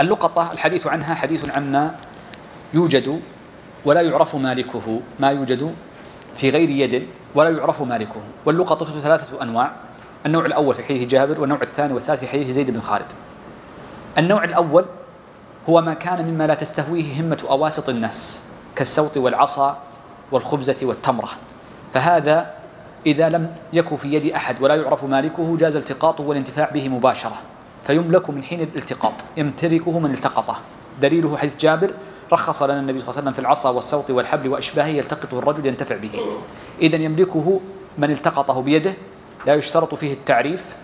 اللقطة 0.00 0.52
الحديث 0.52 0.86
عنها 0.86 1.14
حديث 1.14 1.50
عما 1.50 1.94
يوجد 2.74 3.20
ولا 3.84 4.00
يعرف 4.00 4.36
مالكه 4.36 5.00
ما 5.20 5.30
يوجد 5.30 5.74
في 6.36 6.50
غير 6.50 6.70
يد 6.70 7.06
ولا 7.34 7.50
يعرف 7.50 7.82
مالكه. 7.82 8.20
واللقطة 8.46 9.00
ثلاثة 9.00 9.42
أنواع 9.42 9.72
النوع 10.26 10.46
الأول 10.46 10.74
في 10.74 10.82
حديث 10.84 11.08
جابر 11.08 11.40
والنوع 11.40 11.62
الثاني 11.62 11.92
والثالث 11.92 12.20
في 12.20 12.28
حديث 12.28 12.48
زيد 12.48 12.70
بن 12.70 12.80
خالد. 12.80 13.12
النوع 14.18 14.44
الأول 14.44 14.84
هو 15.68 15.80
ما 15.80 15.94
كان 15.94 16.30
مما 16.30 16.46
لا 16.46 16.54
تستهويه 16.54 17.20
همة 17.20 17.38
أواسط 17.50 17.88
الناس 17.88 18.44
كالسوط 18.76 19.16
والعصا 19.16 19.78
والخبزة 20.32 20.76
والتمرة. 20.86 21.28
فهذا 21.94 22.54
إذا 23.06 23.28
لم 23.28 23.54
يكن 23.72 23.96
في 23.96 24.14
يد 24.14 24.32
أحد 24.32 24.62
ولا 24.62 24.74
يعرف 24.74 25.04
مالكه 25.04 25.56
جاز 25.56 25.76
التقاطه 25.76 26.24
والانتفاع 26.24 26.70
به 26.70 26.88
مباشرة. 26.88 27.36
فيملك 27.84 28.30
من 28.30 28.42
حين 28.42 28.60
الالتقاط. 28.60 29.12
يمتلكه 29.36 29.98
من 29.98 30.10
التقطه. 30.10 30.56
دليله 31.00 31.36
حديث 31.36 31.56
جابر 31.56 31.90
رخص 32.32 32.62
لنا 32.62 32.80
النبي 32.80 32.98
صلى 32.98 33.08
الله 33.08 33.18
عليه 33.18 33.22
وسلم 33.22 33.32
في 33.32 33.38
العصا 33.38 33.70
والسوط 33.70 34.10
والحبل 34.10 34.48
وأشباهه 34.48 34.86
يلتقطه 34.86 35.38
الرجل 35.38 35.66
ينتفع 35.66 35.96
به. 35.96 36.20
اذا 36.80 36.96
يملكه 36.96 37.60
من 37.98 38.10
التقطه 38.10 38.62
بيده 38.62 38.94
لا 39.46 39.54
يشترط 39.54 39.94
فيه 39.94 40.12
التعريف 40.12 40.76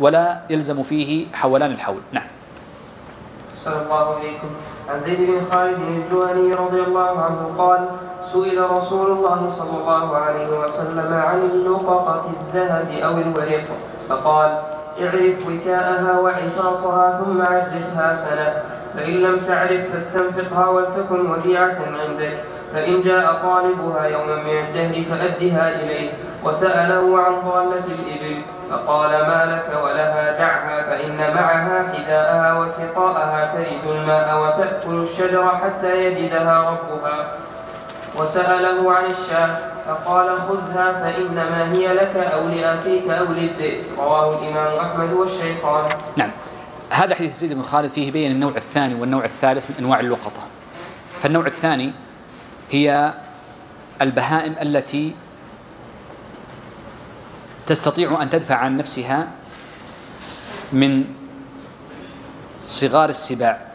ولا 0.00 0.42
يلزم 0.50 0.82
فيه 0.82 1.26
حولان 1.32 1.70
الحول. 1.70 2.00
نعم. 2.12 2.26
أحسن 3.54 3.72
الله 3.72 4.18
إليكم 4.18 4.48
عن 4.88 5.00
زيد 5.00 5.18
بن 5.18 5.40
خالد 5.50 5.78
الجهني 5.78 6.54
رضي 6.54 6.80
الله 6.82 7.20
عنه 7.20 7.54
قال 7.58 7.88
سئل 8.32 8.70
رسول 8.70 9.10
الله 9.10 9.48
صلى 9.48 9.80
الله 9.80 10.16
عليه 10.16 10.58
وسلم 10.58 11.12
عن 11.14 11.38
اللقطة 11.38 12.30
الذهب 12.40 12.90
أو 12.90 13.18
الورق 13.18 13.64
فقال 14.08 14.62
اعرف 15.00 15.34
وكاءها 15.48 16.18
وعفاصها 16.18 17.22
ثم 17.24 17.42
عرفها 17.42 18.12
سنة. 18.12 18.62
فإن 18.96 19.12
لم 19.12 19.40
تعرف 19.48 19.92
فاستنفقها 19.92 20.68
ولتكن 20.68 21.30
وديعة 21.30 21.76
عندك. 22.00 22.38
فإن 22.74 23.02
جاء 23.02 23.32
طالبها 23.42 24.06
يوما 24.06 24.36
من 24.36 24.58
الدهر 24.58 25.02
فأدها 25.02 25.74
إليه. 25.80 26.10
وسأله 26.44 27.22
عن 27.22 27.40
ضالة 27.50 27.84
الإبل. 27.86 28.42
فقال 28.70 29.10
ما 29.10 29.44
لك 29.44 29.82
ولها 29.84 30.38
دعها 30.38 30.82
فإن 30.82 31.34
معها 31.34 31.92
حذاءها 31.92 32.58
وسقاءها 32.60 33.54
ترد 33.54 33.96
الماء 33.96 34.38
وتأكل 34.42 35.02
الشجر 35.02 35.48
حتى 35.48 36.04
يجدها 36.04 36.70
ربها. 36.70 37.32
وسأله 38.16 38.92
عن 38.92 39.04
الشاة. 39.10 39.73
فقال 39.86 40.40
خذها 40.40 40.92
فإنما 40.92 41.72
هي 41.72 41.94
لك 41.94 42.16
أو 42.16 42.48
لأخيك 42.48 43.10
أو 43.10 43.24
للذئب. 43.24 43.84
رواه 43.98 44.38
الإمام 44.38 44.78
أحمد 44.78 45.12
والشيخان. 45.12 45.88
نعم. 46.16 46.30
هذا 46.90 47.14
حديث 47.14 47.36
زيد 47.36 47.52
بن 47.52 47.62
خالد 47.62 47.88
فيه 47.88 48.12
بين 48.12 48.32
النوع 48.32 48.56
الثاني 48.56 48.94
والنوع 48.94 49.24
الثالث 49.24 49.70
من 49.70 49.76
أنواع 49.78 50.00
اللقطة. 50.00 50.40
فالنوع 51.22 51.46
الثاني 51.46 51.92
هي 52.70 53.14
البهائم 54.02 54.56
التي 54.62 55.14
تستطيع 57.66 58.22
أن 58.22 58.30
تدفع 58.30 58.54
عن 58.54 58.76
نفسها 58.76 59.28
من 60.72 61.04
صغار 62.66 63.08
السباع. 63.08 63.73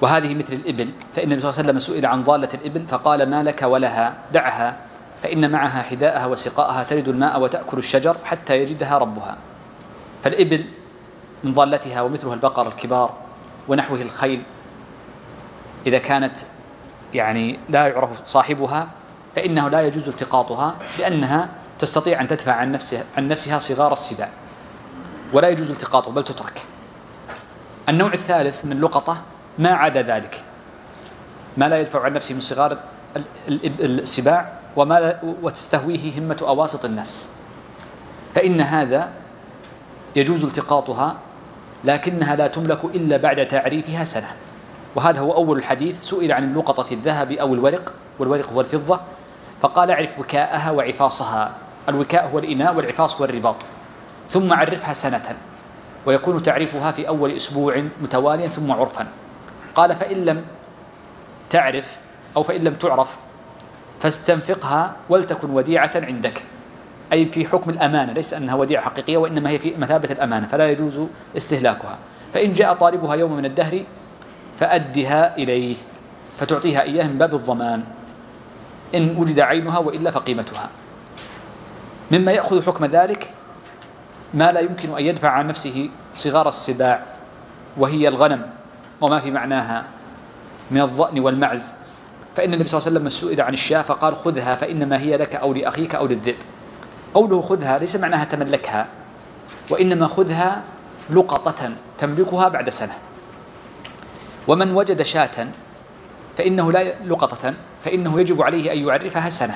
وهذه 0.00 0.34
مثل 0.34 0.52
الإبل 0.52 0.90
فإن 1.14 1.24
النبي 1.24 1.40
صلى 1.40 1.50
الله 1.50 1.58
عليه 1.58 1.68
وسلم 1.68 1.78
سئل 1.78 2.06
عن 2.06 2.24
ضالة 2.24 2.48
الإبل 2.54 2.86
فقال 2.88 3.30
ما 3.30 3.42
لك 3.42 3.62
ولها؟ 3.62 4.16
دعها 4.32 4.76
فإن 5.22 5.50
معها 5.50 5.82
حذاءها 5.82 6.26
وسقاءها 6.26 6.82
ترد 6.82 7.08
الماء 7.08 7.40
وتأكل 7.40 7.78
الشجر 7.78 8.16
حتى 8.24 8.62
يجدها 8.62 8.98
ربها. 8.98 9.36
فالإبل 10.22 10.64
من 11.44 11.52
ضالتها 11.52 12.02
ومثلها 12.02 12.34
البقر 12.34 12.66
الكبار 12.66 13.14
ونحوه 13.68 14.02
الخيل 14.02 14.42
إذا 15.86 15.98
كانت 15.98 16.36
يعني 17.14 17.58
لا 17.68 17.86
يعرف 17.86 18.22
صاحبها 18.26 18.88
فإنه 19.36 19.68
لا 19.68 19.80
يجوز 19.80 20.08
التقاطها 20.08 20.76
لأنها 20.98 21.48
تستطيع 21.78 22.20
أن 22.20 22.28
تدفع 22.28 22.52
عن 22.52 22.72
نفسها 22.72 23.04
عن 23.16 23.28
نفسها 23.28 23.58
صغار 23.58 23.92
السباع. 23.92 24.28
ولا 25.32 25.48
يجوز 25.48 25.70
التقاطه 25.70 26.12
بل 26.12 26.24
تترك. 26.24 26.62
النوع 27.88 28.12
الثالث 28.12 28.64
من 28.64 28.72
اللقطة 28.72 29.18
ما 29.58 29.70
عدا 29.70 30.02
ذلك. 30.02 30.42
ما 31.56 31.68
لا 31.68 31.80
يدفع 31.80 32.04
عن 32.04 32.12
نفسه 32.12 32.34
من 32.34 32.40
صغار 32.40 32.78
السباع 33.80 34.52
وما 34.76 35.20
وتستهويه 35.42 36.18
همة 36.18 36.36
أواسط 36.42 36.84
الناس. 36.84 37.30
فإن 38.34 38.60
هذا 38.60 39.10
يجوز 40.16 40.44
التقاطها 40.44 41.16
لكنها 41.84 42.36
لا 42.36 42.46
تملك 42.46 42.84
إلا 42.84 43.16
بعد 43.16 43.48
تعريفها 43.48 44.04
سنة. 44.04 44.28
وهذا 44.94 45.20
هو 45.20 45.32
أول 45.32 45.58
الحديث 45.58 46.02
سئل 46.02 46.32
عن 46.32 46.44
اللقطة 46.44 46.92
الذهب 46.92 47.32
أو 47.32 47.54
الورق 47.54 47.92
والورق 48.18 48.52
هو 48.52 48.60
الفضة 48.60 49.00
فقال 49.60 49.90
اعرف 49.90 50.18
وكاءها 50.18 50.70
وعفاصها. 50.70 51.52
الوكاء 51.88 52.30
هو 52.32 52.38
الإناء 52.38 52.74
والعفاص 52.74 53.20
هو 53.20 53.24
الرباط. 53.24 53.56
ثم 54.28 54.52
عرفها 54.52 54.92
سنة 54.92 55.36
ويكون 56.06 56.42
تعريفها 56.42 56.92
في 56.92 57.08
أول 57.08 57.30
أسبوع 57.36 57.82
متواليا 58.02 58.48
ثم 58.48 58.72
عرفا. 58.72 59.06
قال 59.76 59.94
فإن 59.94 60.24
لم 60.24 60.44
تعرف 61.50 61.96
أو 62.36 62.42
فإن 62.42 62.64
لم 62.64 62.74
تعرف 62.74 63.16
فاستنفقها 64.00 64.96
ولتكن 65.08 65.50
وديعة 65.50 65.90
عندك. 65.94 66.42
أي 67.12 67.26
في 67.26 67.46
حكم 67.48 67.70
الأمانة 67.70 68.12
ليس 68.12 68.34
أنها 68.34 68.54
وديعة 68.54 68.84
حقيقية 68.84 69.16
وإنما 69.16 69.50
هي 69.50 69.58
في 69.58 69.76
مثابة 69.76 70.12
الأمانة 70.12 70.46
فلا 70.46 70.70
يجوز 70.70 71.00
استهلاكها. 71.36 71.98
فإن 72.34 72.52
جاء 72.52 72.74
طالبها 72.74 73.14
يوم 73.14 73.36
من 73.36 73.44
الدهر 73.44 73.82
فأدها 74.58 75.36
إليه 75.36 75.76
فتعطيها 76.38 76.82
إياه 76.82 77.06
من 77.06 77.18
باب 77.18 77.34
الضمان. 77.34 77.84
إن 78.94 79.16
وجد 79.16 79.40
عينها 79.40 79.78
وإلا 79.78 80.10
فقيمتها. 80.10 80.68
مما 82.10 82.32
يأخذ 82.32 82.66
حكم 82.66 82.84
ذلك 82.84 83.30
ما 84.34 84.52
لا 84.52 84.60
يمكن 84.60 84.96
أن 84.96 85.04
يدفع 85.04 85.28
عن 85.28 85.46
نفسه 85.46 85.90
صغار 86.14 86.48
السباع 86.48 87.02
وهي 87.76 88.08
الغنم. 88.08 88.55
وما 89.00 89.18
في 89.18 89.30
معناها 89.30 89.84
من 90.70 90.80
الضأن 90.80 91.20
والمعز. 91.20 91.74
فإن 92.36 92.54
النبي 92.54 92.68
صلى 92.68 92.78
الله 92.78 92.88
عليه 92.88 92.98
وسلم 92.98 93.08
سئل 93.08 93.40
عن 93.40 93.52
الشاة 93.52 93.82
فقال 93.82 94.16
خذها 94.16 94.54
فإنما 94.54 95.00
هي 95.00 95.16
لك 95.16 95.34
أو 95.34 95.54
لأخيك 95.54 95.94
أو 95.94 96.06
للذئب. 96.06 96.36
قوله 97.14 97.42
خذها 97.42 97.78
ليس 97.78 97.96
معناها 97.96 98.24
تملكها 98.24 98.86
وإنما 99.70 100.06
خذها 100.06 100.62
لقطة 101.10 101.70
تملكها 101.98 102.48
بعد 102.48 102.68
سنة. 102.68 102.92
ومن 104.48 104.74
وجد 104.74 105.02
شاة 105.02 105.48
فإنه 106.38 106.72
لا 106.72 107.04
لقطة 107.04 107.54
فإنه 107.84 108.20
يجب 108.20 108.42
عليه 108.42 108.72
أن 108.72 108.78
يعرفها 108.78 109.30
سنة 109.30 109.54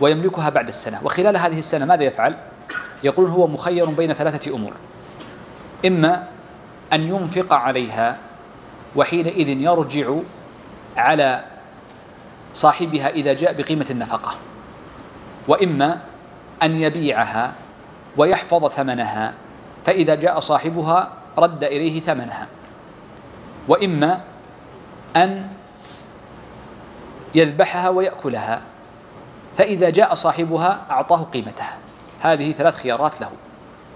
ويملكها 0.00 0.48
بعد 0.48 0.68
السنة. 0.68 1.00
وخلال 1.04 1.36
هذه 1.36 1.58
السنة 1.58 1.84
ماذا 1.84 2.04
يفعل؟ 2.04 2.36
يقول 3.04 3.30
هو 3.30 3.46
مخير 3.46 3.84
بين 3.84 4.12
ثلاثة 4.12 4.54
أمور. 4.54 4.72
إما 5.86 6.28
أن 6.92 7.02
ينفق 7.02 7.52
عليها 7.52 8.18
وحينئذ 8.96 9.48
يرجع 9.48 10.14
على 10.96 11.44
صاحبها 12.54 13.08
إذا 13.08 13.32
جاء 13.32 13.52
بقيمة 13.52 13.86
النفقة. 13.90 14.34
وإما 15.48 16.00
أن 16.62 16.80
يبيعها 16.80 17.52
ويحفظ 18.16 18.68
ثمنها 18.68 19.34
فإذا 19.84 20.14
جاء 20.14 20.40
صاحبها 20.40 21.10
رد 21.38 21.64
إليه 21.64 22.00
ثمنها. 22.00 22.46
وإما 23.68 24.20
أن 25.16 25.48
يذبحها 27.34 27.88
ويأكلها 27.88 28.60
فإذا 29.56 29.90
جاء 29.90 30.14
صاحبها 30.14 30.80
أعطاه 30.90 31.22
قيمتها. 31.22 31.76
هذه 32.20 32.52
ثلاث 32.52 32.76
خيارات 32.76 33.20
له. 33.20 33.30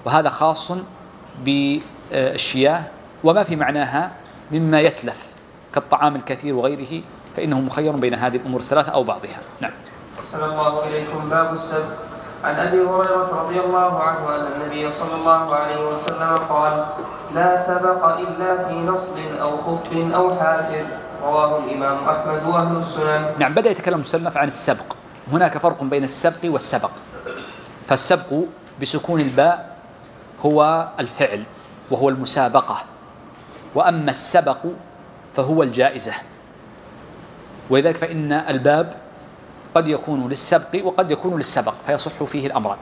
وهذا 0.05 0.29
خاص 0.29 0.73
بالشياه 1.45 2.83
وما 3.25 3.43
في 3.43 3.57
معناها 3.57 4.11
مما 4.51 4.81
يتلف 4.81 5.33
كالطعام 5.75 6.17
الكثير 6.17 6.55
وغيره 6.55 7.03
فإنه 7.37 7.61
مخير 7.61 7.93
بين 7.93 8.15
هذه 8.15 8.37
الأمور 8.37 8.61
الثلاثة 8.61 8.93
أو 8.93 9.05
بعضها. 9.05 9.41
نعم. 9.61 9.73
أحسن 10.19 10.45
الله 10.45 10.85
إليكم. 10.89 11.29
باب 11.29 11.53
السبق 11.53 11.95
عن 12.45 12.55
أبي 12.55 12.81
هريرة 12.81 13.43
رضي 13.43 13.61
الله 13.61 14.03
عنه 14.03 14.37
أن 14.37 14.47
النبي 14.53 14.91
صلى 14.91 15.15
الله 15.15 15.55
عليه 15.55 15.95
وسلم 15.95 16.37
قال 16.37 16.85
لا 17.35 17.57
سبق 17.57 18.19
إلا 18.19 18.69
في 18.69 18.75
نصب 18.75 19.17
أو 19.41 19.57
خف 19.57 19.93
أو 20.15 20.35
حافر. 20.35 20.87
رواه 21.23 21.59
الإمام 21.59 21.99
أحمد 22.09 22.47
وأهل 22.47 22.77
السنن. 22.77 23.35
نعم 23.39 23.55
بدأ 23.55 23.71
يتكلم 23.71 23.95
المسلف 23.95 24.37
عن 24.37 24.47
السبق. 24.47 24.97
هناك 25.33 25.59
فرق 25.59 25.85
بين 25.85 26.05
السبق 26.05 26.41
والسبق. 26.45 26.91
فالسبق 27.87 28.45
بسكون 28.81 29.21
الباء 29.21 29.77
هو 30.47 30.89
الفعل 31.01 31.45
وهو 31.91 32.09
المسابقة. 32.09 32.77
وأما 33.77 34.11
السبق 34.11 34.59
فهو 35.37 35.63
الجائزة. 35.63 36.13
ولذلك 37.71 37.97
فإن 37.97 38.33
الباب 38.33 38.95
قد 39.75 39.89
يكون 39.89 40.29
للسبق 40.29 40.81
وقد 40.85 41.11
يكون 41.11 41.37
للسبق 41.37 41.75
فيصح 41.87 42.25
فيه 42.25 42.47
الأمران 42.47 42.79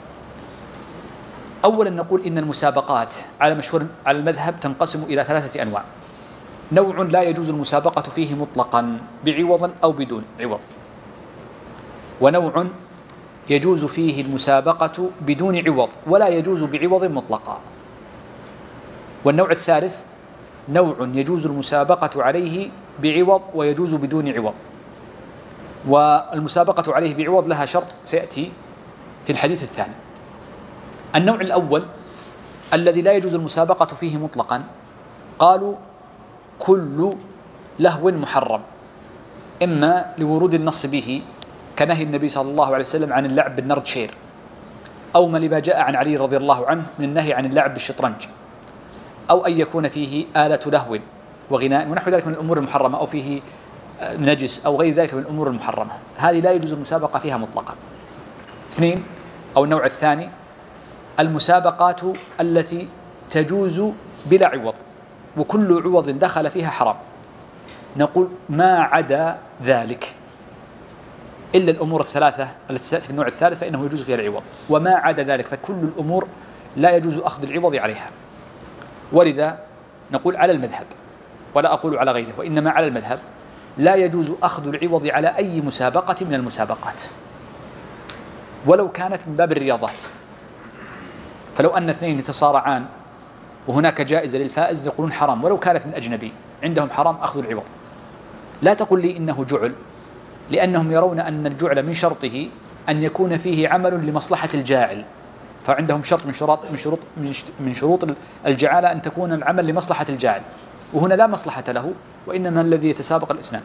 أولا 1.64 1.90
نقول 1.90 2.26
إن 2.26 2.38
المسابقات 2.38 3.14
على 3.40 3.54
مشهور 3.54 3.86
على 4.06 4.18
المذهب 4.18 4.60
تنقسم 4.60 5.02
إلى 5.02 5.24
ثلاثة 5.24 5.62
أنواع. 5.62 5.82
نوع 6.72 7.02
لا 7.02 7.22
يجوز 7.22 7.48
المسابقة 7.50 8.02
فيه 8.02 8.34
مطلقا 8.34 8.98
بعوض 9.24 9.70
أو 9.84 9.92
بدون 9.92 10.24
عوض. 10.40 10.60
ونوع 12.20 12.66
يجوز 13.50 13.84
فيه 13.84 14.22
المسابقة 14.22 15.10
بدون 15.20 15.68
عوض 15.68 15.88
ولا 16.06 16.28
يجوز 16.28 16.64
بعوض 16.64 17.04
مطلقا. 17.04 17.60
والنوع 19.24 19.50
الثالث 19.50 20.04
نوع 20.68 20.96
يجوز 21.00 21.46
المسابقة 21.46 22.22
عليه 22.22 22.70
بعوض 23.02 23.42
ويجوز 23.54 23.94
بدون 23.94 24.28
عوض. 24.28 24.54
والمسابقة 25.88 26.94
عليه 26.94 27.14
بعوض 27.14 27.48
لها 27.48 27.64
شرط 27.64 27.96
سيأتي 28.04 28.52
في 29.26 29.32
الحديث 29.32 29.62
الثاني. 29.62 29.94
النوع 31.16 31.40
الأول 31.40 31.84
الذي 32.72 33.02
لا 33.02 33.12
يجوز 33.12 33.34
المسابقة 33.34 33.86
فيه 33.86 34.18
مطلقا 34.18 34.62
قالوا 35.38 35.74
كل 36.58 37.14
لهو 37.78 38.10
محرم 38.10 38.60
إما 39.62 40.14
لورود 40.18 40.54
النص 40.54 40.86
به 40.86 41.22
كنهي 41.78 42.02
النبي 42.02 42.28
صلى 42.28 42.50
الله 42.50 42.66
عليه 42.66 42.84
وسلم 42.84 43.12
عن 43.12 43.26
اللعب 43.26 43.56
بالنرد 43.56 43.86
شير 43.86 44.10
أو 45.16 45.28
ما 45.28 45.38
لما 45.38 45.58
جاء 45.58 45.80
عن 45.80 45.96
علي 45.96 46.16
رضي 46.16 46.36
الله 46.36 46.66
عنه 46.66 46.82
من 46.98 47.04
النهي 47.04 47.32
عن 47.32 47.46
اللعب 47.46 47.74
بالشطرنج. 47.74 48.26
أو 49.30 49.46
أن 49.46 49.60
يكون 49.60 49.88
فيه 49.88 50.26
آلة 50.36 50.60
لهو 50.66 50.98
وغناء 51.50 51.88
ونحو 51.88 52.10
ذلك 52.10 52.26
من 52.26 52.32
الأمور 52.32 52.58
المحرمة 52.58 52.98
أو 52.98 53.06
فيه 53.06 53.40
آه، 54.00 54.16
نجس 54.16 54.66
أو 54.66 54.76
غير 54.76 54.94
ذلك 54.94 55.14
من 55.14 55.20
الأمور 55.20 55.48
المحرمة. 55.48 55.92
هذه 56.16 56.40
لا 56.40 56.52
يجوز 56.52 56.72
المسابقة 56.72 57.18
فيها 57.18 57.36
مطلقا. 57.36 57.74
اثنين 58.70 59.02
أو 59.56 59.64
النوع 59.64 59.86
الثاني 59.86 60.28
المسابقات 61.20 62.00
التي 62.40 62.88
تجوز 63.30 63.82
بلا 64.26 64.48
عوض 64.48 64.74
وكل 65.36 65.82
عوض 65.84 66.10
دخل 66.10 66.50
فيها 66.50 66.70
حرام. 66.70 66.96
نقول 67.96 68.28
ما 68.48 68.80
عدا 68.80 69.38
ذلك. 69.62 70.14
إلا 71.54 71.70
الأمور 71.70 72.00
الثلاثة 72.00 72.48
التي 72.70 72.90
تأتي 72.90 73.04
في 73.04 73.10
النوع 73.10 73.26
الثالث 73.26 73.60
فإنه 73.60 73.84
يجوز 73.84 74.02
فيها 74.02 74.16
العوض. 74.16 74.42
وما 74.70 74.94
عدا 74.94 75.22
ذلك 75.22 75.46
فكل 75.46 75.72
الأمور 75.72 76.26
لا 76.76 76.96
يجوز 76.96 77.18
أخذ 77.18 77.42
العوض 77.42 77.76
عليها. 77.76 78.10
ولذا 79.14 79.58
نقول 80.12 80.36
على 80.36 80.52
المذهب 80.52 80.86
ولا 81.54 81.72
أقول 81.72 81.98
على 81.98 82.10
غيره 82.10 82.32
وإنما 82.38 82.70
على 82.70 82.86
المذهب. 82.86 83.18
لا 83.78 83.94
يجوز 83.94 84.32
أخذ 84.42 84.68
العوض 84.68 85.06
على 85.06 85.36
أي 85.36 85.60
مسابقة 85.60 86.26
من 86.26 86.34
المسابقات 86.34 87.02
ولو 88.66 88.88
كانت 88.88 89.28
من 89.28 89.34
باب 89.36 89.52
الرياضات. 89.52 90.02
فلو 91.56 91.70
أن 91.70 91.88
اثنين 91.88 92.18
يتصارعان 92.18 92.84
وهناك 93.66 94.00
جائزة 94.00 94.38
للفائز 94.38 94.86
يقولون 94.86 95.12
حرام 95.12 95.44
ولو 95.44 95.58
كانت 95.58 95.86
من 95.86 95.94
أجنبي 95.94 96.32
عندهم 96.62 96.90
حرام 96.90 97.16
أخذ 97.16 97.38
العوض. 97.38 97.62
لا 98.62 98.74
تقل 98.74 99.00
لي 99.00 99.16
إنه 99.16 99.44
جعل 99.44 99.72
لأنهم 100.50 100.92
يرون 100.92 101.20
أن 101.20 101.46
الجعل 101.46 101.82
من 101.82 101.94
شرطه 101.94 102.48
أن 102.88 103.02
يكون 103.02 103.36
فيه 103.36 103.68
عمل 103.68 104.06
لمصلحة 104.06 104.48
الجاعل. 104.54 105.04
فعندهم 105.64 106.02
شرط 106.02 106.26
من 106.26 106.32
شروط 106.32 106.58
من 106.70 106.76
شروط 106.76 107.00
من 107.60 107.74
شروط 107.74 108.06
الجعالة 108.46 108.92
أن 108.92 109.02
تكون 109.02 109.32
العمل 109.32 109.66
لمصلحة 109.66 110.06
الجاعل. 110.08 110.42
وهنا 110.92 111.14
لا 111.14 111.26
مصلحة 111.26 111.64
له 111.68 111.92
وإنما 112.26 112.60
الذي 112.60 112.88
يتسابق 112.88 113.32
الاسنان 113.32 113.62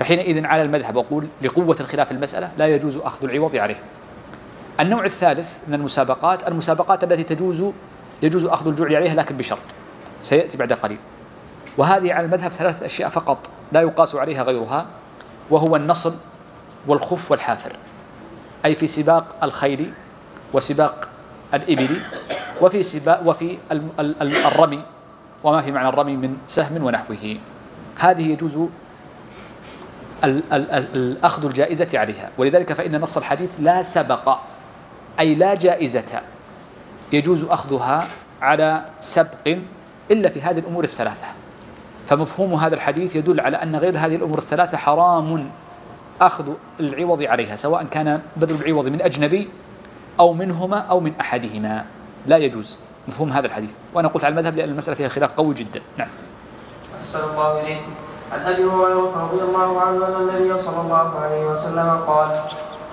فحينئذ 0.00 0.46
على 0.46 0.62
المذهب 0.62 0.98
أقول 0.98 1.26
لقوة 1.42 1.76
الخلاف 1.80 2.12
المسألة 2.12 2.50
لا 2.58 2.66
يجوز 2.66 2.96
أخذ 2.96 3.24
العوض 3.24 3.56
عليه. 3.56 3.76
النوع 4.80 5.04
الثالث 5.04 5.58
من 5.68 5.74
المسابقات 5.74 6.48
المسابقات 6.48 7.04
التي 7.04 7.22
تجوز 7.22 7.64
يجوز 8.22 8.44
أخذ 8.44 8.68
الجوع 8.68 8.86
عليها 8.86 9.14
لكن 9.14 9.36
بشرط. 9.36 9.58
سيأتي 10.22 10.58
بعد 10.58 10.72
قليل. 10.72 10.98
وهذه 11.78 12.12
على 12.12 12.26
المذهب 12.26 12.52
ثلاث 12.52 12.82
أشياء 12.82 13.08
فقط 13.08 13.50
لا 13.72 13.80
يقاس 13.80 14.14
عليها 14.14 14.42
غيرها 14.42 14.86
وهو 15.50 15.76
النصب 15.76 16.14
والخف 16.86 17.30
والحافر. 17.30 17.72
أي 18.64 18.74
في 18.74 18.86
سباق 18.86 19.36
الخيل 19.42 19.92
وسباق 20.52 21.08
الإبل 21.54 21.96
وفي 22.60 22.82
سباق 22.82 23.22
وفي 23.26 23.58
الرمي 24.22 24.82
وما 25.44 25.60
في 25.60 25.72
معنى 25.72 25.88
الرمي 25.88 26.16
من 26.16 26.36
سهم 26.46 26.84
ونحوه. 26.84 27.36
هذه 27.98 28.32
يجوز 28.32 28.58
الأخذ 30.24 31.46
الجائزة 31.46 31.98
عليها. 31.98 32.30
ولذلك 32.38 32.72
فإن 32.72 33.00
نص 33.00 33.16
الحديث 33.16 33.56
لا 33.60 33.82
سبق 33.82 34.38
أي 35.20 35.34
لا 35.34 35.54
جائزة 35.54 36.20
يجوز 37.12 37.44
أخذها 37.44 38.08
على 38.42 38.84
سبق 39.00 39.58
إلا 40.10 40.28
في 40.28 40.42
هذه 40.42 40.58
الأمور 40.58 40.84
الثلاثة. 40.84 41.26
فمفهوم 42.06 42.54
هذا 42.54 42.74
الحديث 42.74 43.16
يدل 43.16 43.40
على 43.40 43.56
أن 43.56 43.76
غير 43.76 43.98
هذه 43.98 44.16
الأمور 44.16 44.38
الثلاثة 44.38 44.76
حرام 44.76 45.50
أخذ 46.20 46.52
العوض 46.80 47.22
عليها 47.22 47.56
سواء 47.56 47.84
كان 47.84 48.20
بذل 48.36 48.54
العوض 48.54 48.88
من 48.88 49.02
أجنبي 49.02 49.48
أو 50.20 50.32
منهما 50.32 50.78
أو 50.78 51.00
من 51.00 51.12
أحدهما. 51.20 51.84
لا 52.26 52.36
يجوز. 52.36 52.80
مفهوم 53.08 53.32
هذا 53.32 53.46
الحديث. 53.46 53.72
وأنا 53.94 54.08
قلت 54.08 54.24
على 54.24 54.32
المذهب 54.32 54.56
لأن 54.56 54.68
المسألة 54.68 54.96
فيها 54.96 55.08
خلاف 55.08 55.30
قوي 55.36 55.54
جدا. 55.54 55.80
نعم. 55.98 56.08
أحسن 57.00 57.18
الله 57.30 57.60
إليكم 57.60 57.92
عن 58.32 58.40
أبي 58.40 58.64
هريرة 58.64 59.28
رضي 59.32 59.42
الله 59.42 59.80
عنه 59.80 60.06
أن 60.06 60.28
النبي 60.28 60.56
صلى 60.56 60.80
الله 60.80 61.20
عليه 61.20 61.44
وسلم 61.46 62.00
قال 62.06 62.28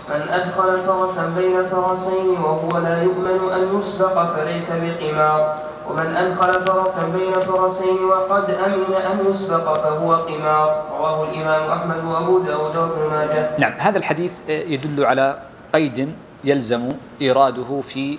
من 0.10 0.22
أدخل 0.30 0.80
فرسا 0.88 1.34
بين 1.38 1.64
فرسين 1.64 2.30
وهو 2.44 2.78
لا 2.78 3.04
يؤمن 3.04 3.40
أن 3.54 3.80
يسبق 3.80 4.36
فليس 4.36 4.72
بقمار. 4.72 5.58
ومن 5.90 6.16
أدخل 6.16 6.54
فرسا 6.68 7.04
بين 7.16 7.34
فرسين 7.34 7.98
وقد 8.06 8.52
أمن 8.52 8.94
أن 9.12 9.30
يسبق 9.30 9.74
فهو 9.84 10.16
قمار. 10.16 10.84
رواه 11.00 11.24
الإمام 11.24 11.72
أحمد 11.72 12.06
وأبو 12.06 12.40
داود 12.40 12.76
وابن 12.78 13.10
ماجه. 13.12 13.50
نعم. 13.60 13.74
هذا 13.78 13.98
الحديث 13.98 14.50
يدل 14.50 15.06
على 15.06 15.40
قيد 15.74 16.16
يلزم 16.44 16.90
إيراده 17.22 17.82
في 17.82 18.18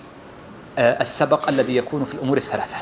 آه، 0.78 1.00
السبق 1.00 1.48
الذي 1.48 1.76
يكون 1.76 2.04
في 2.04 2.14
الأمور 2.14 2.36
الثلاثة. 2.36 2.76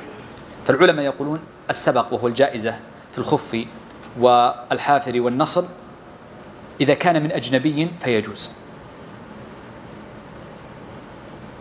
فالعلماء 0.66 1.04
يقولون 1.04 1.40
السبق 1.70 2.12
وهو 2.12 2.26
الجائزة 2.26 2.74
في 3.12 3.18
الخف 3.18 3.66
والحافر 4.18 5.20
والنصب 5.20 5.64
إذا 6.80 6.94
كان 6.94 7.22
من 7.22 7.32
أجنبي 7.32 7.90
فيجوز. 8.00 8.52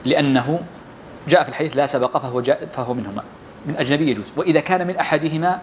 لأنه 0.05 0.63
جاء 1.27 1.43
في 1.43 1.49
الحديث 1.49 1.77
لا 1.77 1.85
سبق 1.85 2.17
فهو 2.17 2.41
جاء 2.41 2.65
فهو 2.65 2.93
منهما. 2.93 3.23
من 3.65 3.75
أجنبي 3.75 4.11
يجوز. 4.11 4.25
وإذا 4.37 4.59
كان 4.59 4.87
من 4.87 4.95
أحدهما 4.95 5.61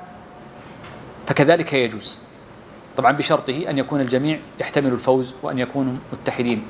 فكذلك 1.27 1.73
يجوز. 1.73 2.19
طبعا 2.97 3.13
بشرطه 3.13 3.71
أن 3.71 3.79
يكون 3.79 4.01
الجميع 4.01 4.39
يحتمل 4.61 4.93
الفوز 4.93 5.35
وأن 5.43 5.59
يكونوا 5.59 5.95
متحدين. 6.13 6.63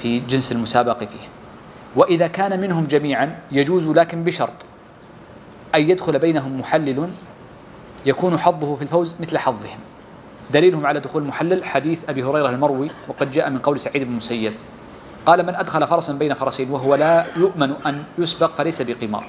في 0.00 0.18
جنس 0.18 0.52
المسابق 0.52 0.98
فيه. 0.98 1.28
وإذا 1.96 2.26
كان 2.26 2.60
منهم 2.60 2.84
جميعا 2.84 3.38
يجوز 3.52 3.86
لكن 3.86 4.24
بشرط. 4.24 4.64
أن 5.74 5.90
يدخل 5.90 6.18
بينهم 6.18 6.60
محلل 6.60 7.10
يكون 8.06 8.38
حظه 8.38 8.74
في 8.74 8.82
الفوز 8.82 9.16
مثل 9.20 9.38
حظهم. 9.38 9.78
دليلهم 10.50 10.86
على 10.86 11.00
دخول 11.00 11.22
المحلل 11.22 11.64
حديث 11.64 12.08
أبي 12.08 12.22
هريرة 12.22 12.48
المروي 12.48 12.90
وقد 13.08 13.30
جاء 13.30 13.50
من 13.50 13.58
قول 13.58 13.78
سعيد 13.78 14.02
بن 14.02 14.10
المسيب. 14.10 14.52
قال 15.26 15.46
من 15.46 15.54
أدخل 15.54 15.86
فرسا 15.86 16.12
بين 16.12 16.34
فرسين 16.34 16.70
وهو 16.70 16.94
لا 16.94 17.26
يؤمن 17.36 17.72
أن 17.86 18.02
يسبق 18.18 18.50
فليس 18.50 18.82
بقمار. 18.82 19.26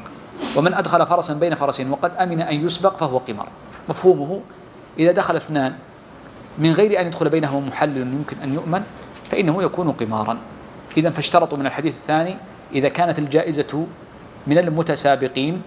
ومن 0.56 0.74
أدخل 0.74 1.06
فرسا 1.06 1.34
بين 1.34 1.56
فرسين 1.56 1.92
وقد 1.92 2.12
أمن 2.16 2.42
أن 2.42 2.66
يسبق 2.66 2.98
فهو 2.98 3.18
قمار. 3.18 3.48
مفهومه؟ 3.90 4.42
إذا 5.00 5.12
دخل 5.12 5.36
اثنان 5.36 5.74
من 6.60 6.74
غير 6.74 7.02
أن 7.02 7.08
يدخل 7.08 7.30
بينهما 7.30 7.68
محلل 7.68 7.98
يمكن 7.98 8.38
أن 8.44 8.54
يؤمن 8.54 8.84
فإنه 9.32 9.64
يكون 9.64 9.92
قمارا. 9.92 10.38
إذا 10.98 11.10
فاشترطوا 11.10 11.58
من 11.58 11.66
الحديث 11.66 11.96
الثاني 11.96 12.36
إذا 12.74 12.90
كانت 12.90 13.20
الجائزة 13.20 13.86
من 14.48 14.58
المتسابقين 14.58 15.62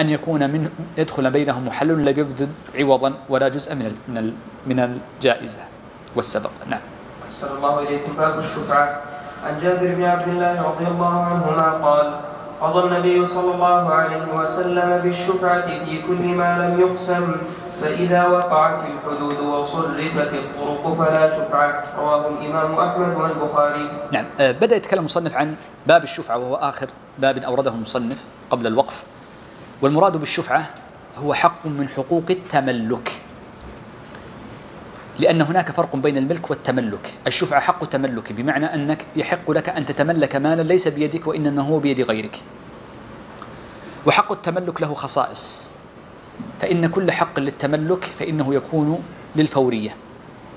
أن 0.00 0.08
يكون 0.08 0.50
من 0.50 0.70
يدخل 0.98 1.30
بينهم 1.30 1.66
محلل 1.66 2.04
لا 2.04 2.10
يبذل 2.10 2.48
عوضا 2.74 3.14
ولا 3.28 3.48
جزء 3.48 3.74
من 3.74 3.94
من 4.08 4.34
من 4.66 4.78
الجائزة 4.80 5.60
والسبق. 6.16 6.50
نعم. 6.66 6.80
أحسن 7.30 7.56
الله 7.56 7.78
إليكم. 7.78 8.12
باب 8.18 8.38
الشفعة. 8.38 9.00
عن 9.46 9.60
جابر 9.62 9.94
بن 9.94 10.04
عبد 10.04 10.28
الله 10.28 10.62
رضي 10.62 10.86
الله 10.86 11.14
عنهما 11.24 11.70
قال 11.70 12.20
قضى 12.60 12.80
النبي 12.88 13.26
صلى 13.26 13.54
الله 13.54 13.94
عليه 13.94 14.22
وسلم 14.34 15.00
بالشفعة 15.02 15.84
في 15.84 16.02
كل 16.02 16.24
ما 16.34 16.58
لم 16.58 16.80
يقسم. 16.80 17.36
فإذا 17.82 18.26
وقعت 18.26 18.80
الحدود 18.80 19.38
وصرفت 19.40 20.32
الطرق 20.34 20.94
فلا 20.98 21.28
شفعة 21.28 21.84
رواه 21.98 22.28
الإمام 22.28 22.74
أحمد 22.74 23.16
والبخاري. 23.16 23.90
نعم. 24.12 24.24
آه، 24.40 24.52
بدأ 24.52 24.76
يتكلم 24.76 24.98
المصنف 24.98 25.34
عن 25.34 25.54
باب 25.86 26.02
الشفعة 26.02 26.38
وهو 26.38 26.54
آخر 26.54 26.88
باب 27.18 27.38
أورده 27.38 27.70
المصنف 27.70 28.24
قبل 28.50 28.66
الوقف. 28.66 29.02
والمراد 29.82 30.16
بالشفعة 30.16 30.66
هو 31.16 31.34
حق 31.34 31.66
من 31.66 31.88
حقوق 31.88 32.24
التملك. 32.30 33.12
لأن 35.18 35.42
هناك 35.42 35.70
فرق 35.70 35.96
بين 35.96 36.16
الملك 36.16 36.50
والتملك. 36.50 37.14
الشفعة 37.26 37.60
حق 37.60 37.84
تملك 37.84 38.32
بمعنى 38.32 38.74
أنك 38.74 39.06
يحق 39.16 39.50
لك 39.50 39.68
أن 39.68 39.86
تتملك 39.86 40.36
مالا 40.36 40.62
ليس 40.62 40.88
بيدك 40.88 41.26
وإنما 41.26 41.62
هو 41.62 41.78
بيد 41.78 42.00
غيرك. 42.00 42.36
وحق 44.06 44.32
التملك 44.32 44.80
له 44.80 44.94
خصائص. 44.94 45.73
فإن 46.60 46.86
كل 46.86 47.12
حق 47.12 47.40
للتملك 47.40 48.04
فإنه 48.04 48.54
يكون 48.54 49.04
للفورية. 49.36 49.96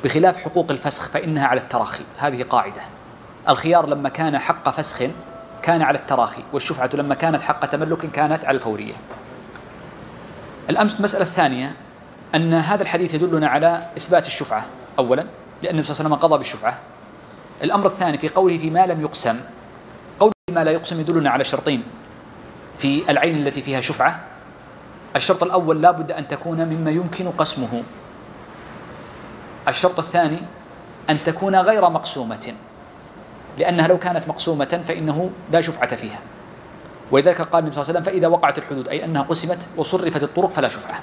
بخلاف 0.04 0.38
حقوق 0.38 0.72
الفسخ 0.72 1.10
فإنها 1.10 1.48
على 1.48 1.62
التراخي. 1.62 2.04
هذه 2.18 2.44
قاعدة. 2.44 2.82
الخيار 3.50 3.88
لما 3.88 4.10
كان 4.10 4.38
حق 4.38 4.70
فسخ 4.70 5.04
كان 5.62 5.82
على 5.82 5.98
التراخي 5.98 6.44
والشفعة 6.54 6.90
لما 6.94 7.16
كانت 7.16 7.42
حق 7.42 7.66
تملك 7.66 8.06
كانت 8.06 8.46
على 8.46 8.56
الفورية. 8.56 8.94
الأمس 10.70 10.96
المسألة 10.96 11.24
الثانية 11.24 11.74
أن 12.36 12.54
هذا 12.54 12.84
الحديث 12.84 13.14
يدلنا 13.14 13.48
على 13.48 13.88
إثبات 13.98 14.28
الشفعة 14.28 14.66
أولا 15.00 15.26
لأن 15.64 15.72
النبي 15.72 15.84
صلى 15.84 15.94
الله 15.94 16.06
عليه 16.06 16.16
وسلم 16.16 16.30
قضى 16.30 16.38
بالشفعة. 16.38 16.80
الأمر 17.64 17.86
الثاني 17.86 18.18
في 18.18 18.30
قوله 18.30 18.58
في 18.58 18.70
ما 18.70 18.86
لم 18.86 19.02
يقسم 19.02 19.40
قوله 20.20 20.34
ما 20.52 20.64
لا 20.64 20.72
يقسم 20.72 21.00
يدلنا 21.00 21.30
على 21.30 21.44
شرطين 21.44 21.84
في 22.78 23.12
العين 23.12 23.48
التي 23.48 23.62
فيها 23.62 23.82
شفعة 23.82 24.20
الشرط 25.16 25.44
الأول 25.44 25.82
لا 25.82 25.92
بد 25.92 26.12
أن 26.12 26.28
تكون 26.28 26.66
مما 26.66 26.92
يمكن 26.92 27.32
قسمه. 27.32 27.84
الشرط 29.68 30.00
الثاني 30.00 30.40
أن 31.10 31.18
تكون 31.26 31.56
غير 31.56 31.90
مقسومة 31.90 32.54
لأنها 33.58 33.88
لو 33.88 33.98
كانت 33.98 34.28
مقسومة 34.28 34.82
فإنه 34.88 35.30
لا 35.52 35.62
شفعة 35.62 35.96
فيها. 35.96 36.20
ولذلك 37.12 37.42
قال 37.42 37.60
النبي 37.60 37.76
صلى 37.76 37.82
الله 37.82 37.92
عليه 37.92 38.00
وسلم 38.00 38.04
فإذا 38.04 38.28
وقعت 38.28 38.58
الحدود 38.58 38.88
أي 38.88 39.06
أنها 39.06 39.22
قسمت 39.22 39.70
وصرفت 39.78 40.24
الطرق 40.24 40.52
فلا 40.52 40.68
شفعة. 40.68 41.00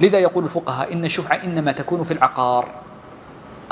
لذا 0.00 0.18
يقول 0.18 0.44
الفقهاء 0.44 0.92
إن 0.92 1.04
الشفعة 1.04 1.36
إنما 1.44 1.72
تكون 1.72 2.02
في 2.02 2.12
العقار 2.12 2.68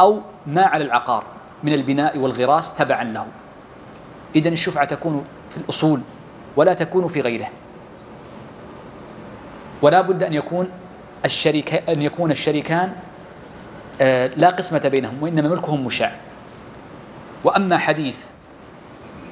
أو 0.01 0.20
ما 0.47 0.64
على 0.64 0.85
العقار 0.85 1.24
من 1.62 1.72
البناء 1.72 2.18
والغراس 2.18 2.74
تبعا 2.76 3.05
له. 3.05 3.26
إذا 4.37 4.49
الشفعة 4.49 4.85
تكون 4.85 5.24
في 5.51 5.57
الأصول 5.57 6.01
ولا 6.57 6.74
تكون 6.74 7.09
في 7.09 7.20
غيره. 7.20 7.49
ولا 9.83 10.01
بد 10.01 10.22
أن 10.22 10.33
يكون 10.33 10.68
الشريك 11.25 11.89
أن 11.89 12.03
يكون 12.03 12.31
الشريكان 12.31 12.93
آه، 14.01 14.27
لا 14.37 14.49
قسمة 14.49 14.89
بينهم 14.89 15.22
وإنما 15.22 15.49
ملكهم 15.49 15.85
مشاع 15.85 16.12
وأما 17.45 17.79
حديث 17.79 18.16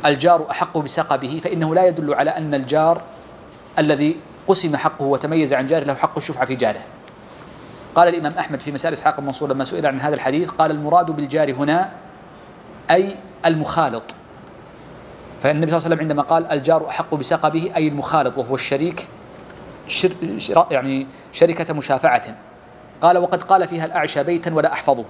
الجار 0.06 0.50
أحق 0.50 0.78
بسقبه 0.78 1.40
فإنه 1.44 1.74
لا 1.74 1.86
يدل 1.86 2.14
على 2.14 2.30
أن 2.30 2.54
الجار 2.54 3.02
الذي 3.78 4.16
قسم 4.48 4.76
حقه 4.76 5.04
وتميز 5.04 5.52
عن 5.54 5.66
جاره 5.66 5.84
له 5.84 5.94
حق 5.94 6.16
الشفعة 6.16 6.44
في 6.44 6.54
جاره. 6.54 6.80
قال 7.94 8.08
الإمام 8.08 8.32
أحمد 8.38 8.60
في 8.60 8.72
مسائل 8.72 8.92
إسحاق 8.92 9.18
المنصور 9.18 9.52
لما 9.52 9.64
سئل 9.64 9.86
عن 9.86 10.00
هذا 10.00 10.14
الحديث 10.14 10.50
قال 10.50 10.70
المراد 10.70 11.10
بالجار 11.10 11.52
هنا 11.52 11.90
أي 12.90 13.16
المخالط. 13.46 14.02
فالنبي 15.42 15.70
صلى 15.70 15.76
الله 15.76 15.86
عليه 15.86 15.96
وسلم 15.96 16.00
عندما 16.00 16.22
قال 16.22 16.46
الجار 16.52 16.88
أحق 16.88 17.14
بسقبه 17.14 17.72
أي 17.76 17.88
المخالط 17.88 18.38
وهو 18.38 18.54
الشريك 18.54 19.08
شر 19.92 20.66
يعني 20.70 21.06
شركة 21.32 21.74
مشافعة. 21.74 22.36
قال 23.02 23.18
وقد 23.18 23.42
قال 23.42 23.68
فيها 23.68 23.84
الأعشى 23.84 24.22
بيتا 24.22 24.54
ولا 24.54 24.72
أحفظه. 24.72 25.04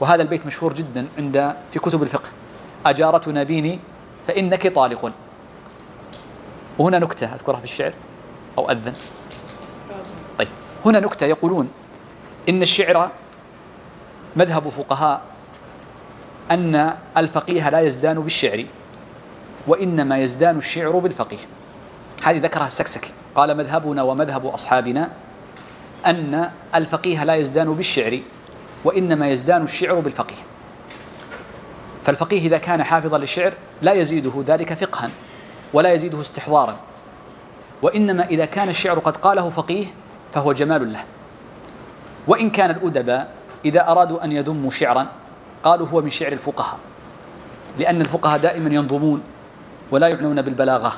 وهذا 0.00 0.22
البيت 0.22 0.46
مشهور 0.46 0.74
جدا 0.74 1.06
عند 1.18 1.54
في 1.70 1.78
كتب 1.78 2.02
الفقه. 2.02 2.30
أجارتنا 2.86 3.42
بيني 3.42 3.78
فإنك 4.26 4.66
طالق. 4.66 5.12
وهنا 6.78 6.98
نكتة 6.98 7.34
أذكرها 7.34 7.58
في 7.58 7.64
الشعر 7.64 7.92
أو 8.58 8.70
أذن. 8.70 8.92
طيب 10.38 10.48
هنا 10.86 11.00
نكتة 11.00 11.26
يقولون 11.26 11.68
إن 12.48 12.62
الشعر 12.62 13.10
مذهب 14.36 14.68
فقهاء 14.68 15.20
أن 16.50 16.94
الفقيه 17.16 17.68
لا 17.70 17.80
يزدان 17.80 18.20
بالشعر 18.20 18.64
وإنما 19.66 20.18
يزدان 20.18 20.58
الشعر 20.58 20.98
بالفقيه. 20.98 21.38
هذه 22.24 22.38
ذكرها 22.38 22.66
السكسكي. 22.66 23.12
قال 23.34 23.56
مذهبنا 23.56 24.02
ومذهب 24.02 24.46
أصحابنا 24.46 25.10
أن 26.06 26.50
الفقيه 26.74 27.24
لا 27.24 27.34
يزدان 27.34 27.74
بالشعر 27.74 28.20
وإنما 28.84 29.28
يزدان 29.28 29.62
الشعر 29.62 30.00
بالفقيه. 30.00 30.42
فالفقيه 32.04 32.46
إذا 32.46 32.58
كان 32.58 32.82
حافظا 32.82 33.18
للشعر 33.18 33.54
لا 33.82 33.92
يزيده 33.92 34.44
ذلك 34.46 34.74
فقها 34.74 35.10
ولا 35.72 35.92
يزيده 35.92 36.20
استحضارا 36.20 36.76
وإنما 37.82 38.24
إذا 38.24 38.44
كان 38.44 38.68
الشعر 38.68 38.98
قد 38.98 39.16
قاله 39.16 39.50
فقيه 39.50 39.86
فهو 40.32 40.52
جمال 40.52 40.92
له. 40.92 41.04
وإن 42.26 42.50
كان 42.50 42.70
الأدباء 42.70 43.34
إذا 43.64 43.90
أرادوا 43.90 44.24
أن 44.24 44.32
يذموا 44.32 44.70
شعرا 44.70 45.06
قالوا 45.64 45.88
هو 45.88 46.00
من 46.00 46.10
شعر 46.10 46.32
الفقهاء 46.32 46.78
لأن 47.78 48.00
الفقهاء 48.00 48.38
دائما 48.38 48.74
ينظمون 48.74 49.22
ولا 49.90 50.08
يعنون 50.08 50.42
بالبلاغة. 50.42 50.92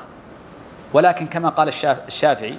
ولكن 0.93 1.27
كما 1.27 1.49
قال 1.49 1.71
الشافعي 2.07 2.57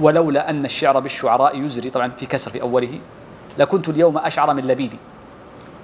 ولولا 0.00 0.50
أن 0.50 0.64
الشعر 0.64 1.00
بالشعراء 1.00 1.60
يزري 1.60 1.90
طبعا 1.90 2.10
في 2.16 2.26
كسر 2.26 2.50
في 2.50 2.62
أوله 2.62 3.00
لكنت 3.58 3.88
اليوم 3.88 4.18
أشعر 4.18 4.54
من 4.54 4.62
لبيدي. 4.62 4.98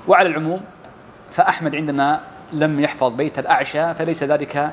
وعلى 0.08 0.28
العموم 0.28 0.60
فأحمد 1.30 1.76
عندما 1.76 2.20
لم 2.52 2.80
يحفظ 2.80 3.12
بيت 3.12 3.38
الأعشى 3.38 3.94
فليس 3.94 4.22
ذلك 4.22 4.72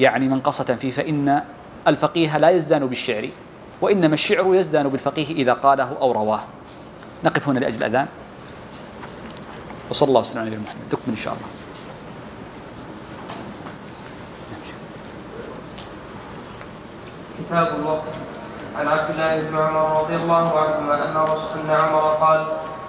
يعني 0.00 0.28
منقصة 0.28 0.64
فيه 0.64 0.90
فإن 0.90 1.42
الفقيه 1.88 2.38
لا 2.38 2.50
يزدان 2.50 2.86
بالشعر 2.86 3.28
وإنما 3.80 4.14
الشعر 4.14 4.54
يزدان 4.54 4.88
بالفقيه 4.88 5.30
إذا 5.30 5.52
قاله 5.52 5.96
أو 6.00 6.12
رواه. 6.12 6.40
نقف 7.24 7.48
هنا 7.48 7.58
لأجل 7.58 7.76
الأذان. 7.76 8.06
وصلى 9.90 10.08
الله 10.08 10.20
وسلم 10.20 10.40
على 10.40 10.50
نبينا 10.50 10.62
محمد. 10.62 10.88
تكمل 10.90 11.08
إن 11.08 11.16
شاء 11.16 11.34
الله. 11.34 11.57
كتاب 17.48 17.68
الوقت. 17.80 18.12
عن 18.78 18.88
عبد 18.88 19.10
الله 19.10 19.40
بن 19.40 19.56
عمر 19.56 20.00
رضي 20.00 20.16
الله 20.16 20.58
عنهما 20.58 20.94
أن 20.94 21.16
أن 21.64 21.70
عمر 21.70 22.00
قال 22.20 22.44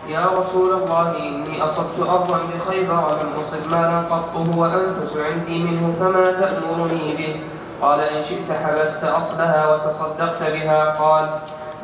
يا 0.08 0.26
رسول 0.38 0.74
الله 0.74 1.18
إني 1.18 1.64
أصبت 1.64 2.00
أرضا 2.00 2.40
بخيبر 2.54 2.94
لم 2.94 3.42
أصب 3.42 3.72
مالا 3.72 4.00
قط 4.10 4.36
هو 4.36 4.66
أنفس 4.66 5.18
عندي 5.18 5.64
منه 5.64 5.96
فما 6.00 6.32
تأمرني 6.32 7.16
به؟ 7.18 7.40
قال 7.82 8.00
إن 8.00 8.22
شئت 8.22 8.52
حبست 8.52 9.04
أصلها 9.04 9.76
وتصدقت 9.76 10.44
بها. 10.44 10.92
قال 11.00 11.30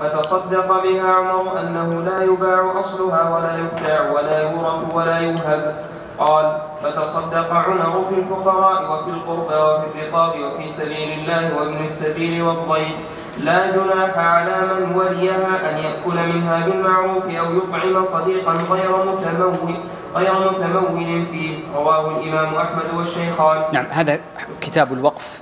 فتصدق 0.02 0.84
بها 0.84 1.14
عمر 1.14 1.60
أنه 1.60 2.02
لا 2.02 2.24
يباع 2.24 2.80
أصلها 2.80 3.24
ولا 3.36 3.58
يبتاع 3.58 4.12
ولا 4.12 4.52
يورث 4.52 4.94
ولا 4.94 5.20
يوهب. 5.20 5.76
قال 6.20 6.62
فتصدق 6.84 7.54
عمر 7.54 8.06
في 8.10 8.16
الفقراء 8.20 8.92
وفي 8.92 9.10
القربى 9.10 9.56
وفي 9.56 9.86
الرقاب 9.96 10.40
وفي 10.40 10.68
سبيل 10.68 11.12
الله 11.20 11.58
وابن 11.58 11.84
السبيل 11.84 12.42
والضيف 12.42 12.96
لا 13.40 13.72
جناح 13.72 14.18
على 14.18 14.58
من 14.74 14.96
وليها 14.96 15.72
أن 15.72 15.78
يأكل 15.78 16.36
منها 16.36 16.66
بالمعروف 16.66 17.26
أو 17.26 17.56
يطعم 17.56 18.04
صديقا 18.04 18.54
غير 18.54 19.06
متمول 19.06 19.76
غير 20.16 20.52
متمول 20.52 21.26
فيه. 21.26 21.58
رواه 21.76 22.20
الإمام 22.20 22.56
أحمد 22.56 22.84
والشيخان. 22.98 23.64
نعم 23.74 23.86
هذا 23.90 24.20
كتاب 24.62 24.94
الوقف 24.94 25.42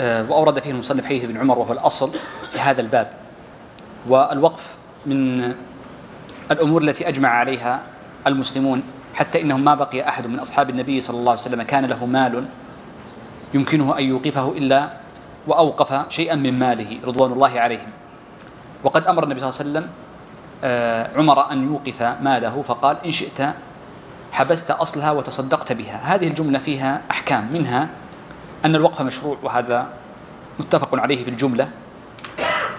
آه، 0.00 0.30
وأورد 0.30 0.58
فيه 0.58 0.70
المصنف 0.70 1.06
حديث 1.06 1.24
ابن 1.24 1.36
عمر 1.36 1.58
وهو 1.58 1.72
الأصل 1.72 2.10
في 2.50 2.58
هذا 2.58 2.80
الباب. 2.80 3.10
والوقف 4.08 4.74
من 5.06 5.54
الأمور 6.50 6.82
التي 6.82 7.08
أجمع 7.08 7.28
عليها 7.28 7.80
المسلمون. 8.26 8.82
حتى 9.14 9.42
إنه 9.42 9.56
ما 9.56 9.74
بقي 9.74 10.08
أحد 10.08 10.26
من 10.26 10.38
أصحاب 10.38 10.70
النبي 10.70 11.00
صلى 11.00 11.18
الله 11.20 11.30
عليه 11.30 11.40
وسلم 11.40 11.62
كان 11.62 11.84
له 11.84 12.06
مال 12.06 12.44
يمكنه 13.54 13.98
أن 13.98 14.04
يوقفه 14.04 14.48
إلا 14.52 14.90
وأوقف 15.46 16.12
شيئا 16.12 16.34
من 16.34 16.58
ماله 16.58 16.98
رضوان 17.04 17.32
الله 17.32 17.60
عليهم. 17.60 17.88
وقد 18.84 19.06
أمر 19.06 19.24
النبي 19.24 19.40
صلى 19.40 19.48
الله 19.48 19.60
عليه 19.60 19.70
وسلم 19.70 19.86
آه، 20.64 21.10
عمر 21.16 21.52
أن 21.52 21.64
يوقف 21.64 22.02
ماله 22.02 22.62
فقال 22.62 22.96
إن 23.04 23.10
شئت 23.10 23.54
حبست 24.32 24.70
أصلها 24.70 25.10
وتصدقت 25.10 25.72
بها. 25.72 26.14
هذه 26.14 26.28
الجملة 26.28 26.58
فيها 26.58 27.02
أحكام 27.10 27.48
منها 27.52 27.88
أن 28.64 28.74
الوقف 28.76 29.00
مشروع 29.00 29.36
وهذا 29.42 29.86
متفق 30.60 30.98
عليه 30.98 31.24
في 31.24 31.30
الجملة. 31.30 31.68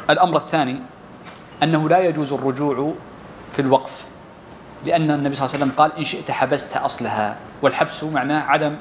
الأمر 0.09 0.37
الثاني 0.37 0.81
أنه 1.63 1.89
لا 1.89 1.99
يجوز 1.99 2.33
الرجوع 2.33 2.93
في 3.53 3.59
الوقف. 3.59 4.05
لأن 4.85 5.11
النبي 5.11 5.35
صلى 5.35 5.45
الله 5.45 5.55
عليه 5.55 5.65
وسلم 5.65 5.71
قال 5.77 5.97
إن 5.97 6.03
شئت 6.03 6.31
حبست 6.31 6.77
أصلها. 6.77 7.37
والحبس 7.61 8.03
معناه 8.03 8.43
عدم 8.43 8.75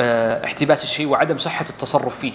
آه، 0.00 0.44
احتباس 0.44 0.84
الشيء 0.84 1.08
وعدم 1.08 1.38
صحة 1.38 1.64
التصرف 1.70 2.18
فيه. 2.18 2.32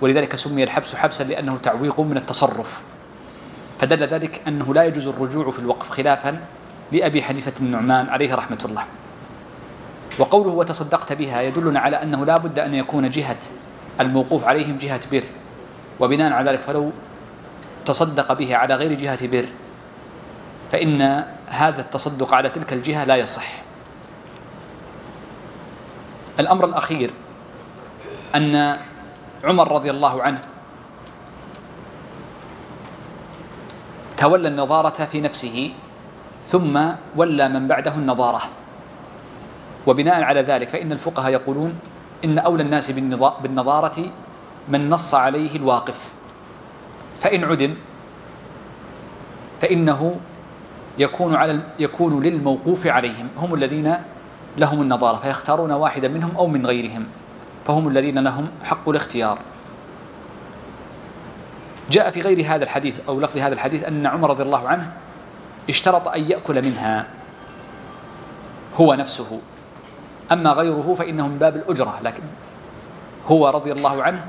ولذلك 0.00 0.36
سمي 0.36 0.64
الحبس 0.64 0.94
حبسا 0.96 1.22
لأنه 1.24 1.56
تعويق 1.62 2.00
من 2.00 2.16
التصرف. 2.16 2.80
فدل 3.78 4.06
ذلك 4.06 4.42
أنه 4.48 4.74
لا 4.74 4.84
يجوز 4.84 5.08
الرجوع 5.08 5.50
في 5.50 5.58
الوقف 5.58 5.90
خلافا 5.90 6.40
لأبي 6.92 7.22
حنيفة 7.22 7.52
النعمان 7.60 8.08
عليه 8.08 8.34
رحمة 8.34 8.58
الله. 8.64 8.84
وقوله 10.18 10.50
وتصدقت 10.50 11.12
بها 11.12 11.42
يدلنا 11.42 11.80
على 11.80 12.02
أنه 12.02 12.24
لا 12.24 12.38
بد 12.38 12.58
أن 12.58 12.74
يكون 12.74 13.10
جهة 13.10 13.40
الموقوف 14.00 14.44
عليهم 14.44 14.78
جهة 14.78 15.00
بر. 15.12 15.24
وبناء 16.00 16.32
على 16.32 16.50
ذلك 16.50 16.60
فلو 16.60 16.90
تصدق 17.84 18.32
به 18.32 18.56
على 18.56 18.74
غير 18.74 18.92
جهة 18.92 19.26
بر 19.26 19.46
فإن 20.72 21.24
هذا 21.52 21.80
التصدق 21.80 22.34
على 22.34 22.48
تلك 22.48 22.72
الجهة 22.72 23.04
لا 23.04 23.16
يصح. 23.16 23.62
الأمر 26.40 26.64
الأخير 26.64 27.10
أن 28.34 28.76
عمر 29.44 29.72
رضي 29.72 29.90
الله 29.90 30.22
عنه 30.22 30.40
تولى 34.16 34.48
النظارة 34.48 35.04
في 35.04 35.20
نفسه 35.20 35.72
ثم 36.46 36.80
ولى 37.16 37.48
من 37.48 37.68
بعده 37.68 37.94
النظارة. 37.94 38.42
وبناء 39.86 40.22
على 40.22 40.40
ذلك 40.40 40.68
فإن 40.68 40.92
الفقهاء 40.92 41.32
يقولون 41.32 41.78
إن 42.24 42.38
أولى 42.38 42.62
الناس 42.62 42.90
بالنظارة 43.42 44.10
من 44.68 44.90
نص 44.90 45.14
عليه 45.14 45.56
الواقف. 45.56 46.12
فإن 47.20 47.44
عدم 47.44 47.74
فإنه 49.60 50.20
يكون 50.98 51.34
على 51.34 51.60
يكون 51.78 52.22
للموقوف 52.22 52.86
عليهم. 52.86 53.28
هم 53.36 53.54
الذين 53.54 53.96
لهم 54.56 54.82
النظارة 54.82 55.16
فيختارون 55.16 55.72
واحدا 55.72 56.08
منهم 56.08 56.36
أو 56.36 56.46
من 56.46 56.66
غيرهم 56.66 57.06
فهم 57.66 57.88
الذين 57.88 58.18
لهم 58.18 58.48
حق 58.64 58.88
الاختيار. 58.88 59.38
جاء 61.90 62.10
في 62.10 62.20
غير 62.20 62.46
هذا 62.46 62.64
الحديث 62.64 63.00
أو 63.08 63.20
لفظ 63.20 63.38
هذا 63.38 63.54
الحديث 63.54 63.84
أن 63.84 64.06
عمر 64.06 64.30
رضي 64.30 64.42
الله 64.42 64.68
عنه 64.68 64.92
اشترط 65.68 66.08
أن 66.08 66.30
يأكل 66.30 66.64
منها 66.64 67.06
هو 68.76 68.94
نفسه. 68.94 69.40
أما 70.32 70.50
غيره 70.50 70.94
فإنه 70.94 71.28
من 71.28 71.38
باب 71.38 71.56
الأجرة 71.56 72.00
لكن 72.02 72.22
هو 73.26 73.48
رضي 73.48 73.72
الله 73.72 74.02
عنه 74.02 74.24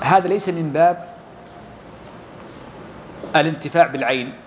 هذا 0.00 0.28
ليس 0.28 0.48
من 0.48 0.70
باب 0.72 1.08
الانتفاع 3.36 3.86
بالعين. 3.86 4.41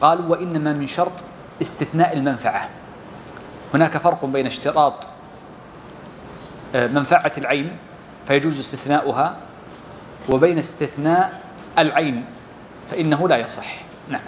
قالوا 0.00 0.30
وإنما 0.30 0.72
من 0.72 0.86
شرط 0.86 1.24
استثناء 1.62 2.16
المنفعة. 2.16 2.68
هناك 3.74 3.96
فرق 3.96 4.24
بين 4.24 4.46
اشتراط 4.46 5.08
آه، 6.74 6.86
منفعة 6.86 7.32
العين 7.38 7.76
فيجوز 8.26 8.58
استثناؤها 8.58 9.36
وبين 10.28 10.58
استثناء 10.58 11.40
العين 11.78 12.24
فإنه 12.90 13.28
لا 13.28 13.36
يصح. 13.36 13.66
نعم. 14.08 14.20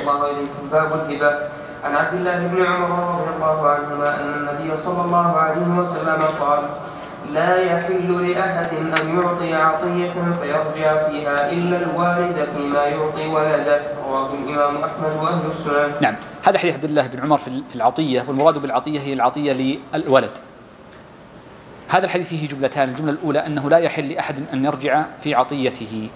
الله 0.00 0.24
عليكم. 0.24 0.68
باب 0.72 0.92
الهبة. 0.92 1.48
عن 1.84 1.96
عبد 1.96 2.14
الله 2.14 2.46
بن 2.46 2.66
عمر 2.66 2.88
رضي 2.88 3.36
الله 3.36 3.68
عنهما 3.70 4.20
أن 4.20 4.34
النبي 4.34 4.76
صلى 4.76 5.02
الله 5.04 5.36
عليه 5.36 5.78
وسلم 5.78 6.22
قال 6.40 6.62
لا 7.32 7.62
يحل 7.62 8.30
لأحد 8.30 8.68
أن 9.00 9.18
يعطي 9.18 9.54
عطية 9.54 10.12
فيرجع 10.40 11.08
فيها 11.08 11.52
إلا 11.52 11.76
الوالد 11.76 12.48
فيما 12.56 12.84
يعطي 12.84 13.26
ولده. 13.26 13.80
رواه 14.06 14.32
الإمام 14.34 14.76
أحمد 14.84 15.12
وأهل 15.22 15.50
السنن. 15.50 15.92
نعم. 16.00 16.14
هذا 16.44 16.58
حديث 16.58 16.74
عبد 16.74 16.84
الله 16.84 17.06
بن 17.06 17.20
عمر 17.20 17.38
في 17.38 17.74
العطية 17.74 18.24
والمراد 18.28 18.58
بالعطية 18.58 19.00
هي 19.00 19.12
العطية 19.12 19.78
للولد. 19.94 20.38
هذا 21.88 22.04
الحديث 22.04 22.28
فيه 22.28 22.48
جملتان. 22.48 22.88
الجملة 22.88 23.12
الأولى 23.12 23.46
أنه 23.46 23.70
لا 23.70 23.78
يحل 23.78 24.08
لأحد 24.08 24.44
أن 24.52 24.64
يرجع 24.64 25.04
في 25.20 25.34
عطيته. 25.34 26.08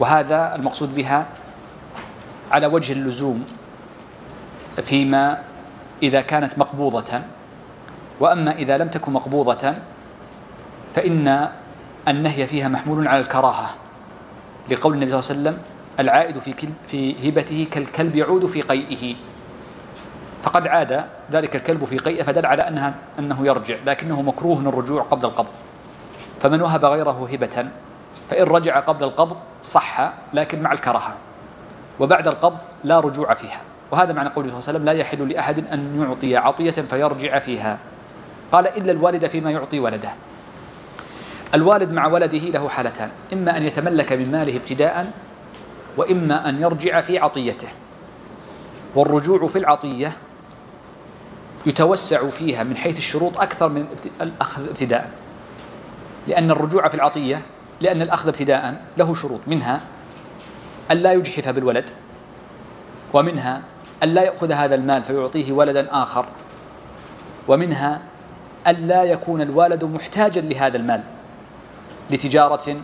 وهذا 0.00 0.54
المقصود 0.54 0.94
بها 0.94 1.26
على 2.52 2.66
وجه 2.66 2.92
اللزوم 2.92 3.44
فيما 4.82 5.38
إذا 6.02 6.20
كانت 6.20 6.58
مقبوضة. 6.58 7.20
وأما 8.20 8.52
إذا 8.52 8.78
لم 8.78 8.88
تكن 8.88 9.12
مقبوضة 9.12 9.74
فإن 10.96 11.48
النهي 12.08 12.46
فيها 12.46 12.68
محمول 12.68 13.08
على 13.08 13.20
الكراهة 13.20 13.70
لقول 14.70 14.94
النبي 14.94 15.22
صلى 15.22 15.36
الله 15.36 15.50
عليه 15.50 15.58
وسلم 15.58 15.62
العائد 16.00 16.38
في 16.38 16.54
في 16.86 17.28
هبته 17.28 17.66
كالكلب 17.70 18.16
يعود 18.16 18.46
في 18.46 18.60
قيئه. 18.60 19.14
فقد 20.42 20.66
عاد 20.66 21.04
ذلك 21.32 21.56
الكلب 21.56 21.84
في 21.84 21.98
قيئه 21.98 22.22
فدل 22.22 22.46
على 22.46 22.68
انها 22.68 22.94
أنه 23.18 23.46
يرجع 23.46 23.76
لكنه 23.86 24.22
مكروه 24.22 24.60
الرجوع 24.60 25.02
قبل 25.02 25.24
القبض. 25.24 25.52
فمن 26.40 26.62
وهب 26.62 26.84
غيره 26.84 27.28
هبة 27.32 27.68
فإن 28.30 28.44
رجع 28.44 28.80
قبل 28.80 29.04
القبض 29.04 29.36
صح 29.62 30.12
لكن 30.32 30.62
مع 30.62 30.72
الكراهة. 30.72 31.14
وبعد 32.00 32.28
القبض 32.28 32.58
لا 32.84 33.00
رجوع 33.00 33.34
فيها. 33.34 33.60
وهذا 33.90 34.12
معنى 34.12 34.28
قوله 34.28 34.48
صلى 34.48 34.58
الله 34.58 34.68
عليه 34.68 34.78
وسلم 34.78 34.84
لا 34.84 34.92
يحل 34.92 35.32
لأحد 35.32 35.66
أن 35.72 36.02
يعطي 36.02 36.36
عطية 36.36 36.70
فيرجع 36.70 37.38
فيها. 37.38 37.78
قال 38.52 38.66
إلا 38.66 38.92
الوالد 38.92 39.26
فيما 39.26 39.50
يعطي 39.50 39.80
ولده. 39.80 40.10
الوالد 41.54 41.92
مع 41.92 42.06
ولده 42.06 42.38
له 42.38 42.68
حالتان 42.68 43.10
إما 43.32 43.56
أن 43.56 43.62
يتملك 43.62 44.12
من 44.12 44.30
ماله 44.30 44.56
ابتداء 44.56 45.12
وإما 45.96 46.48
أن 46.48 46.62
يرجع 46.62 47.00
في 47.00 47.18
عطيته. 47.18 47.68
والرجوع 48.94 49.46
في 49.46 49.58
العطية 49.58 50.12
يتوسع 51.66 52.28
فيها 52.28 52.62
من 52.62 52.76
حيث 52.76 52.98
الشروط 52.98 53.40
أكثر 53.40 53.68
من 53.68 53.86
الأخذ 54.20 54.68
ابتداء. 54.68 55.10
لأن 56.26 56.50
الرجوع 56.50 56.88
في 56.88 56.94
العطية 56.94 57.42
لأن 57.80 58.02
الأخذ 58.02 58.28
ابتداء 58.28 58.82
له 58.96 59.14
شروط 59.14 59.40
منها 59.46 59.80
أن 60.90 60.96
لا 60.96 61.12
يجحف 61.12 61.48
بالولد 61.48 61.90
ومنها 63.12 63.62
أن 64.02 64.08
لا 64.08 64.22
يأخذ 64.22 64.52
هذا 64.52 64.74
المال 64.74 65.02
فيعطيه 65.02 65.52
ولدا 65.52 65.88
آخر 65.90 66.26
ومنها 67.48 68.02
أن 68.66 68.74
لا 68.74 69.02
يكون 69.04 69.40
الوالد 69.40 69.84
محتاجا 69.84 70.40
لهذا 70.40 70.76
المال. 70.76 71.02
لتجارة 72.10 72.76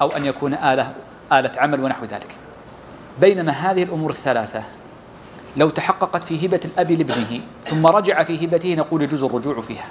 أو 0.00 0.08
أن 0.08 0.26
يكون 0.26 0.54
آلة 0.54 0.94
آلة 1.32 1.52
عمل 1.56 1.84
ونحو 1.84 2.04
ذلك. 2.04 2.36
بينما 3.20 3.52
هذه 3.52 3.82
الأمور 3.82 4.10
الثلاثة 4.10 4.62
لو 5.56 5.68
تحققت 5.70 6.24
في 6.24 6.46
هبة 6.46 6.60
الأب 6.64 6.90
لابنه 6.90 7.40
ثم 7.64 7.86
رجع 7.86 8.22
في 8.22 8.46
هبته 8.46 8.74
نقول 8.74 9.02
يجوز 9.02 9.24
الرجوع 9.24 9.60
فيها. 9.60 9.88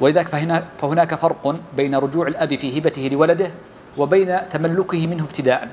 ولذلك 0.00 0.28
فهنا 0.28 0.64
فهناك 0.78 1.14
فرق 1.14 1.56
بين 1.76 1.94
رجوع 1.94 2.26
الأب 2.26 2.54
في 2.54 2.78
هبته 2.78 3.08
لولده 3.12 3.50
وبين 3.96 4.48
تملكه 4.50 5.06
منه 5.06 5.24
ابتداء. 5.24 5.68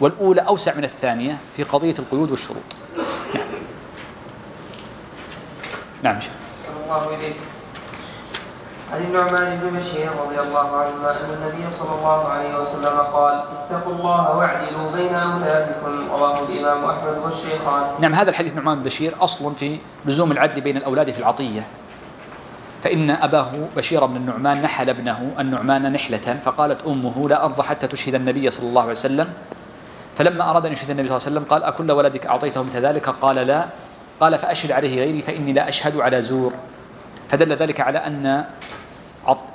والأولى 0.00 0.40
أوسع 0.40 0.74
من 0.74 0.84
الثانية 0.84 1.38
في 1.56 1.62
قضية 1.62 1.94
القيود 1.98 2.30
والشروط. 2.30 2.62
نعم. 3.34 3.46
نعم 6.02 6.20
شيخ. 6.20 6.32
الله 6.84 7.14
إليك. 7.14 7.36
عن 8.92 9.04
النعمان 9.04 9.58
بن 9.58 9.78
بشير 9.78 10.10
رضي 10.24 10.40
الله 10.40 10.76
عنهما 10.76 11.10
أن 11.10 11.30
النبي 11.32 11.70
صلى 11.70 11.94
الله 11.98 12.28
عليه 12.28 12.58
وسلم 12.58 12.98
قال 13.12 13.42
اتقوا 13.64 13.92
الله 13.92 14.36
واعدلوا 14.36 14.90
بين 14.92 15.14
أولادكم. 15.14 16.08
رواه 16.10 16.38
الإمام 16.48 16.84
أحمد 16.84 17.18
والشيخان. 17.24 17.82
نعم 18.00 18.14
هذا 18.14 18.30
الحديث 18.30 18.54
نعمان 18.54 18.78
بن 18.78 18.82
بشير 18.82 19.14
أصل 19.20 19.54
في 19.54 19.78
لزوم 20.04 20.32
العدل 20.32 20.60
بين 20.60 20.76
الأولاد 20.76 21.10
في 21.10 21.18
العطية. 21.18 21.66
فإن 22.82 23.10
أباه 23.10 23.50
بشير 23.76 24.06
بن 24.06 24.16
النعمان 24.16 24.62
نحل 24.62 24.90
ابنه 24.90 25.32
النعمان 25.38 25.92
نحلة 25.92 26.40
فقالت 26.44 26.86
أمه 26.86 27.28
لا 27.28 27.44
أرضى 27.44 27.62
حتى 27.62 27.86
تشهد 27.86 28.14
النبي 28.14 28.50
صلى 28.50 28.68
الله 28.68 28.82
عليه 28.82 28.92
وسلم. 28.92 29.28
فلما 30.16 30.50
أراد 30.50 30.66
أن 30.66 30.72
يشهد 30.72 30.90
النبي 30.90 31.08
صلى 31.08 31.16
الله 31.16 31.26
عليه 31.26 31.36
وسلم 31.36 31.44
قال 31.50 31.64
أكل 31.64 31.90
ولدك 31.92 32.26
أعطيته 32.26 32.62
مثل 32.62 32.86
ذلك؟ 32.86 33.08
قال 33.08 33.36
لا. 33.36 33.64
قال 34.20 34.38
فأشهد 34.38 34.72
عليه 34.72 35.00
غيري 35.00 35.22
فإني 35.22 35.52
لا 35.52 35.68
أشهد 35.68 36.00
على 36.00 36.22
زور. 36.22 36.52
فدل 37.28 37.52
ذلك 37.52 37.80
على 37.80 37.98
أن 37.98 38.44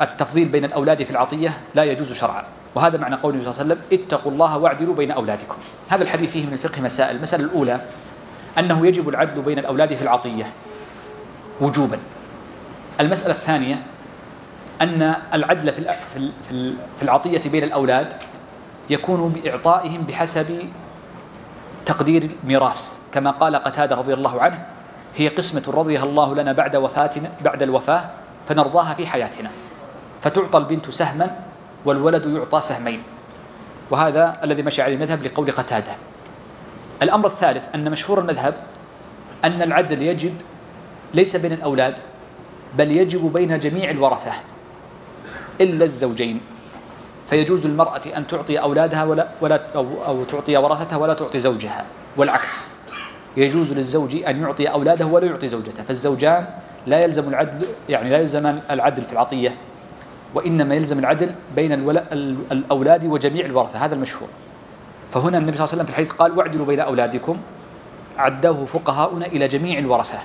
التفضيل 0.01 0.47
بين 0.47 0.65
الأولاد 0.65 1.03
في 1.03 1.11
العطية 1.11 1.57
لا 1.75 1.83
يجوز 1.83 2.13
شرعا. 2.13 2.43
وهذا 2.75 2.97
معنى 2.97 3.15
قوله 3.15 3.43
صلى 3.43 3.51
الله 3.51 3.63
عليه 3.63 3.73
وسلم 3.73 3.99
اتقوا 3.99 4.31
الله 4.31 4.57
واعدلوا 4.57 4.95
بين 4.95 5.11
أولادكم. 5.11 5.55
هذا 5.89 6.03
الحديث 6.03 6.31
فيه 6.31 6.45
من 6.45 6.53
الفقه 6.53 6.81
مسائل. 6.81 7.15
المسألة 7.15 7.43
الأولى 7.43 7.81
أنه 8.59 8.87
يجب 8.87 9.09
العدل 9.09 9.41
بين 9.41 9.59
الأولاد 9.59 9.93
في 9.93 10.01
العطية 10.01 10.51
وجوبا. 11.61 11.99
المسألة 12.99 13.33
الثانية 13.33 13.81
أن 14.81 15.15
العدل 15.33 15.71
في 15.73 16.31
في 16.97 17.01
العطية 17.01 17.49
بين 17.49 17.63
الأولاد 17.63 18.13
يكون 18.89 19.29
بإعطائهم 19.29 20.01
بحسب 20.01 20.69
تقدير 21.85 22.29
الميراث. 22.43 22.97
كما 23.11 23.31
قال 23.31 23.55
قتادة 23.55 23.95
رضي 23.95 24.13
الله 24.13 24.41
عنه 24.41 24.65
هي 25.15 25.27
قسمة 25.27 25.63
رضيها 25.67 26.03
الله 26.03 26.35
لنا 26.35 26.51
بعد 26.53 26.75
وفاتنا 26.75 27.29
بعد 27.41 27.63
الوفاة 27.63 28.09
فنرضاها 28.47 28.93
في 28.93 29.07
حياتنا. 29.07 29.51
فتعطى 30.21 30.57
البنت 30.57 30.89
سهما 30.89 31.39
والولد 31.85 32.25
يعطى 32.25 32.61
سهمين. 32.61 33.03
وهذا 33.91 34.39
الذي 34.43 34.63
مشى 34.63 34.81
عليه 34.81 34.95
المذهب 34.95 35.23
لقول 35.23 35.51
قتادة. 35.51 35.91
الأمر 37.01 37.25
الثالث 37.27 37.67
أن 37.75 37.91
مشهور 37.91 38.19
المذهب 38.19 38.53
أن 39.45 39.61
العدل 39.61 40.01
يجب 40.01 40.33
ليس 41.13 41.35
بين 41.35 41.53
الأولاد 41.53 41.95
بل 42.77 42.91
يجب 42.91 43.33
بين 43.33 43.59
جميع 43.59 43.89
الورثة 43.89 44.31
إلا 45.61 45.85
الزوجين. 45.85 46.41
فيجوز 47.29 47.67
للمراه 47.67 48.01
أن 48.17 48.27
تعطي 48.27 48.57
أولادها 48.57 49.03
ولا 49.03 49.27
ولا 49.41 49.61
أو, 49.75 49.87
أو 50.07 50.23
تعطي 50.23 50.57
ورثتها 50.57 50.97
ولا 50.97 51.13
تعطي 51.13 51.39
زوجها. 51.39 51.85
والعكس 52.17 52.73
يجوز 53.37 53.73
للزوج 53.73 54.15
أن 54.15 54.41
يعطي 54.41 54.65
أولاده 54.67 55.05
ولا 55.05 55.25
يعطي 55.25 55.47
زوجته. 55.47 55.83
فالزوجان 55.83 56.47
لا 56.87 56.99
يلزم 57.03 57.29
العدل 57.29 57.67
يعني 57.89 58.09
لا 58.09 58.17
يلزم 58.17 58.59
العدل 58.71 59.03
في 59.03 59.13
العطية 59.13 59.55
وإنما 60.33 60.75
يلزم 60.75 60.99
العدل 60.99 61.35
بين 61.55 61.71
الأولاد 62.51 63.05
وجميع 63.05 63.45
الورثة 63.45 63.85
هذا 63.85 63.95
المشهور. 63.95 64.29
فهنا 65.11 65.37
النبي 65.37 65.57
صلى 65.57 65.63
الله 65.63 65.73
عليه 65.73 65.83
وسلم 65.83 65.85
في 65.85 65.89
الحديث 65.89 66.11
قال 66.11 66.37
واعدلوا 66.37 66.65
بين 66.65 66.79
أولادكم. 66.79 67.37
عداه 68.17 68.65
فقهاؤنا 68.65 69.25
إلى 69.25 69.47
جميع 69.47 69.79
الورثة 69.79 70.19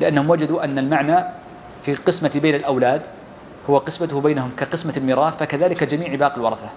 لأنهم 0.00 0.30
وجدوا 0.30 0.64
أن 0.64 0.78
المعنى 0.78 1.24
في 1.82 1.92
القسمة 1.92 2.30
بين 2.42 2.54
الأولاد 2.54 3.02
هو 3.70 3.78
قسمته 3.78 4.20
بينهم 4.20 4.50
كقسمة 4.56 4.94
الميراث 4.96 5.36
فكذلك 5.36 5.84
جميع 5.84 6.14
باقي 6.14 6.36
الورثة. 6.36 6.68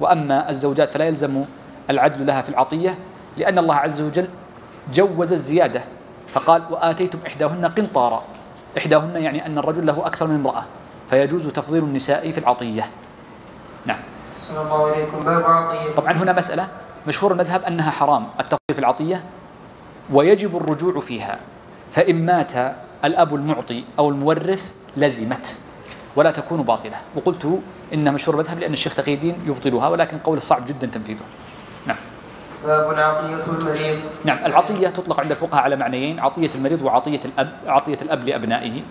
وأما 0.00 0.50
الزوجات 0.50 0.90
فلا 0.90 1.04
يلزم 1.04 1.40
العدل 1.90 2.26
لها 2.26 2.42
في 2.42 2.48
العطية 2.48 2.94
لأن 3.36 3.58
الله 3.58 3.74
عز 3.74 4.02
وجل 4.02 4.28
جوز 4.94 5.32
الزيادة 5.32 5.82
فقال 6.32 6.62
وآتيتم 6.70 7.18
إحداهن 7.26 7.66
قنطارا. 7.66 8.22
إحداهن 8.78 9.16
يعني 9.16 9.46
أن 9.46 9.58
الرجل 9.58 9.86
له 9.86 10.06
أكثر 10.06 10.26
من 10.26 10.34
امرأة. 10.34 10.64
فيجوز 11.10 11.48
تفضيل 11.48 11.82
النساء 11.82 12.32
في 12.32 12.38
العطية. 12.38 12.90
نعم. 13.86 13.98
الله 14.50 14.90
عليكم. 14.90 15.20
باب 15.20 15.44
عطية؟ 15.44 15.94
طبعا 15.94 16.12
هنا 16.12 16.32
مسألة 16.32 16.68
مشهور 17.06 17.32
المذهب 17.32 17.62
أنها 17.62 17.90
حرام 17.90 18.26
التفضيل 18.40 18.74
في 18.74 18.78
العطية 18.78 19.24
ويجب 20.12 20.56
الرجوع 20.56 21.00
فيها. 21.00 21.38
فإن 21.90 22.26
مات 22.26 22.52
الأب 23.04 23.34
المعطي 23.34 23.84
أو 23.98 24.08
المورث 24.08 24.74
لزمت 24.96 25.56
ولا 26.16 26.30
تكون 26.30 26.62
باطلة. 26.62 26.96
وقلت 27.16 27.60
إن 27.94 28.14
مشهور 28.14 28.34
المذهب 28.34 28.58
لأن 28.58 28.72
الشيخ 28.72 28.94
تقي 28.94 29.14
الدين 29.14 29.36
يبطلها 29.46 29.88
ولكن 29.88 30.18
قول 30.18 30.42
صعب 30.42 30.64
جدا 30.64 30.86
تنفيذه. 30.86 31.24
باب 32.66 32.86
عطية 32.98 33.44
المريض. 33.48 33.98
نعم 34.24 34.38
العطية 34.46 34.88
تطلق 34.88 35.20
عند 35.20 35.30
الفقهاء 35.30 35.62
على 35.62 35.76
معنيين 35.76 36.20
عطية 36.20 36.50
المريض 36.54 36.82
وعطية 36.82 37.20
الأب 37.24 37.48
عطية 37.66 37.98
الأب 38.02 38.24
لأبنائه. 38.24 38.82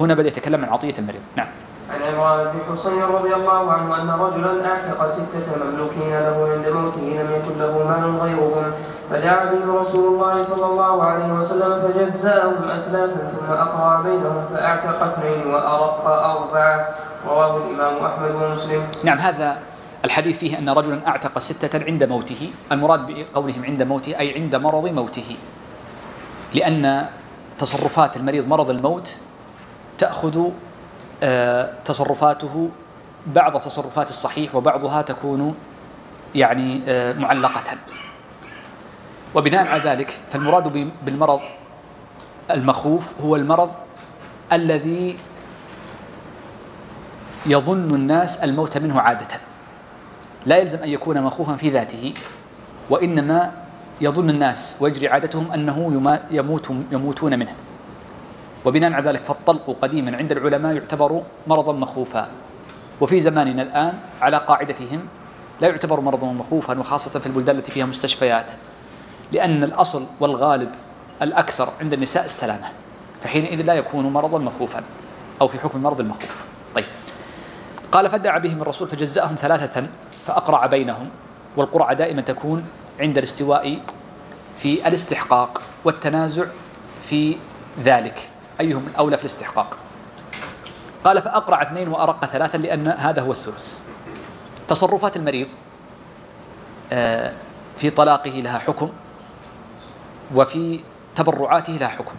هنا 0.00 0.14
بدأ 0.14 0.28
يتكلم 0.28 0.64
عن 0.64 0.70
عطية 0.70 0.94
المريض. 0.98 1.20
نعم. 1.36 1.46
عن 1.90 2.02
عمران 2.02 2.46
بن 2.46 2.58
حصين 2.72 3.02
رضي 3.02 3.34
الله 3.34 3.72
عنه 3.72 4.02
أن 4.02 4.10
رجلا 4.20 4.66
أعتق 4.66 5.06
ستة 5.06 5.46
مملوكين 5.64 6.10
له 6.10 6.48
عند 6.52 6.66
موته 6.68 7.22
لم 7.22 7.28
يكن 7.32 7.58
له 7.58 7.72
مال 7.88 8.20
غيرهم. 8.20 8.72
فدعا 9.10 9.44
بهم 9.44 9.76
رسول 9.76 10.14
الله 10.14 10.42
صلى 10.42 10.66
الله 10.66 11.04
عليه 11.04 11.32
وسلم 11.32 11.82
فجزاهم 11.82 12.64
أثلاثا 12.64 13.26
ثم 13.28 13.52
أقرع 13.52 14.00
بينهم 14.00 14.44
فأعتق 14.54 15.02
اثنين 15.02 15.46
وأرق 15.46 16.06
أربعة. 16.06 16.88
رواه 17.28 17.56
الإمام 17.56 18.04
أحمد 18.04 18.34
ومسلم. 18.34 18.82
نعم 19.04 19.18
هذا 19.18 19.58
الحديث 20.04 20.38
فيه 20.38 20.58
أن 20.58 20.68
رجلا 20.68 21.08
أعتق 21.08 21.38
ستة 21.38 21.84
عند 21.84 22.04
موته 22.04 22.50
المراد 22.72 23.06
بقولهم 23.06 23.64
عند 23.64 23.82
موته 23.82 24.18
أي 24.18 24.34
عند 24.34 24.56
مرض 24.56 24.86
موته. 24.86 25.36
لأن 26.54 27.06
تصرفات 27.58 28.16
المريض 28.16 28.48
مرض 28.48 28.70
الموت 28.70 29.16
تأخذ 29.98 30.48
آه، 31.22 31.72
تصرفاته 31.84 32.70
بعض 33.26 33.56
تصرفات 33.60 34.10
الصحيح 34.10 34.54
وبعضها 34.54 35.02
تكون 35.02 35.54
يعني 36.34 36.82
آه، 36.86 37.12
معلقة. 37.12 37.76
وبناء 39.34 39.66
على 39.66 39.82
ذلك 39.82 40.20
فالمراد 40.30 40.92
بالمرض 41.04 41.40
المخوف 42.50 43.20
هو 43.20 43.36
المرض 43.36 43.70
الذي 44.52 45.16
يظن 47.46 47.94
الناس 47.94 48.38
الموت 48.38 48.78
منه 48.78 49.00
عادة. 49.00 49.51
لا 50.46 50.56
يلزم 50.56 50.78
أن 50.78 50.88
يكون 50.88 51.22
مخوفا 51.22 51.56
في 51.56 51.70
ذاته 51.70 52.14
وإنما 52.90 53.52
يظن 54.00 54.30
الناس 54.30 54.76
ويجري 54.80 55.08
عادتهم 55.08 55.52
أنه 55.52 55.92
يموت 56.30 56.70
يموتون 56.92 57.38
منه. 57.38 57.54
وبناء 58.64 58.92
على 58.92 59.08
ذلك 59.08 59.24
فالطلق 59.24 59.76
قديما 59.82 60.16
عند 60.16 60.32
العلماء 60.32 60.74
يعتبر 60.74 61.22
مرضا 61.46 61.72
مخوفا. 61.72 62.28
وفي 63.00 63.20
زماننا 63.20 63.62
الآن 63.62 63.98
على 64.20 64.36
قاعدتهم 64.36 65.00
لا 65.60 65.68
يعتبر 65.68 66.00
مرضا 66.00 66.26
مخوفا 66.26 66.78
وخاصة 66.78 67.20
في 67.20 67.26
البلدان 67.26 67.56
التي 67.56 67.72
فيها 67.72 67.86
مستشفيات 67.86 68.52
لأن 69.32 69.64
الأصل 69.64 70.06
والغالب 70.20 70.68
الأكثر 71.22 71.72
عند 71.80 71.92
النساء 71.92 72.24
السلامة. 72.24 72.66
فحينئذ 73.22 73.62
لا 73.62 73.74
يكون 73.74 74.06
مرضا 74.06 74.38
مخوفا 74.38 74.82
أو 75.40 75.48
في 75.48 75.58
حكم 75.58 75.78
المرض 75.78 76.00
المخوف. 76.00 76.44
طيب. 76.74 76.86
قال 77.92 78.10
فدعا 78.10 78.38
بهم 78.38 78.62
الرسول 78.62 78.88
فجزأهم 78.88 79.34
ثلاثة 79.34 79.86
فأقرع 80.26 80.66
بينهم 80.66 81.08
والقرعة 81.56 81.92
دائما 81.92 82.22
تكون 82.22 82.66
عند 83.00 83.18
الاستواء 83.18 83.78
في 84.56 84.88
الاستحقاق 84.88 85.62
والتنازع 85.84 86.44
في 87.00 87.36
ذلك. 87.80 88.28
أيهم 88.60 88.86
الأولى 88.86 89.16
في 89.16 89.22
الاستحقاق؟ 89.22 89.76
قال 91.04 91.22
فأقرع 91.22 91.62
اثنين 91.62 91.88
وأرق 91.88 92.24
ثلاثا 92.24 92.56
لأن 92.56 92.88
هذا 92.88 93.22
هو 93.22 93.30
الثلث. 93.30 93.78
تصرفات 94.68 95.16
المريض 95.16 95.48
آه، 96.92 97.32
في 97.76 97.90
طلاقه 97.90 98.30
لها 98.30 98.58
حكم 98.58 98.90
وفي 100.34 100.80
تبرعاته 101.14 101.72
لها 101.72 101.88
حكم. 101.88 102.14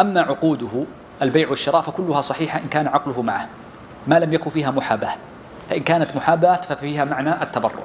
أما 0.00 0.20
عقوده 0.20 0.84
البيع 1.22 1.48
والشراء 1.48 1.80
فكلها 1.80 2.20
صحيحة 2.20 2.58
إن 2.58 2.68
كان 2.68 2.86
عقله 2.86 3.22
معه 3.22 3.48
ما 4.06 4.18
لم 4.18 4.32
يكن 4.32 4.50
فيها 4.50 4.70
محاباة. 4.70 5.14
فإن 5.68 5.82
كانت 5.82 6.16
محاباة 6.16 6.54
ففيها 6.54 7.04
معنى 7.04 7.42
التبرع. 7.42 7.82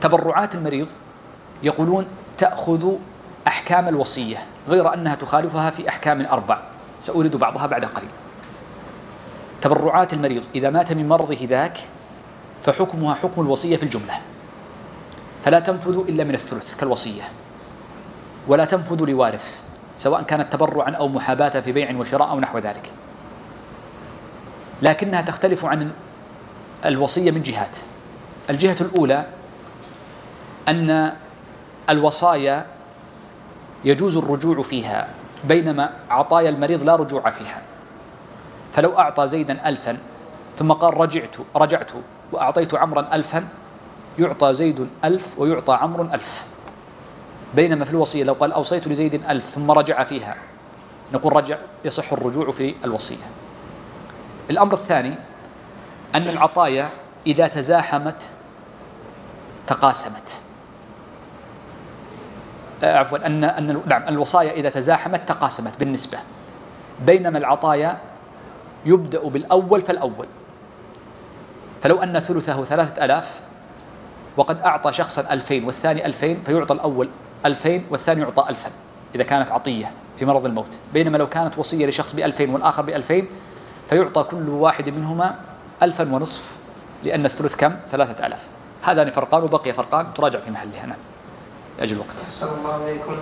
تبرعات 0.00 0.54
المريض 0.54 0.88
يقولون 1.62 2.06
تأخذ 2.38 2.92
أحكام 3.46 3.88
الوصية 3.88 4.36
غير 4.68 4.94
أنها 4.94 5.14
تخالفها 5.14 5.70
في 5.70 5.88
أحكام 5.88 6.26
أربع 6.26 6.58
سأورد 7.00 7.36
بعضها 7.36 7.66
بعد 7.66 7.84
قليل. 7.84 8.08
تبرعات 9.62 10.12
المريض 10.12 10.42
إذا 10.54 10.70
مات 10.70 10.92
من 10.92 11.08
مرضه 11.08 11.38
ذاك 11.42 11.78
فحكمها 12.62 13.14
حكم 13.14 13.42
الوصية 13.42 13.76
في 13.76 13.82
الجملة. 13.82 14.14
فلا 15.44 15.60
تنفذ 15.60 15.98
إلا 16.08 16.24
من 16.24 16.34
الثلث 16.34 16.74
كالوصية. 16.74 17.22
ولا 18.48 18.64
تنفذ 18.64 19.04
لوارث 19.04 19.64
سواء 19.96 20.22
كانت 20.22 20.52
تبرعا 20.52 20.90
أو 20.90 21.08
محاباة 21.08 21.60
في 21.60 21.72
بيع 21.72 21.96
وشراء 21.96 22.30
أو 22.30 22.40
نحو 22.40 22.58
ذلك. 22.58 22.92
لكنها 24.82 25.22
تختلف 25.22 25.64
عن 25.64 25.90
الوصية 26.84 27.30
من 27.30 27.42
جهات. 27.42 27.78
الجهة 28.50 28.76
الأولى 28.80 29.26
أن 30.68 31.12
الوصايا 31.90 32.66
يجوز 33.84 34.16
الرجوع 34.16 34.62
فيها 34.62 35.08
بينما 35.44 35.90
عطايا 36.10 36.48
المريض 36.48 36.82
لا 36.82 36.96
رجوع 36.96 37.30
فيها. 37.30 37.62
فلو 38.72 38.98
أعطى 38.98 39.28
زيدا 39.28 39.68
ألفا 39.68 39.96
ثم 40.56 40.72
قال 40.72 41.00
رجعت 41.00 41.36
رجعت 41.56 41.90
وأعطيت 42.32 42.74
عمرا 42.74 43.14
ألفا 43.14 43.44
يعطى 44.18 44.54
زيد 44.54 44.88
ألف 45.04 45.38
ويعطى 45.38 45.72
عمرو 45.72 46.04
ألف. 46.04 46.46
بينما 47.54 47.84
في 47.84 47.90
الوصية 47.90 48.24
لو 48.24 48.32
قال 48.32 48.52
أوصيت 48.52 48.88
لزيد 48.88 49.14
ألف 49.14 49.44
ثم 49.44 49.70
رجع 49.70 50.04
فيها 50.04 50.36
نقول 51.12 51.36
رجع 51.36 51.58
يصح 51.84 52.12
الرجوع 52.12 52.50
في 52.50 52.74
الوصية. 52.84 53.26
الأمر 54.50 54.72
الثاني 54.74 55.14
أن 56.14 56.28
العطايا 56.28 56.88
إذا 57.26 57.46
تزاحمت 57.46 58.28
تقاسمت. 59.66 60.40
آه، 62.82 62.98
عفوا 62.98 63.26
أن 63.26 63.44
أن 63.44 63.82
نعم 63.86 64.08
الوصايا 64.08 64.52
إذا 64.52 64.70
تزاحمت 64.70 65.28
تقاسمت 65.28 65.78
بالنسبة. 65.78 66.18
بينما 67.06 67.38
العطايا 67.38 67.98
يبدأ 68.86 69.28
بالأول 69.28 69.80
فالأول. 69.80 70.26
فلو 71.82 72.02
أن 72.02 72.18
ثلثه 72.18 72.64
ثلاثة 72.64 73.04
ألاف 73.04 73.40
وقد 74.36 74.60
أعطى 74.60 74.92
شخصا 74.92 75.32
ألفين 75.32 75.64
والثاني 75.64 76.06
ألفين 76.06 76.42
فيعطى 76.42 76.74
الأول 76.74 77.08
ألفين 77.46 77.86
والثاني 77.90 78.20
يعطى 78.20 78.46
ألفا 78.48 78.70
إذا 79.14 79.22
كانت 79.22 79.50
عطية 79.50 79.92
في 80.16 80.24
مرض 80.24 80.46
الموت. 80.46 80.78
بينما 80.94 81.18
لو 81.18 81.28
كانت 81.28 81.58
وصية 81.58 81.86
لشخص 81.86 82.12
بألفين 82.12 82.50
والآخر 82.50 82.82
بألفين 82.82 83.26
فيعطى 83.90 84.22
كل 84.22 84.48
واحد 84.48 84.88
منهما 84.88 85.34
ألفا 85.82 86.14
ونصف 86.14 86.58
لأن 87.02 87.24
الثلث 87.24 87.56
كم؟ 87.56 87.76
ثلاثة 87.88 88.26
ألاف. 88.26 88.46
هذان 88.82 89.10
فرقان 89.10 89.42
وبقي 89.42 89.72
فرقان 89.72 90.14
تراجع 90.14 90.38
في 90.38 90.50
محلها. 90.50 90.86
نعم. 90.86 90.98
لأجل 91.78 91.96
الوقت. 91.96 92.28
إليكم. 92.86 93.16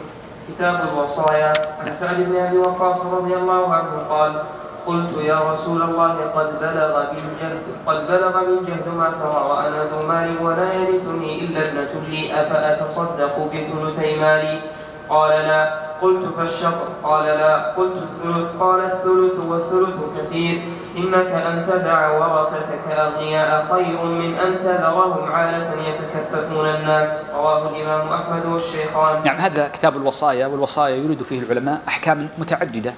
كتاب 0.49 0.89
الوصايا. 0.93 1.53
عن 1.81 1.95
سعد 1.95 2.17
بن 2.17 2.37
أبي 2.37 2.59
وقاص 2.59 3.07
رضي 3.07 3.35
الله 3.35 3.75
عنه 3.75 3.99
قال 4.11 4.43
قلت 4.87 5.19
يا 5.25 5.53
رسول 5.53 5.83
الله 5.83 6.15
قد 6.35 6.61
بلغ 6.61 7.05
بالجهد 7.11 7.63
قد 7.87 8.09
بلغ 8.09 8.45
بالجهد 8.45 8.89
ما 8.89 9.11
ترى 9.11 9.51
وأنا 9.51 9.85
ذو 9.85 10.07
مال 10.07 10.43
ولا 10.43 10.73
يرثني 10.73 11.41
إلا 11.41 11.69
ابنة 11.69 12.09
لي 12.09 12.41
أفأتصدق 12.41 13.39
بثلثي 13.39 14.17
مالي؟ 14.21 14.61
قال 15.09 15.31
لا. 15.31 15.75
قلت 16.03 16.35
فالشطر. 16.37 16.89
قال 17.03 17.25
لا. 17.25 17.73
قلت 17.73 17.97
الثلث. 17.97 18.47
قال 18.61 18.81
الثلث 18.81 19.39
والثلث 19.49 19.97
كثير. 20.19 20.63
إنك 20.97 21.31
أن 21.33 21.67
تدع 21.67 22.11
ورثتك 22.11 22.85
أغنياء 22.99 23.67
خير 23.73 24.05
من 24.05 24.35
أن 24.35 24.59
تذرهم 24.59 25.33
عالة 25.33 25.71
يتكففون 25.89 26.67
الناس. 26.69 27.31
رواه 27.35 27.71
الإمام 27.71 28.09
أحمد 28.09 28.47
والشيخان. 28.47 29.25
نعم 29.25 29.37
هذا 29.37 29.69
كتاب 29.69 29.97
الوصايا 29.97 30.47
والوصايا 30.47 30.97
يريد 30.97 31.23
فيه 31.23 31.41
العلماء 31.41 31.81
أحكام 31.89 32.29
متعددة 32.39 32.95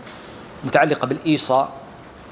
متعلقة 0.64 1.06
بالإيصاء 1.06 1.68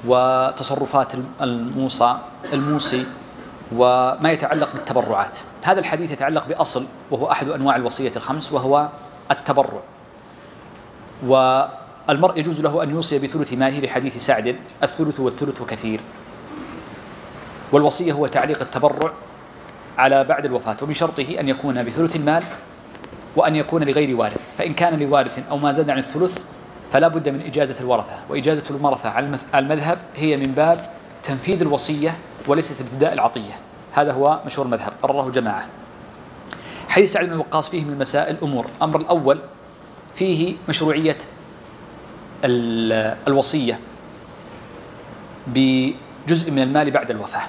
وتصرفات 0.07 1.13
الموصى 1.41 2.15
الموصي 2.53 3.05
وما 3.75 4.31
يتعلق 4.31 4.69
بالتبرعات. 4.73 5.39
هذا 5.63 5.79
الحديث 5.79 6.11
يتعلق 6.11 6.47
بأصل 6.47 6.85
وهو 7.11 7.31
أحد 7.31 7.49
أنواع 7.49 7.75
الوصية 7.75 8.11
الخمس 8.15 8.53
وهو 8.53 8.87
التبرع. 9.31 9.81
والمرء 12.09 12.39
يجوز 12.39 12.61
له 12.61 12.83
أن 12.83 12.89
يوصي 12.89 13.19
بثلث 13.19 13.53
ماله 13.53 13.79
لحديث 13.79 14.17
سعد 14.17 14.55
الثلث 14.83 15.19
والثلث 15.19 15.61
كثير. 15.61 15.99
والوصية 17.71 18.13
هو 18.13 18.27
تعليق 18.27 18.61
التبرع 18.61 19.11
على 19.97 20.23
بعد 20.23 20.45
الوفاة 20.45 20.77
ومن 20.81 20.93
شرطه 20.93 21.39
أن 21.39 21.47
يكون 21.47 21.83
بثلث 21.83 22.15
المال 22.15 22.43
وأن 23.35 23.55
يكون 23.55 23.83
لغير 23.83 24.15
وارث. 24.15 24.55
فإن 24.57 24.73
كان 24.73 24.99
لوارث 24.99 25.39
أو 25.49 25.57
ما 25.57 25.71
زاد 25.71 25.89
عن 25.89 25.99
الثلث 25.99 26.43
فلا 26.91 27.07
بد 27.07 27.29
من 27.29 27.41
إجازة 27.41 27.79
الورثة. 27.79 28.19
وإجازة 28.29 28.63
الورثة 28.69 29.09
على 29.09 29.37
المذهب 29.55 29.97
هي 30.15 30.37
من 30.37 30.51
باب 30.51 30.85
تنفيذ 31.23 31.61
الوصية 31.61 32.17
وليست 32.47 32.81
ابتداء 32.81 33.13
العطية. 33.13 33.53
هذا 33.91 34.11
هو 34.11 34.39
مشهور 34.45 34.65
المذهب. 34.65 34.93
قرره 35.01 35.29
جماعة. 35.29 35.67
حديث 36.89 37.13
سعد 37.13 37.29
بن 37.29 37.37
وقاص 37.37 37.69
فيه 37.69 37.83
من 37.83 37.93
المسائل 37.93 38.37
أمور 38.43 38.65
الأمر 38.77 38.99
الأول 38.99 39.39
فيه 40.15 40.55
مشروعية 40.69 41.17
الوصية 42.43 43.79
بجزء 45.47 46.51
من 46.51 46.59
المال 46.59 46.91
بعد 46.91 47.11
الوفاة. 47.11 47.47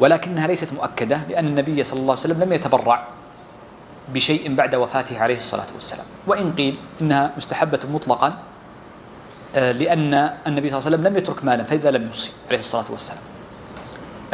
ولكنها 0.00 0.46
ليست 0.46 0.72
مؤكدة 0.72 1.20
لأن 1.28 1.46
النبي 1.46 1.84
صلى 1.84 2.00
الله 2.00 2.12
عليه 2.12 2.20
وسلم 2.20 2.42
لم 2.42 2.52
يتبرع 2.52 3.08
بشيء 4.14 4.54
بعد 4.54 4.74
وفاته 4.74 5.20
عليه 5.20 5.36
الصلاة 5.36 5.66
والسلام. 5.74 6.06
وإن 6.26 6.52
قيل 6.52 6.78
إنها 7.00 7.32
مستحبة 7.36 7.80
مطلقا 7.92 8.38
آه، 9.56 9.72
لأن 9.72 10.14
النبي 10.46 10.68
صلى 10.68 10.78
الله 10.78 10.86
عليه 10.86 10.96
وسلم 10.96 11.06
لم 11.06 11.16
يترك 11.16 11.44
مالا 11.44 11.64
فإذا 11.64 11.90
لم 11.90 12.06
يوصي 12.06 12.32
عليه 12.48 12.58
الصلاة 12.58 12.84
والسلام. 12.90 13.22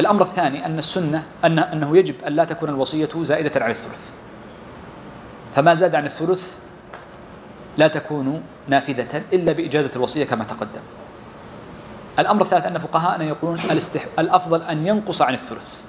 الأمر 0.00 0.22
الثاني 0.22 0.66
أن 0.66 0.78
السنة 0.78 1.24
أن 1.44 1.58
أنه 1.58 1.96
يجب 1.96 2.14
أن 2.26 2.32
لا 2.32 2.44
تكون 2.44 2.68
الوصية 2.68 3.08
زائدة 3.22 3.64
عن 3.64 3.70
الثلث. 3.70 4.10
فما 5.54 5.74
زاد 5.74 5.94
عن 5.94 6.04
الثلث 6.04 6.58
لا 7.76 7.88
تكون 7.88 8.42
نافذة 8.68 9.22
إلا 9.32 9.52
بإجازة 9.52 9.90
الوصية 9.96 10.24
كما 10.24 10.44
تقدم. 10.44 10.80
الأمر 12.18 12.42
الثالث 12.42 12.66
أن 12.66 12.78
فقهاءنا 12.78 13.24
يقولون 13.24 13.58
الاستح... 13.60 14.06
الأفضل 14.18 14.62
أن 14.62 14.86
ينقص 14.86 15.22
عن 15.22 15.34
الثلث. 15.34 15.82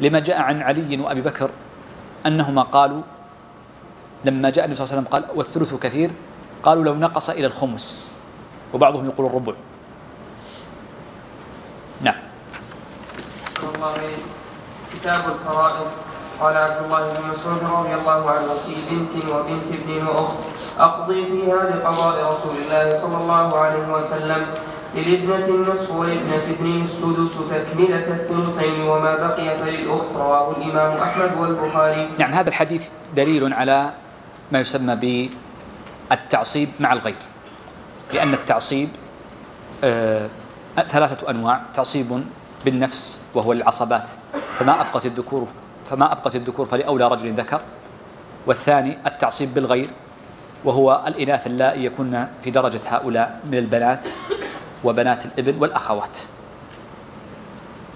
لما 0.00 0.18
جاء 0.18 0.40
عن 0.40 0.62
علي 0.62 1.00
وأبي 1.00 1.20
بكر 1.20 1.50
أنهما 2.26 2.62
قالوا 2.62 3.02
لما 4.24 4.50
جاء 4.50 4.64
النبي 4.64 4.76
صلى 4.76 4.84
الله 4.84 4.96
عليه 4.96 5.02
وسلم 5.02 5.12
قال 5.12 5.36
والثلث 5.38 5.74
كثير؟ 5.74 6.10
قالوا 6.62 6.84
لو 6.84 6.94
نقص 6.94 7.30
إلى 7.30 7.46
الخمس. 7.46 8.14
وبعضهم 8.74 9.06
يقول 9.06 9.26
الربع. 9.26 9.52
نعم. 12.00 12.20
كتاب 14.94 15.22
الفرائض 15.28 15.86
قال 16.42 16.56
عبد 16.56 16.84
الله 16.84 17.02
بن 17.12 17.20
مسعود 17.30 17.62
رضي 17.78 17.94
الله 17.94 18.30
عنه 18.30 18.48
في 18.66 18.74
بنت 18.90 19.12
وبنت 19.30 19.66
ابن 19.74 20.06
واخت 20.06 20.34
أقضي 20.78 21.26
فيها 21.26 21.70
بقضاء 21.70 22.28
رسول 22.28 22.56
الله 22.56 22.94
صلى 22.94 23.16
الله 23.16 23.58
عليه 23.58 23.86
وسلم 23.94 24.46
للابنة 24.94 25.46
النصف 25.46 25.90
ولابنة 25.90 26.42
ابن 26.50 26.82
السدس 26.82 27.34
تكملة 27.50 28.06
الثلثين 28.08 28.82
وما 28.82 29.14
بقي 29.14 29.58
فللأخت 29.58 30.10
رواه 30.16 30.50
الإمام 30.50 30.92
أحمد 30.92 31.30
والبخاري. 31.38 32.10
نعم 32.18 32.32
هذا 32.32 32.48
الحديث 32.48 32.88
دليل 33.14 33.52
على 33.54 33.92
ما 34.52 34.60
يسمى 34.60 35.30
بالتعصيب 36.10 36.68
مع 36.80 36.92
الغير 36.92 37.22
لأن 38.14 38.34
التعصيب 38.34 38.88
آه 39.84 40.28
ثلاثة 40.88 41.30
أنواع 41.30 41.60
تعصيب 41.74 42.24
بالنفس 42.64 43.24
وهو 43.34 43.52
العصبات 43.52 44.08
فما 44.58 44.80
أبقت 44.80 45.06
الذكور 45.06 45.48
فما 45.92 46.12
أبقت 46.12 46.36
الذكور 46.36 46.66
فلأولى 46.66 47.08
رجل 47.08 47.32
ذكر 47.34 47.60
والثاني 48.46 48.98
التعصيب 49.06 49.54
بالغير 49.54 49.90
وهو 50.64 51.04
الإناث 51.06 51.46
اللائي 51.46 51.84
يكون 51.84 52.28
في 52.42 52.50
درجة 52.50 52.80
هؤلاء 52.86 53.40
من 53.46 53.58
البنات 53.58 54.06
وبنات 54.84 55.26
الإبن 55.26 55.62
والأخوات. 55.62 56.18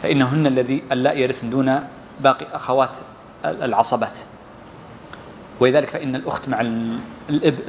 فإنهن 0.02 0.46
الذي 0.46 0.82
اللائي 0.92 1.22
يرثن 1.22 1.50
دون 1.50 1.80
باقي 2.20 2.46
أخوات 2.52 2.96
العصبات. 3.44 4.18
ولذلك 5.60 5.88
فإن 5.88 6.16
الأخت 6.16 6.48
مع 6.48 6.60
الأب 7.30 7.60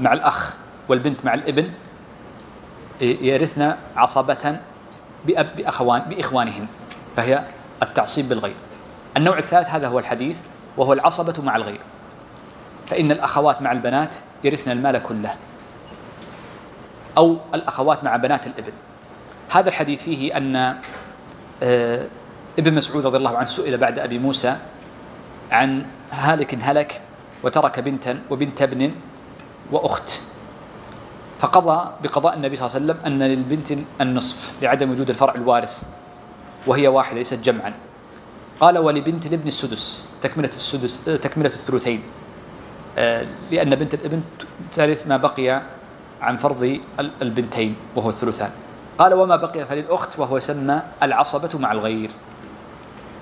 مع 0.00 0.12
الأخ 0.12 0.54
والبنت 0.88 1.24
مع 1.24 1.34
الإبن 1.34 1.70
يرثن 3.00 3.74
عصبة 3.96 4.56
بأب 5.26 5.56
بأخوان 5.56 6.00
بإخوانهن 6.00 6.66
فهي 7.16 7.44
التعصيب 7.82 8.28
بالغير. 8.28 8.65
النوع 9.16 9.38
الثالث 9.38 9.68
هذا 9.68 9.88
هو 9.88 9.98
الحديث 9.98 10.38
وهو 10.76 10.92
العصبة 10.92 11.42
مع 11.42 11.56
الغير. 11.56 11.80
فإن 12.86 13.10
الأخوات 13.10 13.62
مع 13.62 13.72
البنات 13.72 14.16
يرثن 14.44 14.70
المال 14.70 15.02
كله. 15.02 15.34
أو 17.18 17.38
الأخوات 17.54 18.04
مع 18.04 18.16
بنات 18.16 18.46
الإبن. 18.46 18.72
هذا 19.50 19.68
الحديث 19.68 20.02
فيه 20.02 20.36
أن 20.36 20.76
آه، 21.62 22.08
ابن 22.58 22.74
مسعود 22.74 23.06
رضي 23.06 23.16
الله 23.16 23.36
عنه 23.36 23.46
سئل 23.46 23.78
بعد 23.78 23.98
أبي 23.98 24.18
موسى 24.18 24.56
عن 25.50 25.86
هالك 26.10 26.58
هلك 26.62 27.00
وترك 27.42 27.80
بنتا 27.80 28.20
وبنت 28.30 28.62
ابن 28.62 28.94
وأخت. 29.72 30.20
فقضى 31.38 31.90
بقضاء 32.02 32.34
النبي 32.34 32.56
صلى 32.56 32.66
الله 32.66 32.76
عليه 32.76 32.84
وسلم 32.84 33.06
أن 33.06 33.22
للبنت 33.22 33.72
النصف 34.00 34.52
لعدم 34.62 34.90
وجود 34.90 35.08
الفرع 35.08 35.34
الوارث 35.34 35.82
وهي 36.66 36.88
واحدة 36.88 37.18
ليست 37.18 37.38
جمعا. 37.38 37.72
قال 38.60 38.78
ولبنت 38.78 39.26
الابن 39.26 39.46
السدس 39.46 40.08
تكملة 40.22 40.48
السدس 40.48 41.04
تكملة 41.04 41.46
الثلثين. 41.46 42.02
آه، 42.98 43.26
لأن 43.50 43.74
بنت 43.74 43.94
الابن 43.94 44.20
ترث 44.72 45.06
ما 45.06 45.16
بقي 45.16 45.62
عن 46.20 46.36
فرض 46.36 46.80
البنتين 47.22 47.76
وهو 47.96 48.08
الثلثان. 48.08 48.50
قال 48.98 49.14
وما 49.14 49.36
بقي 49.36 49.66
فللأخت 49.66 50.18
وهو 50.18 50.36
يسمى 50.36 50.82
العصبة 51.02 51.58
مع 51.58 51.72
الغير 51.72 52.10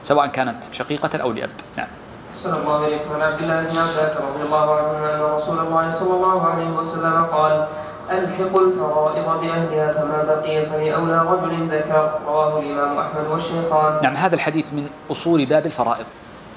سواء 0.02 0.26
كانت 0.26 0.64
شقيقة 0.72 1.18
أو 1.18 1.32
لأب. 1.32 1.50
نعم. 1.76 1.88
صلى 2.34 2.56
الله 2.58 2.84
عليكم 2.84 3.14
عن 3.14 3.20
عبد 3.20 3.40
الله 3.42 3.60
بن 3.60 3.78
عباس 3.78 4.16
رضي 4.16 4.42
الله 4.42 4.74
عنهما 4.74 5.14
أن 5.14 5.20
رسول 5.20 5.58
الله 5.58 5.90
صلى 5.90 6.14
الله 6.14 6.46
عليه 6.46 6.70
وسلم 6.70 7.24
قال 7.24 7.68
الحق 8.10 8.58
الفرائض 8.58 9.24
بأهلها 9.24 9.92
فما 9.92 10.22
بقي 10.22 10.66
فلأولى 10.66 11.18
رجل 11.18 11.68
ذكر 11.68 12.20
رواه 12.26 12.58
الإمام 12.58 12.98
أحمد 12.98 13.26
والشيخان. 13.30 14.02
نعم 14.02 14.16
هذا 14.16 14.34
الحديث 14.34 14.72
من 14.72 14.88
أصول 15.10 15.46
باب 15.46 15.66
الفرائض 15.66 16.06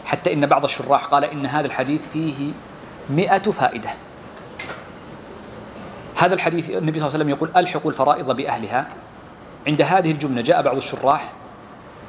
حتى 0.05 0.33
إن 0.33 0.45
بعض 0.45 0.63
الشراح 0.63 1.05
قال 1.05 1.23
إن 1.23 1.45
هذا 1.45 1.67
الحديث 1.67 2.07
فيه 2.07 2.51
مئة 3.09 3.51
فائدة. 3.51 3.89
هذا 6.17 6.33
الحديث 6.33 6.69
النبي 6.69 6.99
صلى 6.99 7.07
الله 7.07 7.17
عليه 7.17 7.25
وسلم 7.25 7.29
يقول 7.29 7.49
ألحقوا 7.57 7.91
الفرائض 7.91 8.35
بأهلها 8.35 8.87
عند 9.67 9.81
هذه 9.81 10.11
الجملة 10.11 10.41
جاء 10.41 10.61
بعض 10.61 10.75
الشراح 10.75 11.31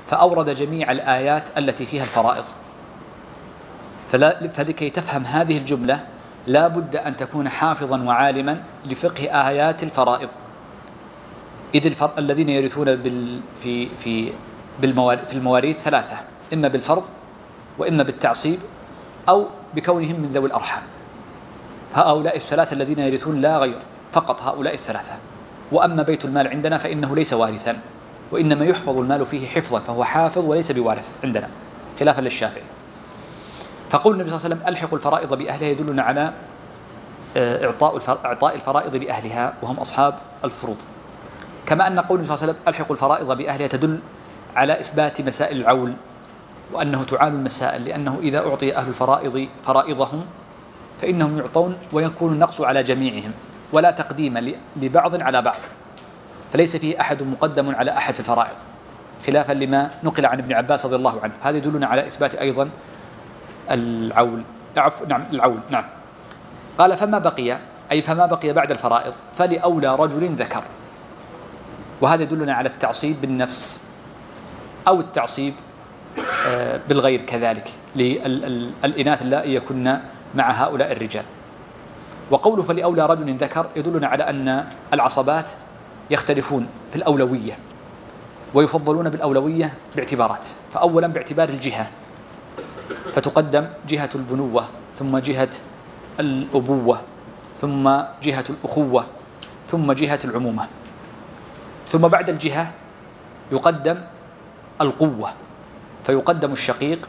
فأورد 0.07 0.51
جميع 0.51 0.93
الآيات 0.93 1.59
التي 1.59 1.87
فيها 1.87 2.03
الفرائض 2.03 2.45
فلكي 4.55 4.91
تفهم 4.91 5.25
هذه 5.25 5.59
الجملة 5.59 6.01
لا 6.49 6.69
بد 6.69 6.97
أن 6.97 7.17
تكون 7.17 7.49
حافظا 7.49 8.03
وعالما 8.03 8.63
لفقه 8.87 9.49
آيات 9.49 9.83
الفرائض. 9.83 10.29
إذ 11.75 11.87
الفر... 11.87 12.11
الذين 12.19 12.49
يرثون 12.49 12.97
بال... 12.97 13.41
في 13.63 13.89
في 13.97 14.33
بالمواريث 14.81 15.25
في 15.29 15.35
المواريث 15.35 15.83
ثلاثة 15.83 16.17
إما 16.53 16.69
بالفرض 16.69 17.05
وإما 17.79 18.03
بالتعصيب 18.03 18.59
أو 19.29 19.47
بكونهم 19.75 20.21
من 20.21 20.29
ذوي 20.29 20.47
الأرحام. 20.47 20.83
هؤلاء 21.95 22.37
الثلاثة 22.37 22.75
الذين 22.75 22.99
يرثون 22.99 23.41
لا 23.41 23.59
غير 23.59 23.79
فقط 24.13 24.43
هؤلاء 24.43 24.75
الثلاثة. 24.75 25.13
وأما 25.73 26.03
بيت 26.03 26.25
المال 26.25 26.49
عندنا 26.49 26.79
فإنه 26.79 27.17
ليس 27.17 27.33
وارثا 27.33 27.79
وإنما 28.33 28.65
يحفظ 28.65 28.99
المال 28.99 29.27
فيه 29.27 29.49
حفظا 29.49 29.81
فهو 29.81 30.05
حافظ 30.05 30.45
وليس 30.45 30.73
بوارث 30.73 31.17
عندنا 31.25 31.49
خلافا 32.01 32.21
للشافعي. 32.21 32.78
فقول 33.91 34.15
النبي 34.15 34.31
صلى 34.31 34.37
الله 34.37 34.47
عليه 34.47 34.57
وسلم 34.57 34.69
ألحقوا 34.69 34.99
الفرائض 34.99 35.35
بأهلها 35.35 35.69
يدلنا 35.69 36.03
على 36.03 36.33
آه، 37.37 37.67
إعطاء 37.67 38.01
إعطاء 38.25 38.55
الفرائض 38.55 38.97
لأهلها 38.97 39.55
وهم 39.63 39.77
أصحاب 39.77 40.15
الفروض. 40.45 40.77
كما 41.67 41.87
أن 41.87 42.01
قول 42.01 42.19
النبي 42.19 42.27
صلى 42.27 42.35
الله 42.35 42.45
عليه 42.45 42.53
وسلم 42.53 42.69
ألحقوا 42.69 42.93
الفرائض 42.97 43.37
بأهلها 43.37 43.67
تدل 43.67 43.99
على 44.57 44.81
إثبات 44.81 45.21
مسائل 45.21 45.57
العول 45.61 45.93
وأنه 46.73 47.05
تعال 47.05 47.33
المسائل 47.33 47.85
لأنه 47.85 48.19
إذا 48.23 48.39
أعطي 48.39 48.77
أهل 48.77 48.89
الفرائض 48.89 49.49
فرائضهم 49.65 50.25
فإنهم 51.01 51.39
يعطون 51.39 51.77
ويكون 51.93 52.33
النقص 52.33 52.61
على 52.61 52.83
جميعهم 52.83 53.33
ولا 53.73 53.91
تقديم 53.91 54.55
لبعض 54.77 55.23
على 55.23 55.43
بعض. 55.43 55.57
فليس 56.53 56.77
فيه 56.77 57.01
أحد 57.01 57.23
مقدم 57.23 57.75
على 57.75 57.91
أحد 57.91 58.15
في 58.15 58.21
الفرائض 58.21 58.57
خلافا 59.27 59.53
لما 59.53 59.91
نقل 60.05 60.27
عن 60.27 60.39
ابن 60.39 60.53
عباس 60.53 60.87
رضي 60.87 60.97
الله 60.97 61.21
عنه. 61.23 61.33
هذا 61.43 61.57
يدلنا 61.57 61.87
على 61.87 62.07
إثبات 62.07 62.35
أيضا 62.35 62.71
العول. 63.71 64.43
عفوا 64.77 65.07
نعم 65.07 65.25
العول 65.33 65.59
نعم. 65.71 65.85
قال 66.79 66.97
فما 66.97 67.19
بقي؟ 67.19 67.59
أي 67.93 68.03
فما 68.03 68.27
بقي 68.27 68.53
بعد 68.53 68.71
الفرائض. 68.71 69.15
فلأولى 69.35 69.97
رجل 69.97 70.35
ذكر. 70.35 70.65
وهذا 72.01 72.23
يدلنا 72.23 72.55
على 72.55 72.69
التعصيب 72.69 73.21
بالنفس 73.21 73.83
أو 74.89 75.01
التعصيب 75.01 75.55
آه، 76.47 76.81
بالغير 76.89 77.21
كذلك 77.21 77.69
للإناث 77.97 79.23
اللائي 79.23 79.55
يكن 79.55 79.99
مع 80.35 80.51
هؤلاء 80.51 80.93
الرجال. 80.93 81.25
وقوله 82.31 82.63
فلأولى 82.63 83.07
رجل 83.07 83.37
ذكر 83.37 83.67
يدلنا 83.77 84.07
على 84.07 84.31
أن 84.31 84.65
العصبات 84.93 85.51
يختلفون 86.11 86.67
في 86.91 86.97
الأولوية 86.97 87.59
ويفضلون 88.55 89.09
بالأولوية 89.09 89.75
باعتبارات. 89.97 90.47
فأولا 90.73 91.07
باعتبار 91.07 91.49
الجهة. 91.49 91.91
فتقدم 93.13 93.65
جهة 93.89 94.11
البنوة 94.15 94.65
ثم 94.95 95.19
جهة 95.19 95.51
الأبوة 96.21 97.01
ثم 97.59 97.85
جهة 98.23 98.45
الأخوة 98.51 99.07
ثم 99.69 99.93
جهة 99.93 100.19
العمومة. 100.25 100.67
ثم 101.87 102.09
بعد 102.09 102.31
الجهة 102.31 102.73
يقدم 103.53 103.99
القوة 104.81 105.31
فيقدم 106.05 106.53
الشقيق 106.53 107.09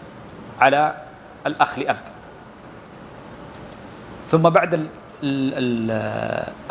على 0.59 0.81
الأخ 1.47 1.79
لأب. 1.79 1.99
ثم 4.25 4.43
بعد 4.49 4.73
ال 4.73 4.87
ال 5.23 5.53
ال 5.53 5.91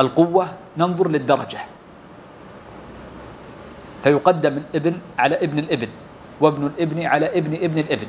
القوة 0.01 0.47
ننظر 0.77 1.09
للدرجة. 1.09 1.61
فيقدم 4.03 4.55
الابن 4.57 4.95
على 5.19 5.35
ابن 5.45 5.59
الابن 5.59 5.89
وابن 6.41 6.67
الابن 6.67 6.99
على 7.07 7.27
ابن 7.39 7.53
ابن 7.55 7.79
الابن. 7.79 8.07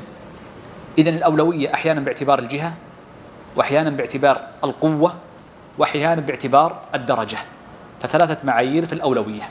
إذن 0.98 1.14
الأولوية 1.16 1.74
أحيانا 1.74 2.00
باعتبار 2.00 2.40
الجهة 2.40 2.74
وأحيانا 3.56 3.90
باعتبار 3.90 4.42
القوة 4.64 5.14
وأحيانا 5.78 6.22
باعتبار 6.22 6.82
الدرجة. 6.96 7.38
فثلاثة 8.02 8.38
معايير 8.44 8.86
في 8.86 8.94
الأولوية. 8.94 9.42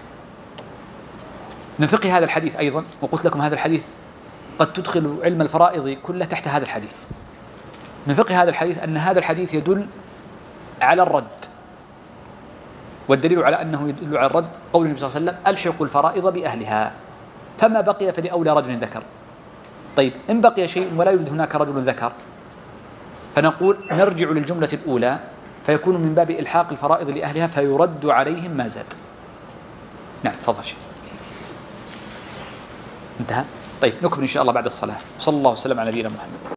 من 1.78 1.86
فقه 1.86 2.18
هذا 2.18 2.24
الحديث 2.24 2.56
أيضا 2.56 2.84
وقلت 3.02 3.24
لكم 3.24 3.40
هذا 3.40 3.54
الحديث 3.54 3.84
قد 4.58 4.72
تدخل 4.72 5.18
علم 5.22 5.42
الفرائض 5.42 5.88
كله 5.88 6.24
تحت 6.24 6.48
هذا 6.48 6.64
الحديث. 6.64 6.96
من 8.06 8.14
فقه 8.14 8.42
هذا 8.42 8.50
الحديث 8.50 8.78
أن 8.78 8.96
هذا 8.96 9.18
الحديث 9.18 9.54
يدل 9.54 9.86
على 10.80 11.02
الرد. 11.02 11.44
والدليل 13.08 13.42
على 13.44 13.62
أنه 13.62 13.88
يدل 13.88 14.16
على 14.16 14.26
الرد 14.26 14.48
قول 14.72 14.86
النبي 14.86 15.00
صلى 15.00 15.08
الله 15.08 15.20
عليه 15.20 15.30
وسلم 15.30 15.46
ألحقوا 15.46 15.86
الفرائض 15.86 16.32
بأهلها 16.32 16.92
فما 17.58 17.80
بقي 17.80 18.12
فلأولى 18.12 18.52
رجل 18.52 18.78
ذكر. 18.78 19.02
طيب 19.98 20.12
إن 20.30 20.40
بقي 20.40 20.68
شيء 20.68 20.88
ولا 20.96 21.10
يوجد 21.10 21.28
هناك 21.28 21.54
رجل 21.54 21.82
ذكر 21.82 22.12
فنقول 23.36 23.76
نرجع 23.92 24.28
للجملة 24.28 24.68
الأولى 24.72 25.18
فيكون 25.66 25.96
من 26.00 26.14
باب 26.14 26.30
إلحاق 26.30 26.66
الفرائض 26.70 27.10
لأهلها 27.10 27.46
فيرد 27.46 28.06
عليهم 28.06 28.50
ما 28.50 28.66
زاد. 28.68 28.94
نعم 30.22 30.34
تفضل 30.34 30.64
شيء 30.64 30.78
انتهى؟ 33.20 33.44
طيب 33.82 33.94
نكمل 34.02 34.22
إن 34.22 34.26
شاء 34.26 34.42
الله 34.42 34.52
بعد 34.52 34.66
الصلاة. 34.66 34.96
صلى 35.18 35.36
الله 35.36 35.50
وسلم 35.50 35.80
على 35.80 35.90
نبينا 35.90 36.08
محمد. 36.08 36.38